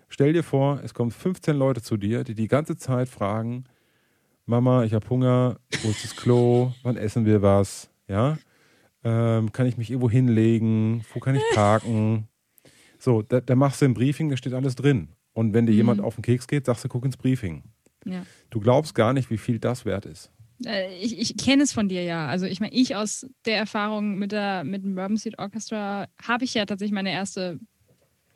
Stell 0.09 0.33
dir 0.33 0.43
vor, 0.43 0.79
es 0.83 0.93
kommen 0.93 1.11
15 1.11 1.55
Leute 1.55 1.81
zu 1.81 1.97
dir, 1.97 2.23
die 2.23 2.35
die 2.35 2.47
ganze 2.47 2.77
Zeit 2.77 3.09
fragen, 3.09 3.65
Mama, 4.45 4.83
ich 4.83 4.93
habe 4.93 5.09
Hunger, 5.09 5.57
wo 5.81 5.89
ist 5.89 6.03
das 6.03 6.15
Klo, 6.15 6.73
wann 6.83 6.97
essen 6.97 7.25
wir 7.25 7.41
was, 7.41 7.89
ja? 8.07 8.37
Ähm, 9.05 9.51
kann 9.51 9.65
ich 9.67 9.77
mich 9.77 9.89
irgendwo 9.89 10.09
hinlegen, 10.09 11.03
wo 11.13 11.19
kann 11.19 11.35
ich 11.35 11.43
parken? 11.53 12.27
So, 12.99 13.21
da, 13.21 13.41
da, 13.41 13.55
machst 13.55 13.81
du 13.81 13.85
ein 13.85 13.93
Briefing, 13.93 14.29
da 14.29 14.37
steht 14.37 14.53
alles 14.53 14.75
drin. 14.75 15.09
Und 15.33 15.53
wenn 15.53 15.65
dir 15.65 15.73
mhm. 15.73 15.77
jemand 15.77 16.01
auf 16.01 16.15
den 16.15 16.21
Keks 16.21 16.47
geht, 16.47 16.65
sagst 16.65 16.85
du, 16.85 16.89
guck 16.89 17.03
ins 17.03 17.17
Briefing. 17.17 17.63
Ja. 18.05 18.25
Du 18.49 18.59
glaubst 18.59 18.95
gar 18.95 19.13
nicht, 19.13 19.29
wie 19.29 19.37
viel 19.37 19.59
das 19.59 19.83
wert 19.83 20.05
ist. 20.05 20.31
Äh, 20.65 20.95
ich, 20.97 21.19
ich 21.19 21.37
kenne 21.37 21.63
es 21.63 21.73
von 21.73 21.89
dir 21.89 22.03
ja. 22.03 22.27
Also 22.27 22.45
ich 22.45 22.59
meine, 22.59 22.73
ich 22.73 22.95
aus 22.95 23.25
der 23.45 23.57
Erfahrung 23.57 24.17
mit, 24.17 24.31
der, 24.31 24.63
mit 24.63 24.83
dem 24.83 24.95
Bourbon 24.95 25.17
Street 25.17 25.39
Orchestra 25.39 26.07
habe 26.21 26.43
ich 26.43 26.53
ja 26.53 26.65
tatsächlich 26.65 26.93
meine 26.93 27.11
erste 27.11 27.59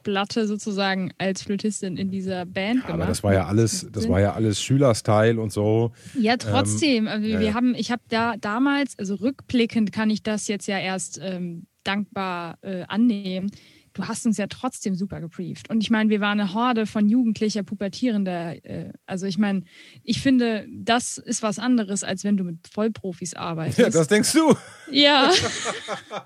Platte 0.03 0.47
sozusagen 0.47 1.12
als 1.17 1.41
Flötistin 1.41 1.97
in 1.97 2.10
dieser 2.10 2.45
Band 2.45 2.82
gemacht. 2.82 2.93
Aber 2.93 3.06
das 3.08 3.23
war 3.23 3.34
ja 3.34 3.45
alles, 3.45 3.88
das 3.91 4.08
war 4.08 4.21
ja 4.21 4.34
alles 4.34 4.62
Schülerstyle 4.62 5.39
und 5.39 5.51
so. 5.51 5.91
Ja, 6.17 6.38
trotzdem. 6.38 7.08
Ähm, 7.08 7.23
wir 7.23 7.41
ja. 7.41 7.53
haben, 7.53 7.75
ich 7.75 7.91
habe 7.91 8.03
da 8.08 8.38
damals, 8.38 8.97
also 8.97 9.15
rückblickend 9.15 9.91
kann 9.91 10.10
ich 10.10 10.23
das 10.23 10.47
jetzt 10.47 10.67
ja 10.67 10.80
erst 10.80 11.19
ähm, 11.21 11.67
dankbar 11.84 12.58
äh, 12.62 12.84
annehmen 12.88 13.51
du 13.97 14.07
hast 14.07 14.25
uns 14.25 14.38
ja 14.38 14.47
trotzdem 14.47 14.95
super 14.95 15.19
gebrieft. 15.19 15.69
Und 15.69 15.81
ich 15.81 15.89
meine, 15.89 16.10
wir 16.10 16.21
waren 16.21 16.39
eine 16.39 16.53
Horde 16.53 16.86
von 16.86 17.10
jugendlicher, 17.10 17.63
pubertierender. 17.63 18.63
Äh, 18.63 18.93
also 19.05 19.25
ich 19.25 19.38
meine, 19.38 19.63
ich 20.03 20.21
finde, 20.21 20.67
das 20.69 21.17
ist 21.17 21.41
was 21.41 21.57
anderes, 21.57 22.03
als 22.03 22.23
wenn 22.23 22.38
du 22.38 22.43
mit 22.43 22.67
Vollprofis 22.71 23.33
arbeitest. 23.33 23.79
Ja, 23.79 23.89
das 23.89 24.07
denkst 24.07 24.33
du. 24.33 24.55
Ja. 24.91 25.31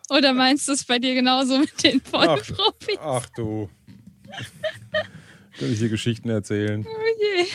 Oder 0.10 0.34
meinst 0.34 0.68
du 0.68 0.74
es 0.74 0.84
bei 0.84 1.00
dir 1.00 1.16
genauso 1.16 1.58
mit 1.60 1.84
den 1.84 2.02
Vollprofis? 2.02 2.98
Ach, 3.00 3.22
ach 3.24 3.30
du. 3.36 3.70
Kann 5.62 5.72
ich 5.72 5.78
dir 5.78 5.90
Geschichten 5.90 6.28
erzählen? 6.28 6.84
Oh 6.84 7.38
je. 7.38 7.46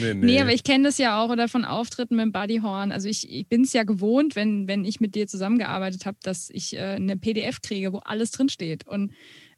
Nee, 0.00 0.14
nee. 0.14 0.26
nee, 0.26 0.40
aber 0.40 0.52
ich 0.52 0.64
kenne 0.64 0.82
das 0.88 0.98
ja 0.98 1.22
auch 1.22 1.30
oder 1.30 1.46
von 1.46 1.64
Auftritten 1.64 2.16
mit 2.16 2.24
dem 2.24 2.32
Buddyhorn. 2.32 2.90
Also 2.90 3.08
ich, 3.08 3.30
ich 3.30 3.46
bin 3.46 3.62
es 3.62 3.72
ja 3.72 3.84
gewohnt, 3.84 4.34
wenn, 4.34 4.66
wenn 4.66 4.84
ich 4.84 4.98
mit 4.98 5.14
dir 5.14 5.28
zusammengearbeitet 5.28 6.06
habe, 6.06 6.16
dass 6.24 6.50
ich 6.50 6.74
äh, 6.74 6.80
eine 6.80 7.16
PDF 7.16 7.62
kriege, 7.62 7.92
wo 7.92 7.98
alles 7.98 8.32
drinsteht. 8.32 8.88
Und 8.88 9.12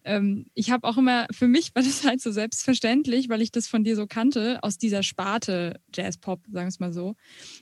ähm, 0.05 0.45
ich 0.53 0.71
habe 0.71 0.87
auch 0.87 0.99
immer, 0.99 1.29
für 1.31 1.49
mich 1.49 1.75
war 1.75 1.83
das 1.83 2.05
halt 2.05 2.21
so 2.21 2.31
selbstverständlich, 2.31 3.31
weil 3.31 3.41
ich 3.41 3.53
das 3.53 3.69
von 3.69 3.85
dir 3.85 3.97
so 3.97 4.07
kannte, 4.07 4.59
aus 4.63 4.77
dieser 4.77 5.03
Sparte 5.03 5.81
Jazz-Pop, 5.95 6.43
sagen 6.45 6.67
wir 6.67 6.69
es 6.69 6.79
mal 6.79 6.93
so. 6.93 7.15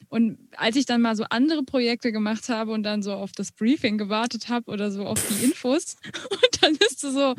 Und 0.08 0.38
als 0.56 0.74
ich 0.74 0.86
dann 0.86 1.02
mal 1.02 1.14
so 1.14 1.24
andere 1.30 1.62
Projekte 1.62 2.10
gemacht 2.10 2.48
habe 2.48 2.72
und 2.72 2.82
dann 2.82 3.04
so 3.04 3.12
auf 3.12 3.30
das 3.30 3.52
Briefing 3.52 3.96
gewartet 3.96 4.48
habe 4.48 4.72
oder 4.72 4.90
so 4.90 5.06
auf 5.06 5.24
die 5.28 5.44
Infos, 5.44 5.98
und 6.30 6.62
dann 6.62 6.76
bist 6.76 7.04
du 7.04 7.12
so, 7.12 7.36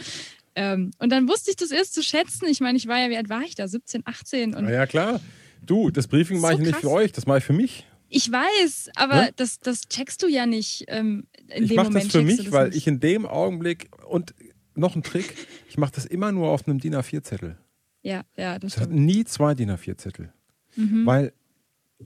Ähm, 0.56 0.92
und 1.00 1.10
dann 1.12 1.28
wusste 1.28 1.52
ich 1.52 1.58
das 1.58 1.72
erst 1.72 1.94
zu 1.94 2.02
schätzen. 2.04 2.48
Ich 2.50 2.62
meine, 2.62 2.78
ich 2.78 2.88
war 2.88 2.98
ja, 3.00 3.10
wie 3.10 3.18
alt 3.18 3.30
war 3.30 3.42
ich 3.42 3.56
da? 3.56 3.68
17, 3.68 4.04
18. 4.06 4.56
Und 4.56 4.66
Na 4.66 4.72
ja, 4.72 4.86
klar. 4.86 5.20
Du, 5.66 5.90
das 5.90 6.08
Briefing 6.08 6.40
mache 6.40 6.54
So 6.54 6.60
ich 6.60 6.66
nicht 6.66 6.72
krass. 6.74 6.82
für 6.82 6.92
euch, 6.92 7.12
das 7.12 7.26
mache 7.26 7.40
ich 7.40 7.44
für 7.44 7.54
mich. 7.54 7.86
ich 8.10 8.32
weiß, 8.32 8.92
aber 8.96 9.24
Ne? 9.24 9.30
das, 9.36 9.60
das 9.60 9.82
checkst 9.90 10.22
du 10.24 10.28
ja 10.28 10.46
nicht 10.46 10.86
ähm, 10.88 11.26
in 11.50 11.64
ich 11.64 11.70
dem 11.70 11.76
mache 11.78 11.92
das 11.92 12.08
für 12.08 12.22
mich, 12.22 12.38
das 12.38 12.52
weil 12.52 12.68
nicht. 12.70 12.78
ich 12.78 12.88
in 12.88 13.00
dem 13.00 13.26
Augenblick 13.26 13.90
und 14.08 14.34
noch 14.76 14.96
ein 14.96 15.04
Trick, 15.04 15.34
ich 15.70 15.78
mache 15.78 15.92
das 15.94 16.06
immer 16.06 16.32
nur 16.32 16.50
auf 16.50 16.68
einem 16.68 16.80
DIN 16.80 16.96
A4-Zettel. 16.96 17.58
Ja, 18.02 18.24
ja, 18.38 18.60
das 18.60 18.78
hat 18.78 18.86
stimmt. 18.90 19.00
nie 19.02 19.26
zwei 19.26 19.56
DIN 19.56 19.72
A4-Zettel. 19.72 20.32
Mhm. 20.76 21.06
Weil 21.06 21.34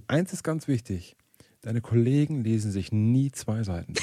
eins 0.08 0.32
ist 0.34 0.44
ganz 0.44 0.68
wichtig: 0.70 1.18
Deine 1.62 1.82
Kollegen 1.82 2.44
lesen 2.44 2.72
sich 2.72 2.92
nie 2.94 3.32
zwei 3.32 3.64
Seiten. 3.64 3.94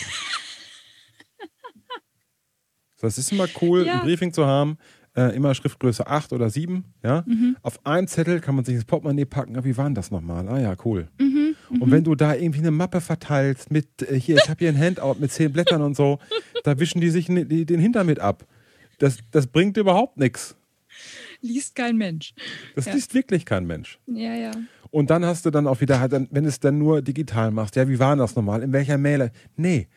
Das 3.00 3.18
ist 3.18 3.32
immer 3.32 3.46
cool, 3.62 3.86
Ja. 3.86 3.94
ein 3.94 4.00
Briefing 4.02 4.32
zu 4.32 4.46
haben. 4.46 4.78
Äh, 5.16 5.34
immer 5.34 5.54
Schriftgröße 5.54 6.06
8 6.06 6.34
oder 6.34 6.50
7. 6.50 6.84
Ja? 7.02 7.24
Mhm. 7.26 7.56
Auf 7.62 7.84
einem 7.86 8.06
Zettel 8.06 8.40
kann 8.40 8.54
man 8.54 8.66
sich 8.66 8.74
ins 8.74 8.84
Portemonnaie 8.84 9.24
packen. 9.24 9.56
Ah, 9.56 9.64
wie 9.64 9.74
war 9.78 9.86
denn 9.86 9.94
das 9.94 10.10
nochmal? 10.10 10.46
Ah 10.46 10.58
ja, 10.60 10.76
cool. 10.84 11.08
Mhm. 11.18 11.56
Und 11.80 11.90
wenn 11.90 12.04
du 12.04 12.14
da 12.14 12.34
irgendwie 12.34 12.58
eine 12.60 12.70
Mappe 12.70 13.00
verteilst 13.00 13.70
mit, 13.70 14.02
äh, 14.02 14.20
hier, 14.20 14.36
ich 14.36 14.48
habe 14.50 14.58
hier 14.58 14.68
ein 14.68 14.78
Handout 14.78 15.16
mit 15.18 15.32
zehn 15.32 15.50
Blättern 15.52 15.80
und 15.80 15.96
so, 15.96 16.18
da 16.64 16.78
wischen 16.78 17.00
die 17.00 17.08
sich 17.08 17.30
ne- 17.30 17.46
die, 17.46 17.64
den 17.64 17.80
Hintern 17.80 18.06
mit 18.06 18.20
ab. 18.20 18.44
Das, 18.98 19.16
das 19.30 19.46
bringt 19.46 19.78
überhaupt 19.78 20.18
nichts. 20.18 20.54
Liest 21.40 21.74
kein 21.74 21.96
Mensch. 21.96 22.34
Das 22.74 22.84
Ja. 22.86 22.92
liest 22.94 23.14
wirklich 23.14 23.46
kein 23.46 23.66
Mensch. 23.66 23.98
Ja, 24.06 24.34
ja. 24.34 24.50
Und 24.90 25.08
dann 25.10 25.24
hast 25.24 25.46
du 25.46 25.50
dann 25.50 25.66
auch 25.66 25.80
wieder, 25.80 25.98
halt 25.98 26.12
wenn 26.12 26.28
du 26.44 26.48
es 26.48 26.60
dann 26.60 26.78
nur 26.78 27.00
digital 27.02 27.50
machst, 27.52 27.76
ja, 27.76 27.88
wie 27.88 27.98
war 27.98 28.10
denn 28.10 28.18
das 28.18 28.36
nochmal? 28.36 28.62
In 28.62 28.72
welcher 28.72 28.98
Mail? 28.98 29.30
Nee. 29.56 29.88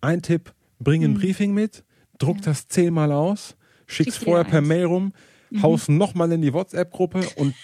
Ein 0.00 0.22
Tipp, 0.22 0.52
bring 0.78 1.04
ein 1.04 1.12
Mhm. 1.12 1.18
Briefing 1.18 1.52
mit, 1.54 1.84
druck 2.18 2.42
das 2.42 2.68
zehnmal 2.68 3.12
aus, 3.12 3.56
schick's 3.86 4.14
Schick's 4.14 4.24
vorher 4.24 4.44
per 4.44 4.58
eins. 4.58 4.68
Mail 4.68 4.84
rum, 4.86 5.12
Mhm. 5.50 5.62
haust 5.62 5.88
nochmal 5.88 6.30
in 6.32 6.42
die 6.42 6.52
WhatsApp-Gruppe 6.52 7.26
und 7.36 7.54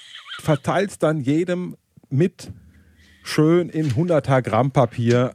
verteilst 0.41 1.03
dann 1.03 1.21
jedem 1.21 1.77
mit 2.09 2.51
schön 3.23 3.69
in 3.69 3.95
100er 3.95 4.41
Gramm 4.43 4.71
Papier 4.71 5.35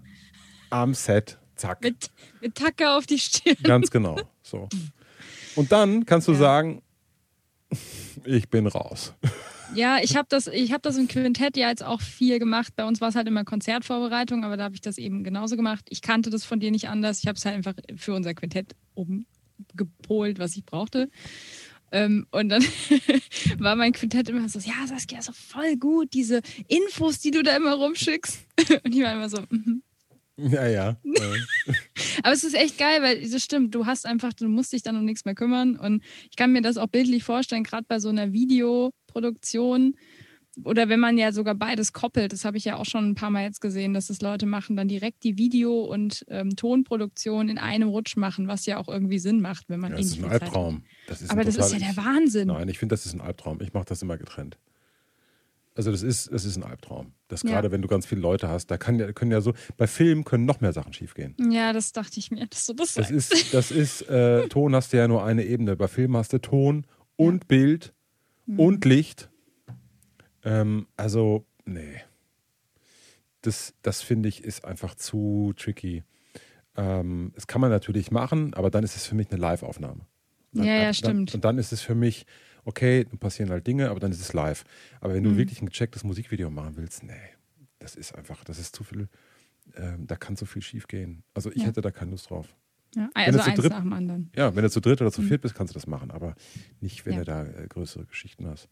am 0.71 0.93
Set. 0.95 1.37
Zack. 1.55 1.81
Mit, 1.83 2.09
mit 2.41 2.55
Tacke 2.55 2.89
auf 2.91 3.05
die 3.05 3.19
Stirn. 3.19 3.57
Ganz 3.63 3.91
genau. 3.91 4.17
So. 4.41 4.67
Und 5.55 5.71
dann 5.71 6.05
kannst 6.05 6.27
du 6.27 6.31
Ja. 6.31 6.37
sagen, 6.39 6.81
ich 8.25 8.49
bin 8.49 8.65
raus. 8.65 9.13
Ja, 9.75 9.99
ich 10.01 10.15
habe 10.15 10.27
das, 10.29 10.47
ich 10.47 10.73
hab 10.73 10.81
das 10.81 10.97
im 10.97 11.07
Quintett 11.07 11.55
ja 11.55 11.69
jetzt 11.69 11.83
auch 11.83 12.01
viel 12.01 12.39
gemacht. 12.39 12.73
Bei 12.75 12.85
uns 12.85 13.01
war 13.01 13.09
es 13.09 13.15
halt 13.15 13.27
immer 13.27 13.43
Konzertvorbereitung, 13.43 14.43
aber 14.43 14.57
da 14.57 14.63
habe 14.63 14.75
ich 14.75 14.81
das 14.81 14.97
eben 14.97 15.23
genauso 15.23 15.55
gemacht. 15.55 15.85
Ich 15.89 16.01
kannte 16.01 16.29
das 16.29 16.43
von 16.43 16.59
dir 16.59 16.71
nicht 16.71 16.89
anders. 16.89 17.19
Ich 17.19 17.27
habe 17.27 17.37
es 17.37 17.45
halt 17.45 17.55
einfach 17.55 17.75
für 17.95 18.13
unser 18.13 18.33
Quintett 18.33 18.75
umgepolt, 18.95 20.39
was 20.39 20.55
ich 20.55 20.65
brauchte. 20.65 21.09
Ähm, 21.91 22.27
und 22.31 22.49
dann 22.49 22.63
war 23.57 23.75
mein 23.75 23.93
Quintett 23.93 24.29
immer 24.29 24.47
so, 24.49 24.59
ja, 24.59 24.85
Saskia, 24.87 25.21
so 25.21 25.31
voll 25.33 25.75
gut, 25.77 26.13
diese 26.13 26.41
Infos, 26.67 27.19
die 27.19 27.31
du 27.31 27.43
da 27.43 27.55
immer 27.55 27.73
rumschickst. 27.73 28.39
Und 28.83 28.93
ich 28.95 29.01
war 29.01 29.13
immer 29.13 29.29
so, 29.29 29.39
mhm. 29.49 29.81
Ja, 30.37 30.67
ja. 30.67 30.97
Aber 32.23 32.33
es 32.33 32.43
ist 32.43 32.55
echt 32.55 32.77
geil, 32.77 33.01
weil 33.01 33.27
das 33.27 33.43
stimmt, 33.43 33.75
du 33.75 33.85
hast 33.85 34.05
einfach, 34.05 34.33
du 34.33 34.47
musst 34.47 34.71
dich 34.71 34.83
dann 34.83 34.95
um 34.95 35.03
nichts 35.03 35.25
mehr 35.25 35.35
kümmern. 35.35 35.75
Und 35.75 36.03
ich 36.29 36.37
kann 36.37 36.51
mir 36.51 36.61
das 36.61 36.77
auch 36.77 36.87
bildlich 36.87 37.23
vorstellen, 37.23 37.63
gerade 37.63 37.85
bei 37.87 37.99
so 37.99 38.09
einer 38.09 38.31
Videoproduktion 39.13 39.95
oder 40.65 40.89
wenn 40.89 40.99
man 40.99 41.17
ja 41.17 41.31
sogar 41.31 41.55
beides 41.55 41.93
koppelt, 41.93 42.33
das 42.33 42.43
habe 42.43 42.57
ich 42.57 42.65
ja 42.65 42.75
auch 42.75 42.85
schon 42.85 43.09
ein 43.09 43.15
paar 43.15 43.29
Mal 43.29 43.43
jetzt 43.43 43.61
gesehen, 43.61 43.93
dass 43.93 44.07
das 44.07 44.19
Leute 44.21 44.45
machen, 44.45 44.75
dann 44.75 44.89
direkt 44.89 45.23
die 45.23 45.37
Video- 45.37 45.83
und 45.85 46.25
ähm, 46.27 46.55
Tonproduktion 46.55 47.47
in 47.47 47.57
einem 47.57 47.87
Rutsch 47.87 48.17
machen, 48.17 48.47
was 48.49 48.65
ja 48.65 48.77
auch 48.77 48.89
irgendwie 48.89 49.19
Sinn 49.19 49.39
macht, 49.39 49.69
wenn 49.69 49.79
man 49.79 49.91
ja, 49.91 49.97
das 49.97 50.07
ist 50.07 50.13
ein 50.13 50.21
viel 50.21 50.23
Zeit 50.23 50.33
hat. 50.33 50.41
Albtraum. 50.43 50.83
Das 51.07 51.21
ist 51.21 51.31
Aber 51.31 51.41
ein 51.41 51.45
das 51.45 51.55
ist 51.55 51.71
ja 51.71 51.79
der 51.79 51.95
Wahnsinn. 51.97 52.47
Nein, 52.49 52.67
ich 52.67 52.77
finde, 52.77 52.93
das 52.93 53.05
ist 53.05 53.13
ein 53.13 53.21
Albtraum. 53.21 53.61
Ich 53.61 53.71
mache 53.73 53.85
das 53.85 54.01
immer 54.01 54.17
getrennt. 54.17 54.57
Also 55.75 55.91
das 55.91 56.01
ist, 56.03 56.29
das 56.33 56.43
ist 56.43 56.57
ein 56.57 56.63
Albtraum. 56.63 57.13
Das 57.29 57.43
Ja. 57.43 57.51
gerade, 57.51 57.71
wenn 57.71 57.81
du 57.81 57.87
ganz 57.87 58.05
viele 58.05 58.19
Leute 58.19 58.49
hast, 58.49 58.67
da 58.67 58.77
kann 58.77 58.99
ja, 58.99 59.13
können 59.13 59.31
ja 59.31 59.39
so, 59.39 59.53
bei 59.77 59.87
Filmen 59.87 60.25
können 60.25 60.43
noch 60.43 60.59
mehr 60.59 60.73
Sachen 60.73 60.91
schiefgehen. 60.91 61.35
Ja, 61.51 61.71
das 61.71 61.93
dachte 61.93 62.19
ich 62.19 62.31
mir, 62.31 62.47
dass 62.47 62.65
du 62.65 62.73
das 62.73 62.95
Das 62.95 63.07
sagst. 63.07 63.33
ist, 63.33 63.53
das 63.53 63.71
ist, 63.71 64.01
äh, 64.09 64.47
Ton 64.49 64.75
hast 64.75 64.91
du 64.91 64.97
ja 64.97 65.07
nur 65.07 65.23
eine 65.23 65.45
Ebene. 65.45 65.77
Bei 65.77 65.87
Filmen 65.87 66.17
hast 66.17 66.33
du 66.33 66.39
Ton 66.39 66.85
und 67.15 67.47
Bild 67.47 67.93
Mhm. 68.49 68.59
und 68.59 68.85
Licht. 68.85 69.29
Ähm, 70.43 70.87
also, 70.97 71.45
nee. 71.65 72.01
Das, 73.41 73.73
das 73.83 74.01
finde 74.01 74.27
ich 74.29 74.43
ist 74.43 74.65
einfach 74.65 74.95
zu 74.95 75.53
tricky. 75.55 76.03
Ähm, 76.75 77.31
das 77.35 77.47
kann 77.47 77.61
man 77.61 77.69
natürlich 77.69 78.11
machen, 78.11 78.53
aber 78.53 78.69
dann 78.69 78.83
ist 78.83 78.95
es 78.95 79.05
für 79.05 79.15
mich 79.15 79.29
eine 79.31 79.39
Live-Aufnahme. 79.39 80.01
Ja, 80.53 80.63
ja, 80.63 80.75
dann, 80.85 80.93
stimmt. 80.93 81.35
Und 81.35 81.45
dann 81.45 81.57
ist 81.57 81.71
es 81.71 81.81
für 81.81 81.95
mich, 81.95 82.25
okay, 82.65 83.03
dann 83.05 83.19
passieren 83.19 83.51
halt 83.51 83.67
Dinge, 83.67 83.89
aber 83.91 83.99
dann 83.99 84.11
ist 84.11 84.19
es 84.19 84.33
live. 84.33 84.63
Aber 84.99 85.13
wenn 85.13 85.23
du 85.23 85.31
Mhm. 85.31 85.37
wirklich 85.37 85.61
ein 85.61 85.67
gechecktes 85.67 86.03
Musikvideo 86.03 86.49
machen 86.49 86.75
willst, 86.75 87.03
nee, 87.03 87.13
das 87.77 87.95
ist 87.95 88.15
einfach, 88.15 88.43
das 88.43 88.57
ist 88.59 88.75
zu 88.75 88.83
viel, 88.83 89.07
ähm, 89.75 90.07
da 90.07 90.15
kann 90.15 90.35
so 90.35 90.45
viel 90.45 90.61
schief 90.63 90.87
gehen. 90.87 91.23
Also 91.33 91.51
ich 91.51 91.61
Ja. 91.61 91.67
hätte 91.67 91.81
da 91.81 91.91
keine 91.91 92.11
Lust 92.11 92.29
drauf. 92.31 92.55
Ja, 92.95 93.09
Wenn 93.13 93.25
also 93.25 93.37
du 93.37 93.43
zu 93.43 93.49
eins 93.51 93.59
dritt- 93.59 93.71
nach 93.71 93.81
dem 93.81 93.93
anderen. 93.93 94.31
Ja, 94.35 94.55
wenn 94.55 94.63
du 94.63 94.69
zu 94.69 94.79
dritt 94.81 95.01
oder 95.01 95.11
zu 95.11 95.21
Mhm. 95.21 95.27
viert 95.27 95.41
bist, 95.41 95.53
kannst 95.55 95.73
du 95.73 95.79
das 95.79 95.85
machen, 95.87 96.09
aber 96.11 96.33
nicht, 96.81 97.05
wenn 97.05 97.13
Ja. 97.13 97.19
du 97.19 97.25
da 97.25 97.43
äh, 97.45 97.67
größere 97.67 98.05
Geschichten 98.05 98.47
hast. 98.47 98.67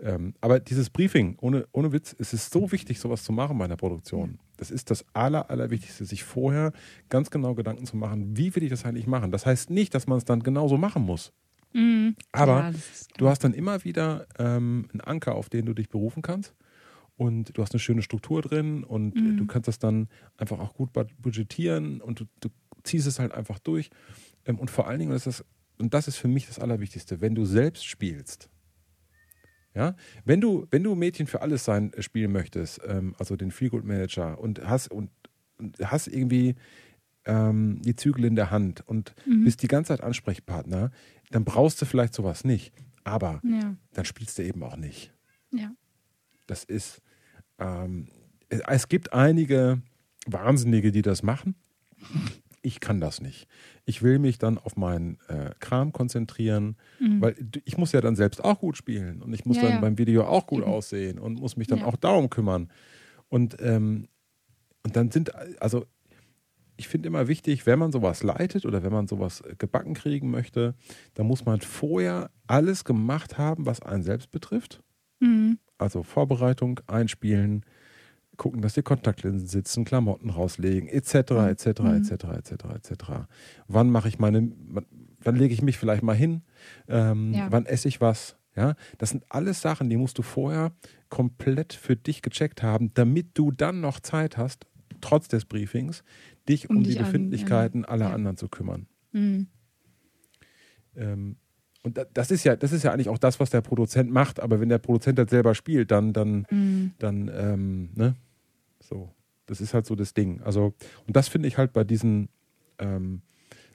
Ähm, 0.00 0.34
aber 0.40 0.58
dieses 0.58 0.90
Briefing, 0.90 1.36
ohne, 1.40 1.66
ohne 1.72 1.92
Witz, 1.92 2.16
es 2.18 2.32
ist 2.32 2.52
so 2.52 2.72
wichtig, 2.72 2.98
sowas 2.98 3.22
zu 3.24 3.32
machen 3.32 3.58
bei 3.58 3.66
einer 3.66 3.76
Produktion. 3.76 4.38
Das 4.56 4.70
ist 4.70 4.90
das 4.90 5.04
Aller, 5.12 5.50
Allerwichtigste, 5.50 6.04
sich 6.06 6.24
vorher 6.24 6.72
ganz 7.08 7.30
genau 7.30 7.54
Gedanken 7.54 7.84
zu 7.86 7.96
machen, 7.96 8.36
wie 8.36 8.54
will 8.56 8.62
ich 8.62 8.70
das 8.70 8.84
eigentlich 8.84 9.06
machen. 9.06 9.30
Das 9.30 9.44
heißt 9.46 9.70
nicht, 9.70 9.94
dass 9.94 10.06
man 10.06 10.18
es 10.18 10.24
dann 10.24 10.42
genauso 10.42 10.76
machen 10.78 11.02
muss. 11.02 11.32
Mhm. 11.74 12.16
Aber 12.32 12.70
ja, 12.70 12.72
Du 13.18 13.28
hast 13.28 13.44
dann 13.44 13.54
immer 13.54 13.84
wieder 13.84 14.26
ähm, 14.38 14.88
einen 14.92 15.00
Anker, 15.02 15.34
auf 15.36 15.48
den 15.50 15.66
du 15.66 15.74
dich 15.74 15.88
berufen 15.88 16.22
kannst. 16.22 16.54
Und 17.16 17.56
du 17.56 17.62
hast 17.62 17.72
eine 17.72 17.78
schöne 17.80 18.02
Struktur 18.02 18.40
drin 18.42 18.84
und 18.84 19.14
Mhm. 19.14 19.36
du 19.36 19.46
kannst 19.46 19.68
das 19.68 19.78
dann 19.78 20.08
einfach 20.38 20.58
auch 20.58 20.74
gut 20.74 20.92
bud- 20.94 21.14
budgetieren 21.20 22.00
und 22.00 22.20
du, 22.20 22.24
du 22.40 22.48
ziehst 22.84 23.06
es 23.06 23.18
halt 23.18 23.32
einfach 23.32 23.58
durch. 23.58 23.90
Ähm, 24.44 24.58
und 24.58 24.70
vor 24.70 24.86
allen 24.88 24.98
Dingen, 25.00 25.12
ist 25.12 25.26
das, 25.26 25.44
und 25.78 25.94
das 25.94 26.08
ist 26.08 26.16
für 26.16 26.28
mich 26.28 26.46
das 26.46 26.58
Allerwichtigste, 26.58 27.20
wenn 27.20 27.34
du 27.34 27.44
selbst 27.44 27.84
spielst. 27.84 28.48
Ja, 29.74 29.96
wenn 30.26 30.40
du, 30.42 30.66
wenn 30.70 30.82
du 30.84 30.94
Mädchen 30.94 31.26
für 31.26 31.40
alles 31.40 31.64
sein 31.64 31.92
äh, 31.94 32.02
spielen 32.02 32.30
möchtest, 32.32 32.80
ähm, 32.86 33.14
also 33.18 33.36
den 33.36 33.50
Feelgood 33.50 33.84
Manager 33.84 34.38
und 34.38 34.62
hast 34.68 34.88
und, 34.90 35.10
und 35.56 35.78
hast 35.80 36.08
irgendwie 36.08 36.56
ähm, 37.24 37.80
die 37.82 37.96
Zügel 37.96 38.26
in 38.26 38.34
der 38.34 38.50
Hand 38.50 38.86
und 38.86 39.14
Mhm. 39.24 39.44
bist 39.44 39.62
die 39.62 39.68
ganze 39.68 39.88
Zeit 39.88 40.02
Ansprechpartner, 40.02 40.90
dann 41.30 41.44
brauchst 41.44 41.80
du 41.80 41.86
vielleicht 41.86 42.12
sowas 42.12 42.44
nicht. 42.44 42.74
Aber 43.04 43.40
Ja, 43.44 43.74
dann 43.94 44.04
spielst 44.04 44.38
du 44.38 44.44
eben 44.44 44.62
auch 44.62 44.76
nicht. 44.76 45.14
ja. 45.52 45.70
Das 46.46 46.64
ist, 46.64 47.00
ähm, 47.58 48.08
es, 48.50 48.60
es 48.60 48.88
gibt 48.88 49.12
einige 49.14 49.80
Wahnsinnige, 50.26 50.92
die 50.92 51.02
das 51.02 51.22
machen. 51.22 51.54
Ich 52.64 52.78
kann 52.80 53.00
das 53.00 53.20
nicht. 53.20 53.48
Ich 53.84 54.02
will 54.02 54.18
mich 54.20 54.38
dann 54.38 54.56
auf 54.56 54.76
meinen 54.76 55.18
äh, 55.28 55.50
Kram 55.58 55.92
konzentrieren, 55.92 56.76
Mhm. 57.00 57.20
weil 57.20 57.34
ich 57.64 57.76
muss 57.76 57.90
ja 57.92 58.00
dann 58.00 58.14
selbst 58.16 58.42
auch 58.44 58.60
gut 58.60 58.76
spielen 58.76 59.20
und 59.20 59.32
ich 59.32 59.44
muss 59.44 59.56
Ja, 59.56 59.64
dann 59.64 59.72
ja. 59.72 59.80
beim 59.80 59.98
Video 59.98 60.24
auch 60.24 60.46
gut 60.46 60.62
Eben. 60.62 60.70
aussehen 60.70 61.18
und 61.18 61.40
muss 61.40 61.56
mich 61.56 61.66
dann 61.66 61.80
Ja. 61.80 61.86
auch 61.86 61.96
darum 61.96 62.30
kümmern. 62.30 62.70
Und, 63.28 63.56
ähm, 63.60 64.08
und 64.84 64.94
dann 64.96 65.10
sind, 65.10 65.34
also 65.60 65.86
ich 66.76 66.88
finde 66.88 67.08
immer 67.08 67.28
wichtig, 67.28 67.66
wenn 67.66 67.78
man 67.78 67.92
sowas 67.92 68.22
leitet 68.22 68.64
oder 68.64 68.82
wenn 68.82 68.92
man 68.92 69.06
sowas 69.08 69.40
äh, 69.40 69.54
gebacken 69.56 69.94
kriegen 69.94 70.30
möchte, 70.30 70.74
dann 71.14 71.26
muss 71.26 71.44
man 71.44 71.60
vorher 71.60 72.30
alles 72.46 72.84
gemacht 72.84 73.38
haben, 73.38 73.66
was 73.66 73.80
einen 73.82 74.02
selbst 74.02 74.30
betrifft. 74.30 74.82
Mhm. 75.20 75.58
Also 75.78 76.02
Vorbereitung, 76.04 76.80
Einspielen, 76.86 77.64
gucken, 78.36 78.62
dass 78.62 78.74
die 78.74 78.82
Kontaktlinsen 78.82 79.46
sitzen, 79.46 79.84
Klamotten 79.84 80.30
rauslegen, 80.30 80.88
etc., 80.88 81.14
etc., 81.14 81.66
etc., 81.66 82.10
etc., 82.24 82.52
etc. 82.74 83.04
Wann 83.68 83.90
mache 83.90 84.08
ich 84.08 84.18
meine, 84.18 84.50
wann, 85.20 85.36
lege 85.36 85.52
ich 85.54 85.62
mich 85.62 85.78
vielleicht 85.78 86.02
mal 86.02 86.16
hin? 86.16 86.42
Ähm, 86.88 87.32
Ja. 87.34 87.48
Wann 87.50 87.66
esse 87.66 87.88
ich 87.88 88.00
was? 88.00 88.36
Ja, 88.54 88.74
das 88.98 89.10
sind 89.10 89.24
alles 89.30 89.62
Sachen, 89.62 89.88
die 89.88 89.96
musst 89.96 90.18
du 90.18 90.22
vorher 90.22 90.72
komplett 91.08 91.72
für 91.72 91.96
dich 91.96 92.20
gecheckt 92.20 92.62
haben, 92.62 92.92
damit 92.94 93.28
du 93.34 93.50
dann 93.50 93.80
noch 93.80 93.98
Zeit 94.00 94.36
hast, 94.36 94.66
trotz 95.00 95.28
des 95.28 95.46
Briefings, 95.46 96.04
dich 96.48 96.68
um, 96.68 96.76
Um 96.76 96.82
die 96.82 96.90
dich 96.90 96.98
an- 96.98 97.04
Befindlichkeiten 97.06 97.84
aller 97.86 98.08
ja. 98.08 98.14
anderen 98.14 98.36
zu 98.36 98.48
kümmern. 98.48 98.86
Mhm. 99.12 99.46
Ähm, 100.96 101.36
und 101.82 101.96
da- 101.98 102.04
das 102.12 102.30
ist 102.30 102.44
ja, 102.44 102.54
das 102.56 102.72
ist 102.72 102.82
ja 102.84 102.92
eigentlich 102.92 103.08
auch 103.08 103.18
das, 103.18 103.40
was 103.40 103.50
der 103.50 103.60
Produzent 103.60 104.10
macht. 104.10 104.40
Aber 104.40 104.60
wenn 104.60 104.68
der 104.68 104.78
Produzent 104.78 105.18
das 105.18 105.30
selber 105.30 105.54
spielt, 105.54 105.90
dann, 105.90 106.12
dann, 106.12 106.46
Mhm. 106.50 106.92
dann, 106.98 107.28
ähm, 107.34 107.90
ne, 107.94 108.14
so, 108.80 109.10
das 109.46 109.60
ist 109.60 109.74
halt 109.74 109.86
so 109.86 109.94
das 109.94 110.14
Ding. 110.14 110.40
Also 110.42 110.74
und 111.06 111.16
das 111.16 111.28
finde 111.28 111.48
ich 111.48 111.58
halt 111.58 111.72
bei 111.72 111.84
diesen 111.84 112.28
ähm, 112.78 113.22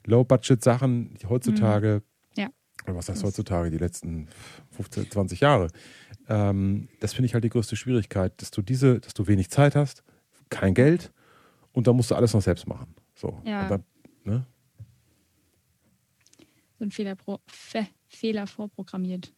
Low-Budget-Sachen 0.06 1.16
die 1.16 1.28
heutzutage, 1.28 2.02
Ja. 2.38 2.50
oder 2.86 2.96
was 2.96 3.10
heißt 3.10 3.24
heutzutage, 3.24 3.70
die 3.72 3.78
letzten 3.78 4.28
15, 4.72 5.12
20 5.12 5.40
Jahre, 5.42 5.68
ähm, 6.30 6.88
das 7.00 7.14
finde 7.14 7.26
ich 7.28 7.34
halt 7.34 7.44
die 7.44 7.50
größte 7.50 7.76
Schwierigkeit, 7.76 8.42
dass 8.42 8.52
du 8.52 8.62
diese, 8.62 9.00
dass 9.00 9.14
du 9.14 9.28
wenig 9.28 9.50
Zeit 9.50 9.76
hast, 9.76 10.04
kein 10.50 10.74
Geld 10.74 11.12
und 11.74 11.88
dann 11.88 11.96
musst 11.98 12.12
du 12.12 12.16
alles 12.16 12.34
noch 12.34 12.42
selbst 12.42 12.68
machen. 12.68 12.96
So. 13.16 13.42
Ja. 13.46 13.68
Dann, 13.68 13.84
ne? 14.24 14.46
sind 16.80 16.94
Fehler, 16.94 17.16
pro, 17.16 17.40
Fehler 18.08 18.48
vorprogrammiert. 18.48 19.34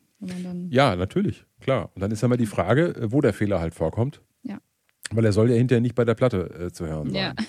ja, 0.69 0.95
natürlich, 0.95 1.45
klar. 1.59 1.91
Und 1.95 2.01
dann 2.01 2.11
ist 2.11 2.21
ja 2.21 2.27
mal 2.27 2.37
die 2.37 2.45
Frage, 2.45 2.95
äh, 2.95 3.11
wo 3.11 3.21
der 3.21 3.33
Fehler 3.33 3.59
halt 3.59 3.73
vorkommt. 3.73 4.21
Ja. 4.43 4.59
Weil 5.11 5.25
er 5.25 5.31
soll 5.31 5.49
ja 5.49 5.55
hinterher 5.55 5.81
nicht 5.81 5.95
bei 5.95 6.05
der 6.05 6.15
Platte 6.15 6.67
äh, 6.67 6.71
zu 6.71 6.87
hören 6.87 7.11
sein. 7.11 7.15
Ja. 7.15 7.35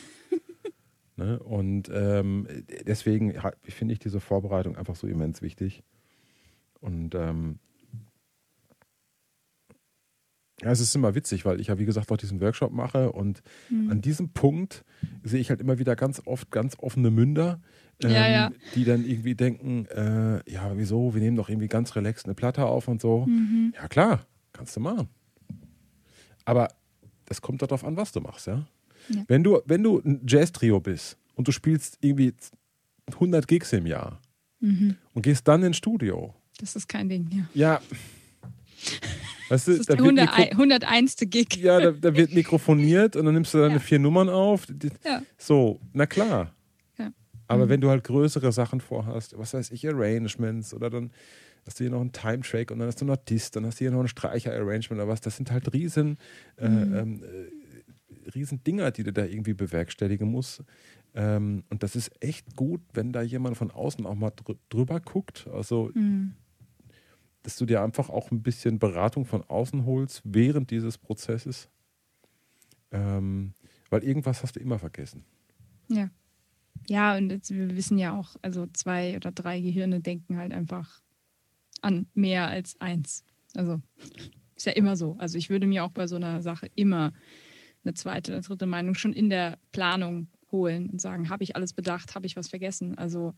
Ne? 1.16 1.38
Und 1.38 1.90
ähm, 1.92 2.46
deswegen 2.86 3.34
finde 3.64 3.92
ich 3.92 3.98
diese 3.98 4.20
Vorbereitung 4.20 4.78
einfach 4.78 4.96
so 4.96 5.06
immens 5.06 5.42
wichtig. 5.42 5.82
Und 6.80 7.14
ähm, 7.14 7.58
ja, 10.62 10.70
es 10.70 10.80
ist 10.80 10.94
immer 10.94 11.14
witzig, 11.14 11.44
weil 11.44 11.60
ich 11.60 11.68
ja, 11.68 11.78
wie 11.78 11.84
gesagt, 11.84 12.10
auch 12.10 12.16
diesen 12.16 12.40
Workshop 12.40 12.72
mache 12.72 13.12
und 13.12 13.42
mhm. 13.68 13.90
an 13.90 14.00
diesem 14.00 14.30
Punkt 14.30 14.84
sehe 15.22 15.40
ich 15.40 15.50
halt 15.50 15.60
immer 15.60 15.78
wieder 15.78 15.96
ganz 15.96 16.22
oft 16.26 16.50
ganz 16.50 16.76
offene 16.78 17.10
Münder, 17.10 17.60
ähm, 18.04 18.10
ja, 18.10 18.28
ja. 18.28 18.50
die 18.74 18.84
dann 18.84 19.04
irgendwie 19.04 19.34
denken, 19.34 19.86
äh, 19.86 20.50
ja, 20.50 20.72
wieso, 20.74 21.14
wir 21.14 21.20
nehmen 21.20 21.36
doch 21.36 21.48
irgendwie 21.48 21.68
ganz 21.68 21.94
relaxed 21.96 22.26
eine 22.26 22.34
Platte 22.34 22.64
auf 22.64 22.88
und 22.88 23.00
so. 23.00 23.26
Mhm. 23.26 23.74
Ja, 23.76 23.88
klar, 23.88 24.26
kannst 24.52 24.76
du 24.76 24.80
machen. 24.80 25.08
Aber 26.44 26.68
es 27.28 27.40
kommt 27.40 27.62
darauf 27.62 27.84
an, 27.84 27.96
was 27.96 28.12
du 28.12 28.20
machst, 28.20 28.46
ja. 28.46 28.66
ja. 29.08 29.24
Wenn 29.28 29.42
du, 29.44 29.60
wenn 29.66 29.82
du 29.82 29.98
ein 29.98 30.22
Jazz-Trio 30.26 30.80
bist 30.80 31.16
und 31.34 31.46
du 31.48 31.52
spielst 31.52 31.98
irgendwie 32.00 32.34
100 33.12 33.46
Gigs 33.46 33.72
im 33.72 33.86
Jahr 33.86 34.20
mhm. 34.60 34.96
und 35.14 35.22
gehst 35.22 35.46
dann 35.46 35.62
ins 35.62 35.76
Studio. 35.76 36.34
Das 36.58 36.76
ist 36.76 36.88
kein 36.88 37.08
Ding, 37.08 37.28
ja. 37.32 37.48
Ja. 37.54 37.80
Weißt 39.48 39.66
du, 39.66 39.72
das 39.72 39.80
ist 39.80 39.88
der 39.88 39.98
100, 39.98 40.28
101. 40.52 41.16
Gig. 41.28 41.56
Ja, 41.56 41.80
da, 41.80 41.90
da, 41.90 42.14
wird 42.14 42.32
mikrofoniert 42.32 43.16
und 43.16 43.24
dann 43.24 43.34
nimmst 43.34 43.52
du 43.52 43.58
deine 43.58 43.74
ja. 43.74 43.80
vier 43.80 43.98
Nummern 43.98 44.28
auf. 44.28 44.66
Ja. 45.04 45.22
So, 45.38 45.80
na 45.92 46.06
klar. 46.06 46.54
Aber 47.50 47.66
mhm. 47.66 47.68
wenn 47.68 47.80
du 47.80 47.88
halt 47.90 48.04
größere 48.04 48.52
Sachen 48.52 48.80
vorhast, 48.80 49.36
was 49.38 49.54
weiß 49.54 49.70
ich, 49.72 49.88
Arrangements 49.88 50.72
oder 50.72 50.90
dann 50.90 51.10
hast 51.66 51.78
du 51.78 51.84
hier 51.84 51.90
noch 51.90 52.00
einen 52.00 52.12
Time-Track 52.12 52.70
und 52.70 52.78
dann 52.78 52.88
hast 52.88 53.00
du 53.00 53.04
noch 53.04 53.16
Dis, 53.16 53.50
dann 53.50 53.66
hast 53.66 53.80
du 53.80 53.84
hier 53.84 53.90
noch 53.90 54.00
ein 54.00 54.08
Streicher-Arrangement 54.08 55.00
oder 55.02 55.08
was, 55.08 55.20
das 55.20 55.36
sind 55.36 55.50
halt 55.50 55.72
riesen, 55.72 56.16
äh, 56.56 56.68
mhm. 56.68 56.96
ähm, 56.96 57.22
äh, 57.24 58.30
riesen 58.30 58.62
Dinger, 58.62 58.90
die 58.92 59.02
du 59.02 59.12
da 59.12 59.24
irgendwie 59.24 59.54
bewerkstelligen 59.54 60.30
musst. 60.30 60.62
Ähm, 61.14 61.64
und 61.70 61.82
das 61.82 61.96
ist 61.96 62.12
echt 62.22 62.56
gut, 62.56 62.80
wenn 62.94 63.12
da 63.12 63.20
jemand 63.22 63.56
von 63.56 63.70
außen 63.70 64.06
auch 64.06 64.14
mal 64.14 64.30
dr 64.30 64.56
drüber 64.68 65.00
guckt. 65.00 65.48
Also 65.52 65.90
mhm 65.94 66.34
dass 67.42 67.56
du 67.56 67.64
dir 67.64 67.82
einfach 67.82 68.10
auch 68.10 68.30
ein 68.30 68.42
bisschen 68.42 68.78
Beratung 68.78 69.24
von 69.24 69.42
außen 69.42 69.86
holst 69.86 70.22
während 70.24 70.70
dieses 70.70 70.98
Prozesses. 70.98 71.70
Ähm, 72.90 73.54
weil 73.88 74.04
irgendwas 74.04 74.42
hast 74.42 74.56
du 74.56 74.60
immer 74.60 74.78
vergessen. 74.78 75.24
Ja. 75.88 76.10
Ja, 76.88 77.16
und 77.16 77.30
jetzt, 77.30 77.54
wir 77.54 77.76
wissen 77.76 77.98
ja 77.98 78.18
auch, 78.18 78.36
also 78.42 78.66
zwei 78.72 79.16
oder 79.16 79.30
drei 79.30 79.60
Gehirne 79.60 80.00
denken 80.00 80.36
halt 80.36 80.52
einfach 80.52 81.00
an 81.82 82.06
mehr 82.14 82.48
als 82.48 82.80
eins. 82.80 83.24
Also 83.54 83.80
ist 84.56 84.66
ja 84.66 84.72
immer 84.72 84.96
so. 84.96 85.16
Also 85.18 85.38
ich 85.38 85.50
würde 85.50 85.66
mir 85.66 85.84
auch 85.84 85.92
bei 85.92 86.06
so 86.06 86.16
einer 86.16 86.42
Sache 86.42 86.68
immer 86.74 87.12
eine 87.84 87.94
zweite 87.94 88.32
oder 88.32 88.40
dritte 88.42 88.66
Meinung 88.66 88.94
schon 88.94 89.12
in 89.12 89.30
der 89.30 89.58
Planung 89.72 90.28
holen 90.52 90.90
und 90.90 91.00
sagen, 91.00 91.30
habe 91.30 91.44
ich 91.44 91.56
alles 91.56 91.72
bedacht, 91.72 92.14
habe 92.14 92.26
ich 92.26 92.36
was 92.36 92.48
vergessen? 92.48 92.98
Also 92.98 93.34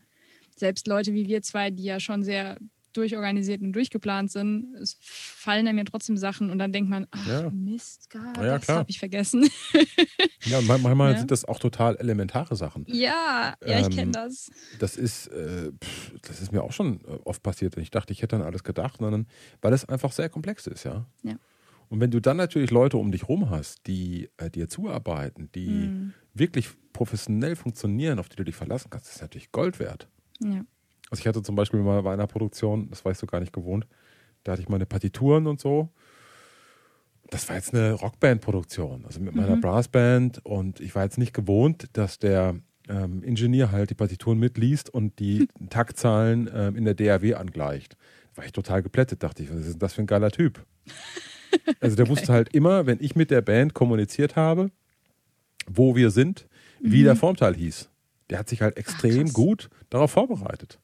selbst 0.55 0.87
Leute 0.87 1.13
wie 1.13 1.27
wir 1.27 1.41
zwei, 1.41 1.71
die 1.71 1.83
ja 1.83 1.99
schon 1.99 2.23
sehr 2.23 2.57
durchorganisiert 2.93 3.61
und 3.61 3.73
durchgeplant 3.73 4.31
sind, 4.31 4.73
es 4.75 4.97
fallen 5.01 5.67
einem 5.67 5.77
ja 5.79 5.83
trotzdem 5.83 6.17
Sachen 6.17 6.49
und 6.49 6.59
dann 6.59 6.71
denkt 6.71 6.89
man, 6.89 7.07
ach 7.11 7.27
ja. 7.27 7.49
Mist, 7.49 8.09
gar, 8.09 8.43
ja, 8.43 8.57
das 8.57 8.69
habe 8.69 8.89
ich 8.89 8.99
vergessen. 8.99 9.49
ja, 10.45 10.61
manchmal 10.61 11.13
Ja. 11.13 11.17
sind 11.19 11.31
das 11.31 11.45
auch 11.45 11.59
total 11.59 11.95
elementare 11.97 12.55
Sachen. 12.55 12.85
ja, 12.87 13.55
ja, 13.65 13.79
ich 13.79 13.87
Ähm, 13.87 13.91
kenne 13.95 14.11
das. 14.11 14.51
Das 14.79 14.95
ist, 14.97 15.27
äh, 15.27 15.71
pff, 15.83 16.13
das 16.21 16.41
ist 16.41 16.51
mir 16.51 16.63
auch 16.63 16.71
schon 16.71 17.01
äh, 17.05 17.19
oft 17.25 17.43
passiert. 17.43 17.75
Und 17.77 17.83
ich 17.83 17.91
dachte, 17.91 18.11
ich 18.13 18.21
hätte 18.21 18.37
dann 18.37 18.45
alles 18.45 18.63
gedacht, 18.63 18.97
sondern 18.99 19.27
weil 19.61 19.73
es 19.73 19.85
einfach 19.85 20.11
sehr 20.11 20.29
komplex 20.29 20.67
ist, 20.67 20.83
ja. 20.83 21.05
Ja. 21.23 21.35
Und 21.89 21.99
wenn 21.99 22.09
du 22.11 22.19
dann 22.19 22.37
natürlich 22.37 22.71
Leute 22.71 22.97
um 22.97 23.11
dich 23.11 23.27
rum 23.29 23.49
hast, 23.51 23.85
die 23.87 24.29
äh, 24.37 24.49
dir 24.49 24.67
zuarbeiten, 24.67 25.51
die 25.53 25.89
Mhm. 25.89 26.13
wirklich 26.33 26.69
professionell 26.91 27.55
funktionieren, 27.55 28.17
auf 28.19 28.29
die 28.29 28.35
du 28.35 28.43
dich 28.43 28.55
verlassen 28.55 28.89
kannst, 28.89 29.07
das 29.07 29.15
ist 29.17 29.21
natürlich 29.21 29.51
Gold 29.51 29.79
wert. 29.79 30.07
Ja. 30.39 30.65
Also 31.13 31.21
ich 31.21 31.27
hatte 31.27 31.43
zum 31.43 31.53
Beispiel 31.55 31.79
mal 31.79 32.01
bei 32.01 32.11
einer 32.11 32.25
Produktion, 32.25 32.89
das 32.89 33.05
weißt 33.05 33.21
du 33.21 33.27
gar 33.27 33.39
nicht 33.39 33.53
gewohnt, 33.53 33.85
da 34.43 34.53
hatte 34.53 34.63
ich 34.63 34.67
meine 34.67 34.87
Partituren 34.87 35.45
und 35.45 35.59
so. 35.61 35.89
Das 37.29 37.47
war 37.49 37.55
jetzt 37.55 37.71
eine 37.75 37.91
Rockband-Produktion, 37.93 39.05
also 39.05 39.19
mit 39.19 39.35
meiner 39.35 39.55
Mhm. 39.57 39.61
Brassband 39.61 40.43
und 40.43 40.79
ich 40.79 40.95
war 40.95 41.03
jetzt 41.03 41.19
nicht 41.19 41.31
gewohnt, 41.35 41.85
dass 41.93 42.17
der 42.17 42.55
ähm, 42.89 43.21
Ingenieur 43.21 43.71
halt 43.71 43.91
die 43.91 43.93
Partituren 43.93 44.39
mitliest 44.39 44.89
und 44.89 45.19
die 45.19 45.47
Taktzahlen 45.69 46.49
ähm, 46.51 46.75
in 46.75 46.83
der 46.83 46.95
DAW 46.95 47.35
angleicht. 47.35 47.95
Da 48.31 48.37
war 48.37 48.45
ich 48.45 48.51
total 48.51 48.81
geplättet, 48.81 49.21
dachte 49.21 49.43
ich, 49.43 49.51
was 49.51 49.59
ist 49.59 49.73
denn 49.73 49.79
das 49.79 49.93
für 49.93 50.01
ein 50.01 50.07
geiler 50.07 50.31
Typ? 50.31 50.65
Also 51.79 51.95
der 51.95 52.07
wusste 52.09 52.33
halt 52.33 52.55
immer, 52.55 52.87
wenn 52.87 52.97
ich 52.99 53.15
mit 53.15 53.29
der 53.29 53.41
Band 53.41 53.75
kommuniziert 53.75 54.35
habe, 54.35 54.71
wo 55.67 55.95
wir 55.95 56.09
sind, 56.09 56.47
wie 56.81 57.01
Mhm. 57.01 57.05
der 57.05 57.15
Formteil 57.15 57.53
hieß. 57.55 57.87
Der 58.31 58.39
hat 58.39 58.49
sich 58.49 58.63
halt 58.63 58.77
extrem 58.77 59.25
krass. 59.25 59.33
gut 59.33 59.69
darauf 59.91 60.09
vorbereitet. 60.09 60.79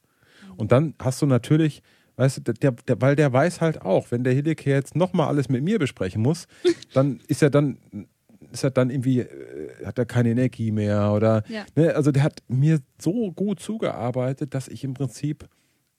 Und 0.60 0.72
dann 0.72 0.94
hast 1.00 1.22
du 1.22 1.26
natürlich, 1.26 1.82
weißt 2.16 2.46
du, 2.46 2.52
der, 2.52 2.72
der, 2.72 3.00
weil 3.00 3.16
der 3.16 3.32
weiß 3.32 3.60
halt 3.60 3.80
auch, 3.82 4.10
wenn 4.10 4.24
der 4.24 4.34
Hideke 4.34 4.68
jetzt 4.70 4.94
nochmal 4.94 5.28
alles 5.28 5.48
mit 5.48 5.64
mir 5.64 5.78
besprechen 5.78 6.20
muss, 6.22 6.46
dann 6.92 7.20
ist 7.28 7.42
er 7.42 7.48
dann, 7.50 7.78
ist 8.52 8.62
er 8.62 8.70
dann 8.70 8.90
irgendwie, 8.90 9.20
äh, 9.20 9.86
hat 9.86 9.98
er 9.98 10.04
keine 10.06 10.30
Energie 10.30 10.70
mehr 10.70 11.12
oder, 11.12 11.42
Ja. 11.48 11.64
ne, 11.76 11.94
also 11.94 12.12
der 12.12 12.22
hat 12.22 12.42
mir 12.48 12.80
so 13.00 13.32
gut 13.32 13.60
zugearbeitet, 13.60 14.54
dass 14.54 14.68
ich 14.68 14.84
im 14.84 14.92
Prinzip 14.94 15.48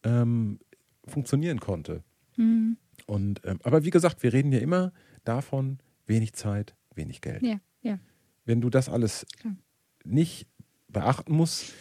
ähm, 0.03 0.59
funktionieren 1.05 1.59
konnte. 1.59 2.03
Mhm. 2.38 2.78
Und, 3.07 3.41
ähm, 3.45 3.59
aber 3.64 3.84
wie 3.84 3.89
gesagt, 3.89 4.22
wir 4.22 4.32
reden 4.32 4.51
ja 4.51 4.59
immer 4.59 4.93
davon, 5.24 5.80
wenig 6.05 6.34
Zeit, 6.34 6.76
wenig 6.93 7.22
Geld. 7.22 7.41
Ja, 7.41 7.55
ja. 7.82 7.97
Wenn 8.45 8.62
du 8.62 8.70
das 8.70 8.89
alles 8.89 9.26
Klar. 9.39 9.55
nicht 10.03 10.47
beachten 10.88 11.34
musst, 11.34 11.74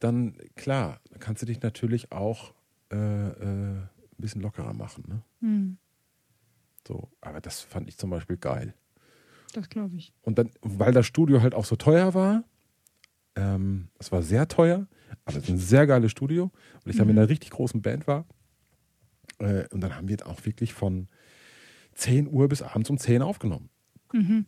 dann 0.00 0.36
klar, 0.54 1.00
dann 1.10 1.20
kannst 1.20 1.42
du 1.42 1.46
dich 1.46 1.62
natürlich 1.62 2.12
auch 2.12 2.54
äh, 2.92 2.96
äh, 2.96 3.76
ein 3.78 3.88
bisschen 4.18 4.42
lockerer 4.42 4.72
machen. 4.74 5.04
Ne? 5.08 5.22
Mhm. 5.40 5.78
So, 6.86 7.10
aber 7.20 7.40
das 7.40 7.60
fand 7.60 7.88
ich 7.88 7.96
zum 7.98 8.10
Beispiel 8.10 8.36
geil. 8.36 8.74
Das 9.52 9.68
glaube 9.68 9.96
ich. 9.96 10.12
Und 10.22 10.38
dann, 10.38 10.50
weil 10.60 10.92
das 10.92 11.06
Studio 11.06 11.40
halt 11.42 11.54
auch 11.54 11.64
so 11.64 11.76
teuer 11.76 12.14
war, 12.14 12.44
ähm, 13.34 13.88
es 13.98 14.12
war 14.12 14.22
sehr 14.22 14.48
teuer, 14.48 14.86
aber 15.24 15.36
es 15.36 15.44
ist 15.44 15.48
ein 15.50 15.58
sehr 15.58 15.86
geiles 15.86 16.10
Studio, 16.10 16.50
weil 16.84 16.90
ich 16.92 16.96
da 16.96 17.04
mit 17.04 17.14
Mhm. 17.14 17.20
einer 17.20 17.28
richtig 17.28 17.50
großen 17.50 17.82
Band 17.82 18.06
war. 18.06 18.26
Äh, 19.38 19.66
und 19.70 19.80
dann 19.80 19.94
haben 19.96 20.08
wir 20.08 20.26
auch 20.26 20.44
wirklich 20.44 20.72
von 20.74 21.08
10 21.94 22.28
Uhr 22.28 22.48
bis 22.48 22.62
abends 22.62 22.90
um 22.90 22.98
10 22.98 23.22
aufgenommen. 23.22 23.70
Mhm. 24.12 24.46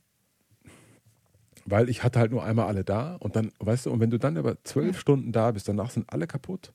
Weil 1.66 1.88
ich 1.88 2.02
hatte 2.02 2.18
halt 2.18 2.30
nur 2.30 2.42
einmal 2.44 2.66
alle 2.66 2.84
da 2.84 3.16
und 3.16 3.36
dann, 3.36 3.52
weißt 3.60 3.86
du, 3.86 3.90
und 3.90 4.00
wenn 4.00 4.10
du 4.10 4.18
dann 4.18 4.36
über 4.36 4.62
zwölf 4.64 4.94
Ja. 4.96 5.00
Stunden 5.00 5.32
da 5.32 5.50
bist, 5.50 5.68
danach 5.68 5.90
sind 5.90 6.10
alle 6.12 6.26
kaputt. 6.26 6.72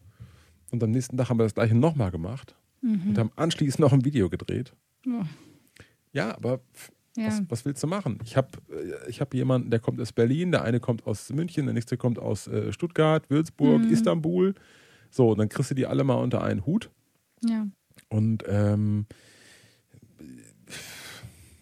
Und 0.71 0.83
am 0.83 0.91
nächsten 0.91 1.17
Tag 1.17 1.29
haben 1.29 1.37
wir 1.39 1.43
das 1.43 1.53
gleiche 1.53 1.75
nochmal 1.75 2.11
gemacht 2.11 2.55
Mhm. 2.81 3.09
und 3.09 3.17
haben 3.17 3.31
anschließend 3.35 3.79
noch 3.79 3.93
ein 3.93 4.03
Video 4.05 4.29
gedreht. 4.29 4.73
Oh, 5.07 5.23
Ja, 6.11 6.35
aber 6.35 6.59
ja. 7.15 7.27
was, 7.27 7.41
was 7.49 7.65
willst 7.65 7.81
du 7.83 7.87
machen? 7.87 8.19
Ich 8.25 8.35
habe 8.37 8.49
ich 9.07 9.21
hab 9.21 9.33
jemanden, 9.33 9.69
der 9.71 9.79
kommt 9.79 9.99
aus 10.01 10.11
Berlin, 10.13 10.51
der 10.51 10.63
eine 10.63 10.79
kommt 10.79 11.05
aus 11.07 11.29
München, 11.31 11.65
der 11.65 11.73
nächste 11.73 11.97
kommt 11.97 12.19
aus 12.19 12.47
äh, 12.47 12.71
Stuttgart, 12.73 13.29
Würzburg, 13.29 13.83
Mhm. 13.83 13.91
Istanbul. 13.91 14.53
So, 15.11 15.29
und 15.31 15.37
dann 15.39 15.49
kriegst 15.49 15.71
du 15.71 15.75
die 15.75 15.85
alle 15.85 16.03
mal 16.03 16.15
unter 16.15 16.43
einen 16.43 16.65
Hut. 16.65 16.89
ja. 17.41 17.67
Und 18.09 18.43
ähm, 18.47 19.05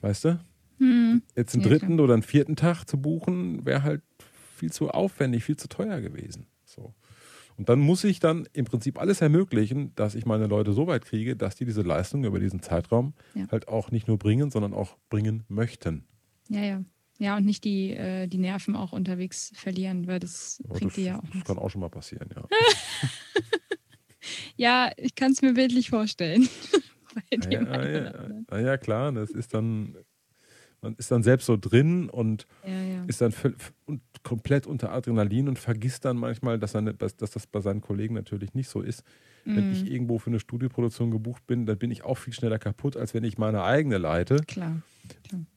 weißt 0.01 0.25
du, 0.25 0.39
Mhm. 0.81 1.21
jetzt 1.35 1.53
einen 1.53 1.63
Ja, 1.63 1.69
dritten 1.69 1.99
oder 1.99 2.13
einen 2.13 2.23
vierten 2.23 2.55
Tag 2.55 2.85
zu 2.85 2.97
buchen, 2.99 3.65
wäre 3.65 3.83
halt 3.83 4.01
viel 4.57 4.71
zu 4.71 4.89
aufwendig, 4.89 5.43
viel 5.43 5.57
zu 5.57 5.67
teuer 5.69 6.01
gewesen. 6.01 6.47
So. 6.65 6.93
Und 7.57 7.69
dann 7.69 7.79
muss 7.79 8.03
ich 8.03 8.19
dann 8.19 8.47
im 8.53 8.65
Prinzip 8.65 8.99
alles 8.99 9.21
ermöglichen, 9.21 9.93
dass 9.95 10.15
ich 10.15 10.25
meine 10.25 10.47
Leute 10.47 10.73
so 10.73 10.87
weit 10.87 11.05
kriege, 11.05 11.35
dass 11.35 11.55
die 11.55 11.65
diese 11.65 11.81
Leistung 11.83 12.23
über 12.23 12.39
diesen 12.39 12.61
Zeitraum 12.61 13.13
Ja. 13.35 13.47
halt 13.51 13.67
auch 13.67 13.91
nicht 13.91 14.07
nur 14.07 14.17
bringen, 14.17 14.49
sondern 14.49 14.73
auch 14.73 14.97
bringen 15.09 15.43
möchten. 15.47 16.05
ja, 16.49 16.61
ja. 16.63 16.83
Ja, 17.19 17.37
und 17.37 17.45
nicht 17.45 17.63
die, 17.65 17.91
äh, 17.91 18.25
die 18.25 18.39
Nerven 18.39 18.75
auch 18.75 18.93
unterwegs 18.93 19.51
verlieren, 19.53 20.07
weil 20.07 20.19
das 20.19 20.59
Aber 20.63 20.73
bringt 20.79 20.89
das, 20.93 20.95
dir 20.95 21.03
ja 21.05 21.17
auch 21.19 21.21
das 21.21 21.33
nichts. 21.35 21.47
kann 21.47 21.59
auch 21.59 21.69
schon 21.69 21.81
mal 21.81 21.89
passieren, 21.89 22.27
ja. 22.35 22.47
Ja, 24.55 24.91
ich 24.97 25.15
kann 25.15 25.31
es 25.31 25.41
mir 25.41 25.53
bildlich 25.53 25.89
vorstellen. 25.89 26.47
Ja, 27.51 27.61
ja, 27.61 27.85
ja, 27.89 28.13
ja, 28.51 28.59
ja, 28.59 28.77
klar, 28.77 29.11
das 29.11 29.31
ist 29.31 29.53
dann, 29.53 29.97
man 30.81 30.95
ist 30.95 31.11
dann 31.11 31.23
selbst 31.23 31.45
so 31.45 31.57
drin 31.57 32.09
und 32.09 32.47
ja, 32.65 32.71
ja. 32.81 33.03
ist 33.05 33.21
dann 33.21 33.33
und 33.85 34.01
komplett 34.23 34.65
unter 34.67 34.91
Adrenalin 34.91 35.47
und 35.47 35.59
vergisst 35.59 36.05
dann 36.05 36.17
manchmal, 36.17 36.57
dass, 36.59 36.71
seine, 36.73 36.93
dass 36.93 37.15
das 37.15 37.47
bei 37.47 37.61
seinen 37.61 37.81
Kollegen 37.81 38.15
natürlich 38.15 38.53
nicht 38.53 38.67
so 38.69 38.81
ist. 38.81 39.03
Wenn 39.45 39.67
Mhm. 39.67 39.71
ich 39.71 39.91
irgendwo 39.91 40.19
für 40.19 40.29
eine 40.29 40.39
Studioproduktion 40.39 41.09
gebucht 41.09 41.45
bin, 41.47 41.65
dann 41.65 41.77
bin 41.77 41.89
ich 41.91 42.03
auch 42.03 42.15
viel 42.17 42.33
schneller 42.33 42.59
kaputt, 42.59 42.95
als 42.97 43.13
wenn 43.13 43.23
ich 43.23 43.37
meine 43.39 43.63
eigene 43.63 43.97
leite. 43.97 44.37
Klar. 44.47 44.81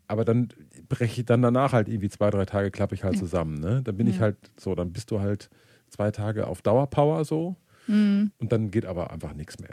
Aber 0.07 0.25
dann 0.25 0.49
breche 0.89 1.21
ich 1.21 1.27
dann 1.27 1.43
danach 1.43 1.73
halt 1.73 1.89
irgendwie 1.89 2.09
zwei, 2.09 2.31
drei 2.31 2.45
Tage 2.47 2.71
klappe 2.71 2.95
ich 2.95 3.05
halt 3.05 3.15
Ja. 3.15 3.21
zusammen. 3.21 3.59
Ne? 3.61 3.83
Dann 3.83 3.97
bin 3.97 4.07
ich 4.07 4.21
halt 4.21 4.37
so, 4.59 4.75
dann 4.75 4.93
bist 4.93 5.11
du 5.11 5.21
halt 5.21 5.51
zwei 5.89 6.11
Tage 6.11 6.47
auf 6.47 6.63
Dauerpower 6.63 7.25
so. 7.25 7.57
Mhm. 7.87 8.31
Und 8.39 8.53
dann 8.53 8.71
geht 8.71 8.87
aber 8.87 9.11
einfach 9.11 9.35
nichts 9.35 9.59
mehr. 9.59 9.71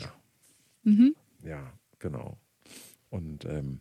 Mhm. 0.83 1.15
Ja, 1.45 1.71
genau. 1.99 2.37
Und 3.09 3.45
ähm, 3.45 3.79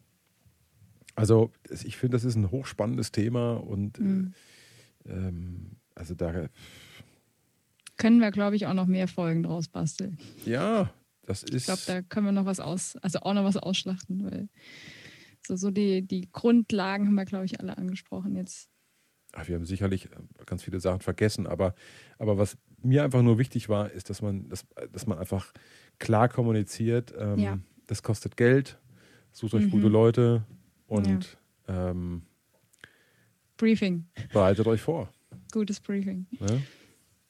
also 1.21 1.53
ich 1.85 1.97
finde, 1.97 2.16
das 2.16 2.25
ist 2.25 2.37
ein 2.37 2.51
hochspannendes 2.51 3.12
Thema 3.12 3.55
und 3.55 3.99
Mhm. 4.01 4.35
äh, 5.07 5.12
ähm, 5.12 5.77
also 5.95 6.14
da, 6.14 6.49
Können 7.97 8.21
wir, 8.21 8.31
glaube 8.31 8.57
ich, 8.57 8.66
auch 8.66 8.75
noch 8.75 8.87
mehr 8.87 9.09
Folgen 9.09 9.43
draus 9.43 9.68
basteln. 9.68 10.18
ja, 10.47 10.91
das 11.27 11.43
ist. 11.43 11.55
Ich 11.55 11.64
glaube, 11.64 11.83
da 11.87 12.03
können 12.03 12.27
wir 12.27 12.33
noch 12.33 12.47
was 12.47 12.59
aus, 12.61 12.97
also 12.97 13.21
auch 13.21 13.35
noch 13.35 13.45
was 13.45 13.57
ausschlachten, 13.57 14.25
weil 14.25 14.49
so, 15.47 15.55
so 15.57 15.71
die, 15.71 16.03
die 16.03 16.29
Grundlagen 16.33 17.07
haben 17.07 17.14
wir, 17.14 17.25
glaube 17.27 17.45
ich, 17.45 17.61
alle 17.61 17.77
angesprochen 17.77 18.37
jetzt. 18.37 18.71
Ach, 19.33 19.47
wir 19.47 19.55
haben 19.55 19.64
sicherlich 19.66 20.07
äh, 20.07 20.16
ganz 20.47 20.62
viele 20.64 20.81
Sachen 20.81 21.01
vergessen, 21.01 21.47
aber, 21.47 21.75
aber 22.18 22.37
was 22.39 22.57
mir 22.83 23.05
einfach 23.05 23.23
nur 23.23 23.39
wichtig 23.39 23.68
war, 23.68 23.91
ist, 23.93 24.11
dass 24.11 24.23
man, 24.23 24.49
dass, 24.49 24.66
dass 24.93 25.07
man 25.07 25.18
einfach 25.18 25.53
klar 25.99 26.29
kommuniziert, 26.29 27.12
ähm, 27.16 27.39
Ja. 27.39 27.59
das 27.87 28.03
kostet 28.03 28.37
Geld, 28.37 28.79
sucht 29.33 29.55
euch 29.55 29.66
Mhm. 29.66 29.71
gute 29.71 29.89
Leute 29.89 30.45
und 30.91 31.38
ähm, 31.68 32.22
Briefing, 33.57 34.07
bereitet 34.32 34.66
euch 34.66 34.80
vor. 34.80 35.09
gutes 35.53 35.80
Briefing. 35.80 36.26
Ne? 36.38 36.62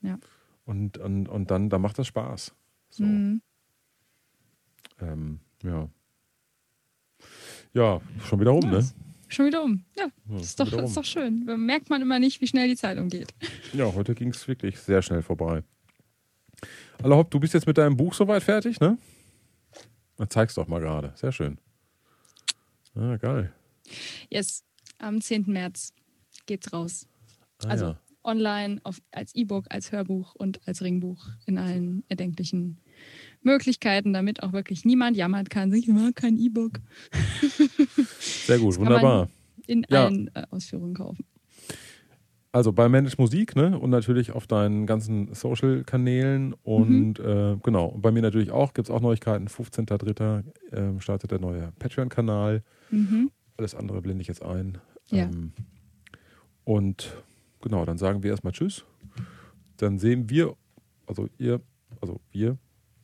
Ja. 0.02 0.18
Und, 0.64 0.98
und, 0.98 1.28
und 1.28 1.50
dann, 1.50 1.68
dann 1.68 1.80
macht 1.82 1.98
das 1.98 2.06
Spaß. 2.06 2.54
So. 2.90 3.04
Mhm. 3.04 3.42
Ähm, 5.00 5.40
ja. 5.62 5.88
Ja, 7.74 8.00
schon 8.24 8.40
wieder 8.40 8.50
rum, 8.52 8.68
ne? 8.68 8.76
Nice. 8.76 8.94
Schon 9.28 9.46
wieder 9.46 9.62
um. 9.62 9.84
Ja, 9.96 10.08
Ja, 10.28 10.38
ist 10.40 10.58
doch, 10.58 10.66
wieder 10.66 10.82
ist 10.84 10.96
doch 10.96 11.04
schön. 11.04 11.44
Merkt 11.64 11.88
man 11.90 12.02
immer 12.02 12.18
nicht, 12.18 12.40
wie 12.40 12.46
schnell 12.46 12.66
die 12.68 12.76
Zeit 12.76 12.98
umgeht. 12.98 13.32
Ja, 13.72 13.92
heute 13.94 14.14
ging 14.16 14.30
es 14.30 14.48
wirklich 14.48 14.78
sehr 14.80 15.00
schnell 15.02 15.22
vorbei. 15.22 15.62
Alla 17.02 17.14
Hopp, 17.16 17.30
du 17.30 17.38
bist 17.38 17.54
jetzt 17.54 17.66
mit 17.68 17.78
deinem 17.78 17.96
Buch 17.96 18.12
soweit 18.14 18.42
fertig, 18.42 18.80
ne? 18.80 18.98
Na, 20.18 20.28
zeig's 20.28 20.54
doch 20.54 20.66
mal 20.66 20.80
gerade. 20.80 21.12
Sehr 21.14 21.30
schön. 21.30 21.58
Ah, 22.94 23.16
geil. 23.16 23.52
Yes, 24.30 24.64
am 24.98 25.20
10. 25.20 25.44
März 25.52 25.92
geht's 26.46 26.72
raus. 26.72 27.06
Ah, 27.64 27.68
Also 27.68 27.84
ja. 27.86 28.00
online, 28.22 28.80
auf, 28.84 29.00
als 29.12 29.34
E-Book, 29.34 29.66
als 29.70 29.92
Hörbuch 29.92 30.34
und 30.34 30.60
als 30.66 30.82
Ringbuch 30.82 31.26
in 31.46 31.58
allen 31.58 32.04
erdenklichen 32.08 32.78
Möglichkeiten, 33.42 34.12
damit 34.12 34.42
auch 34.42 34.52
wirklich 34.52 34.84
niemand 34.84 35.16
jammern 35.16 35.48
kann, 35.48 35.72
ich 35.72 35.88
mag 35.88 36.14
kein 36.16 36.36
E-Book 36.36 36.80
Sehr 38.18 38.58
gut, 38.58 38.76
wunderbar. 38.78 39.30
in 39.66 39.86
Ja. 39.88 40.06
allen 40.06 40.30
äh, 40.34 40.44
Ausführungen 40.50 40.94
kaufen. 40.94 41.24
Also 42.52 42.72
bei 42.72 42.88
Manage 42.88 43.14
Musik, 43.18 43.54
ne? 43.54 43.78
Und 43.78 43.90
natürlich 43.90 44.32
auf 44.32 44.46
deinen 44.48 44.86
ganzen 44.86 45.32
Social-Kanälen 45.34 46.52
und 46.64 47.18
Mhm. 47.20 47.24
äh, 47.24 47.56
genau. 47.62 47.96
Bei 47.98 48.10
mir 48.10 48.22
natürlich 48.22 48.50
auch, 48.50 48.74
gibt 48.74 48.88
es 48.88 48.90
auch 48.94 49.00
Neuigkeiten. 49.00 49.46
15.03. 49.48 50.42
Ähm, 50.72 51.00
startet 51.00 51.30
der 51.30 51.38
neue 51.40 51.72
Patreon-Kanal. 51.78 52.62
Mhm. 52.90 53.30
Alles 53.56 53.74
andere 53.76 54.02
blende 54.02 54.22
ich 54.22 54.28
jetzt 54.28 54.42
ein. 54.42 54.78
Ja. 55.10 55.24
Ähm, 55.24 55.52
und 56.64 57.16
genau, 57.60 57.84
dann 57.84 57.98
sagen 57.98 58.22
wir 58.24 58.30
erstmal 58.32 58.52
Tschüss. 58.52 58.84
Dann 59.76 59.98
sehen 59.98 60.28
wir, 60.28 60.56
also 61.06 61.28
ihr, 61.38 61.60
also 62.00 62.20
wir, 62.32 62.58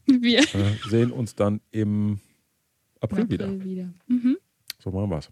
Wir 0.07 0.41
äh, 0.41 0.45
sehen 0.89 1.11
uns 1.13 1.35
dann 1.37 1.61
im 1.71 2.19
April, 3.01 3.23
im 3.25 3.31
wieder. 3.31 3.45
April 3.47 3.65
wieder. 3.65 3.95
Mhm. 4.09 4.37
So 4.81 4.91
machen 4.91 5.11
wir's. 5.11 5.31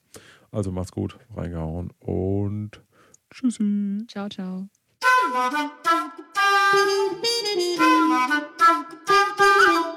Also 0.51 0.71
macht's 0.73 0.93
gut, 0.93 1.19
reingehauen 1.35 1.91
und 2.01 2.81
tschüssi. 3.35 4.07
Ciao, 4.09 4.29
ciao. 4.29 4.69
Thank 8.57 9.41
you. 9.41 9.94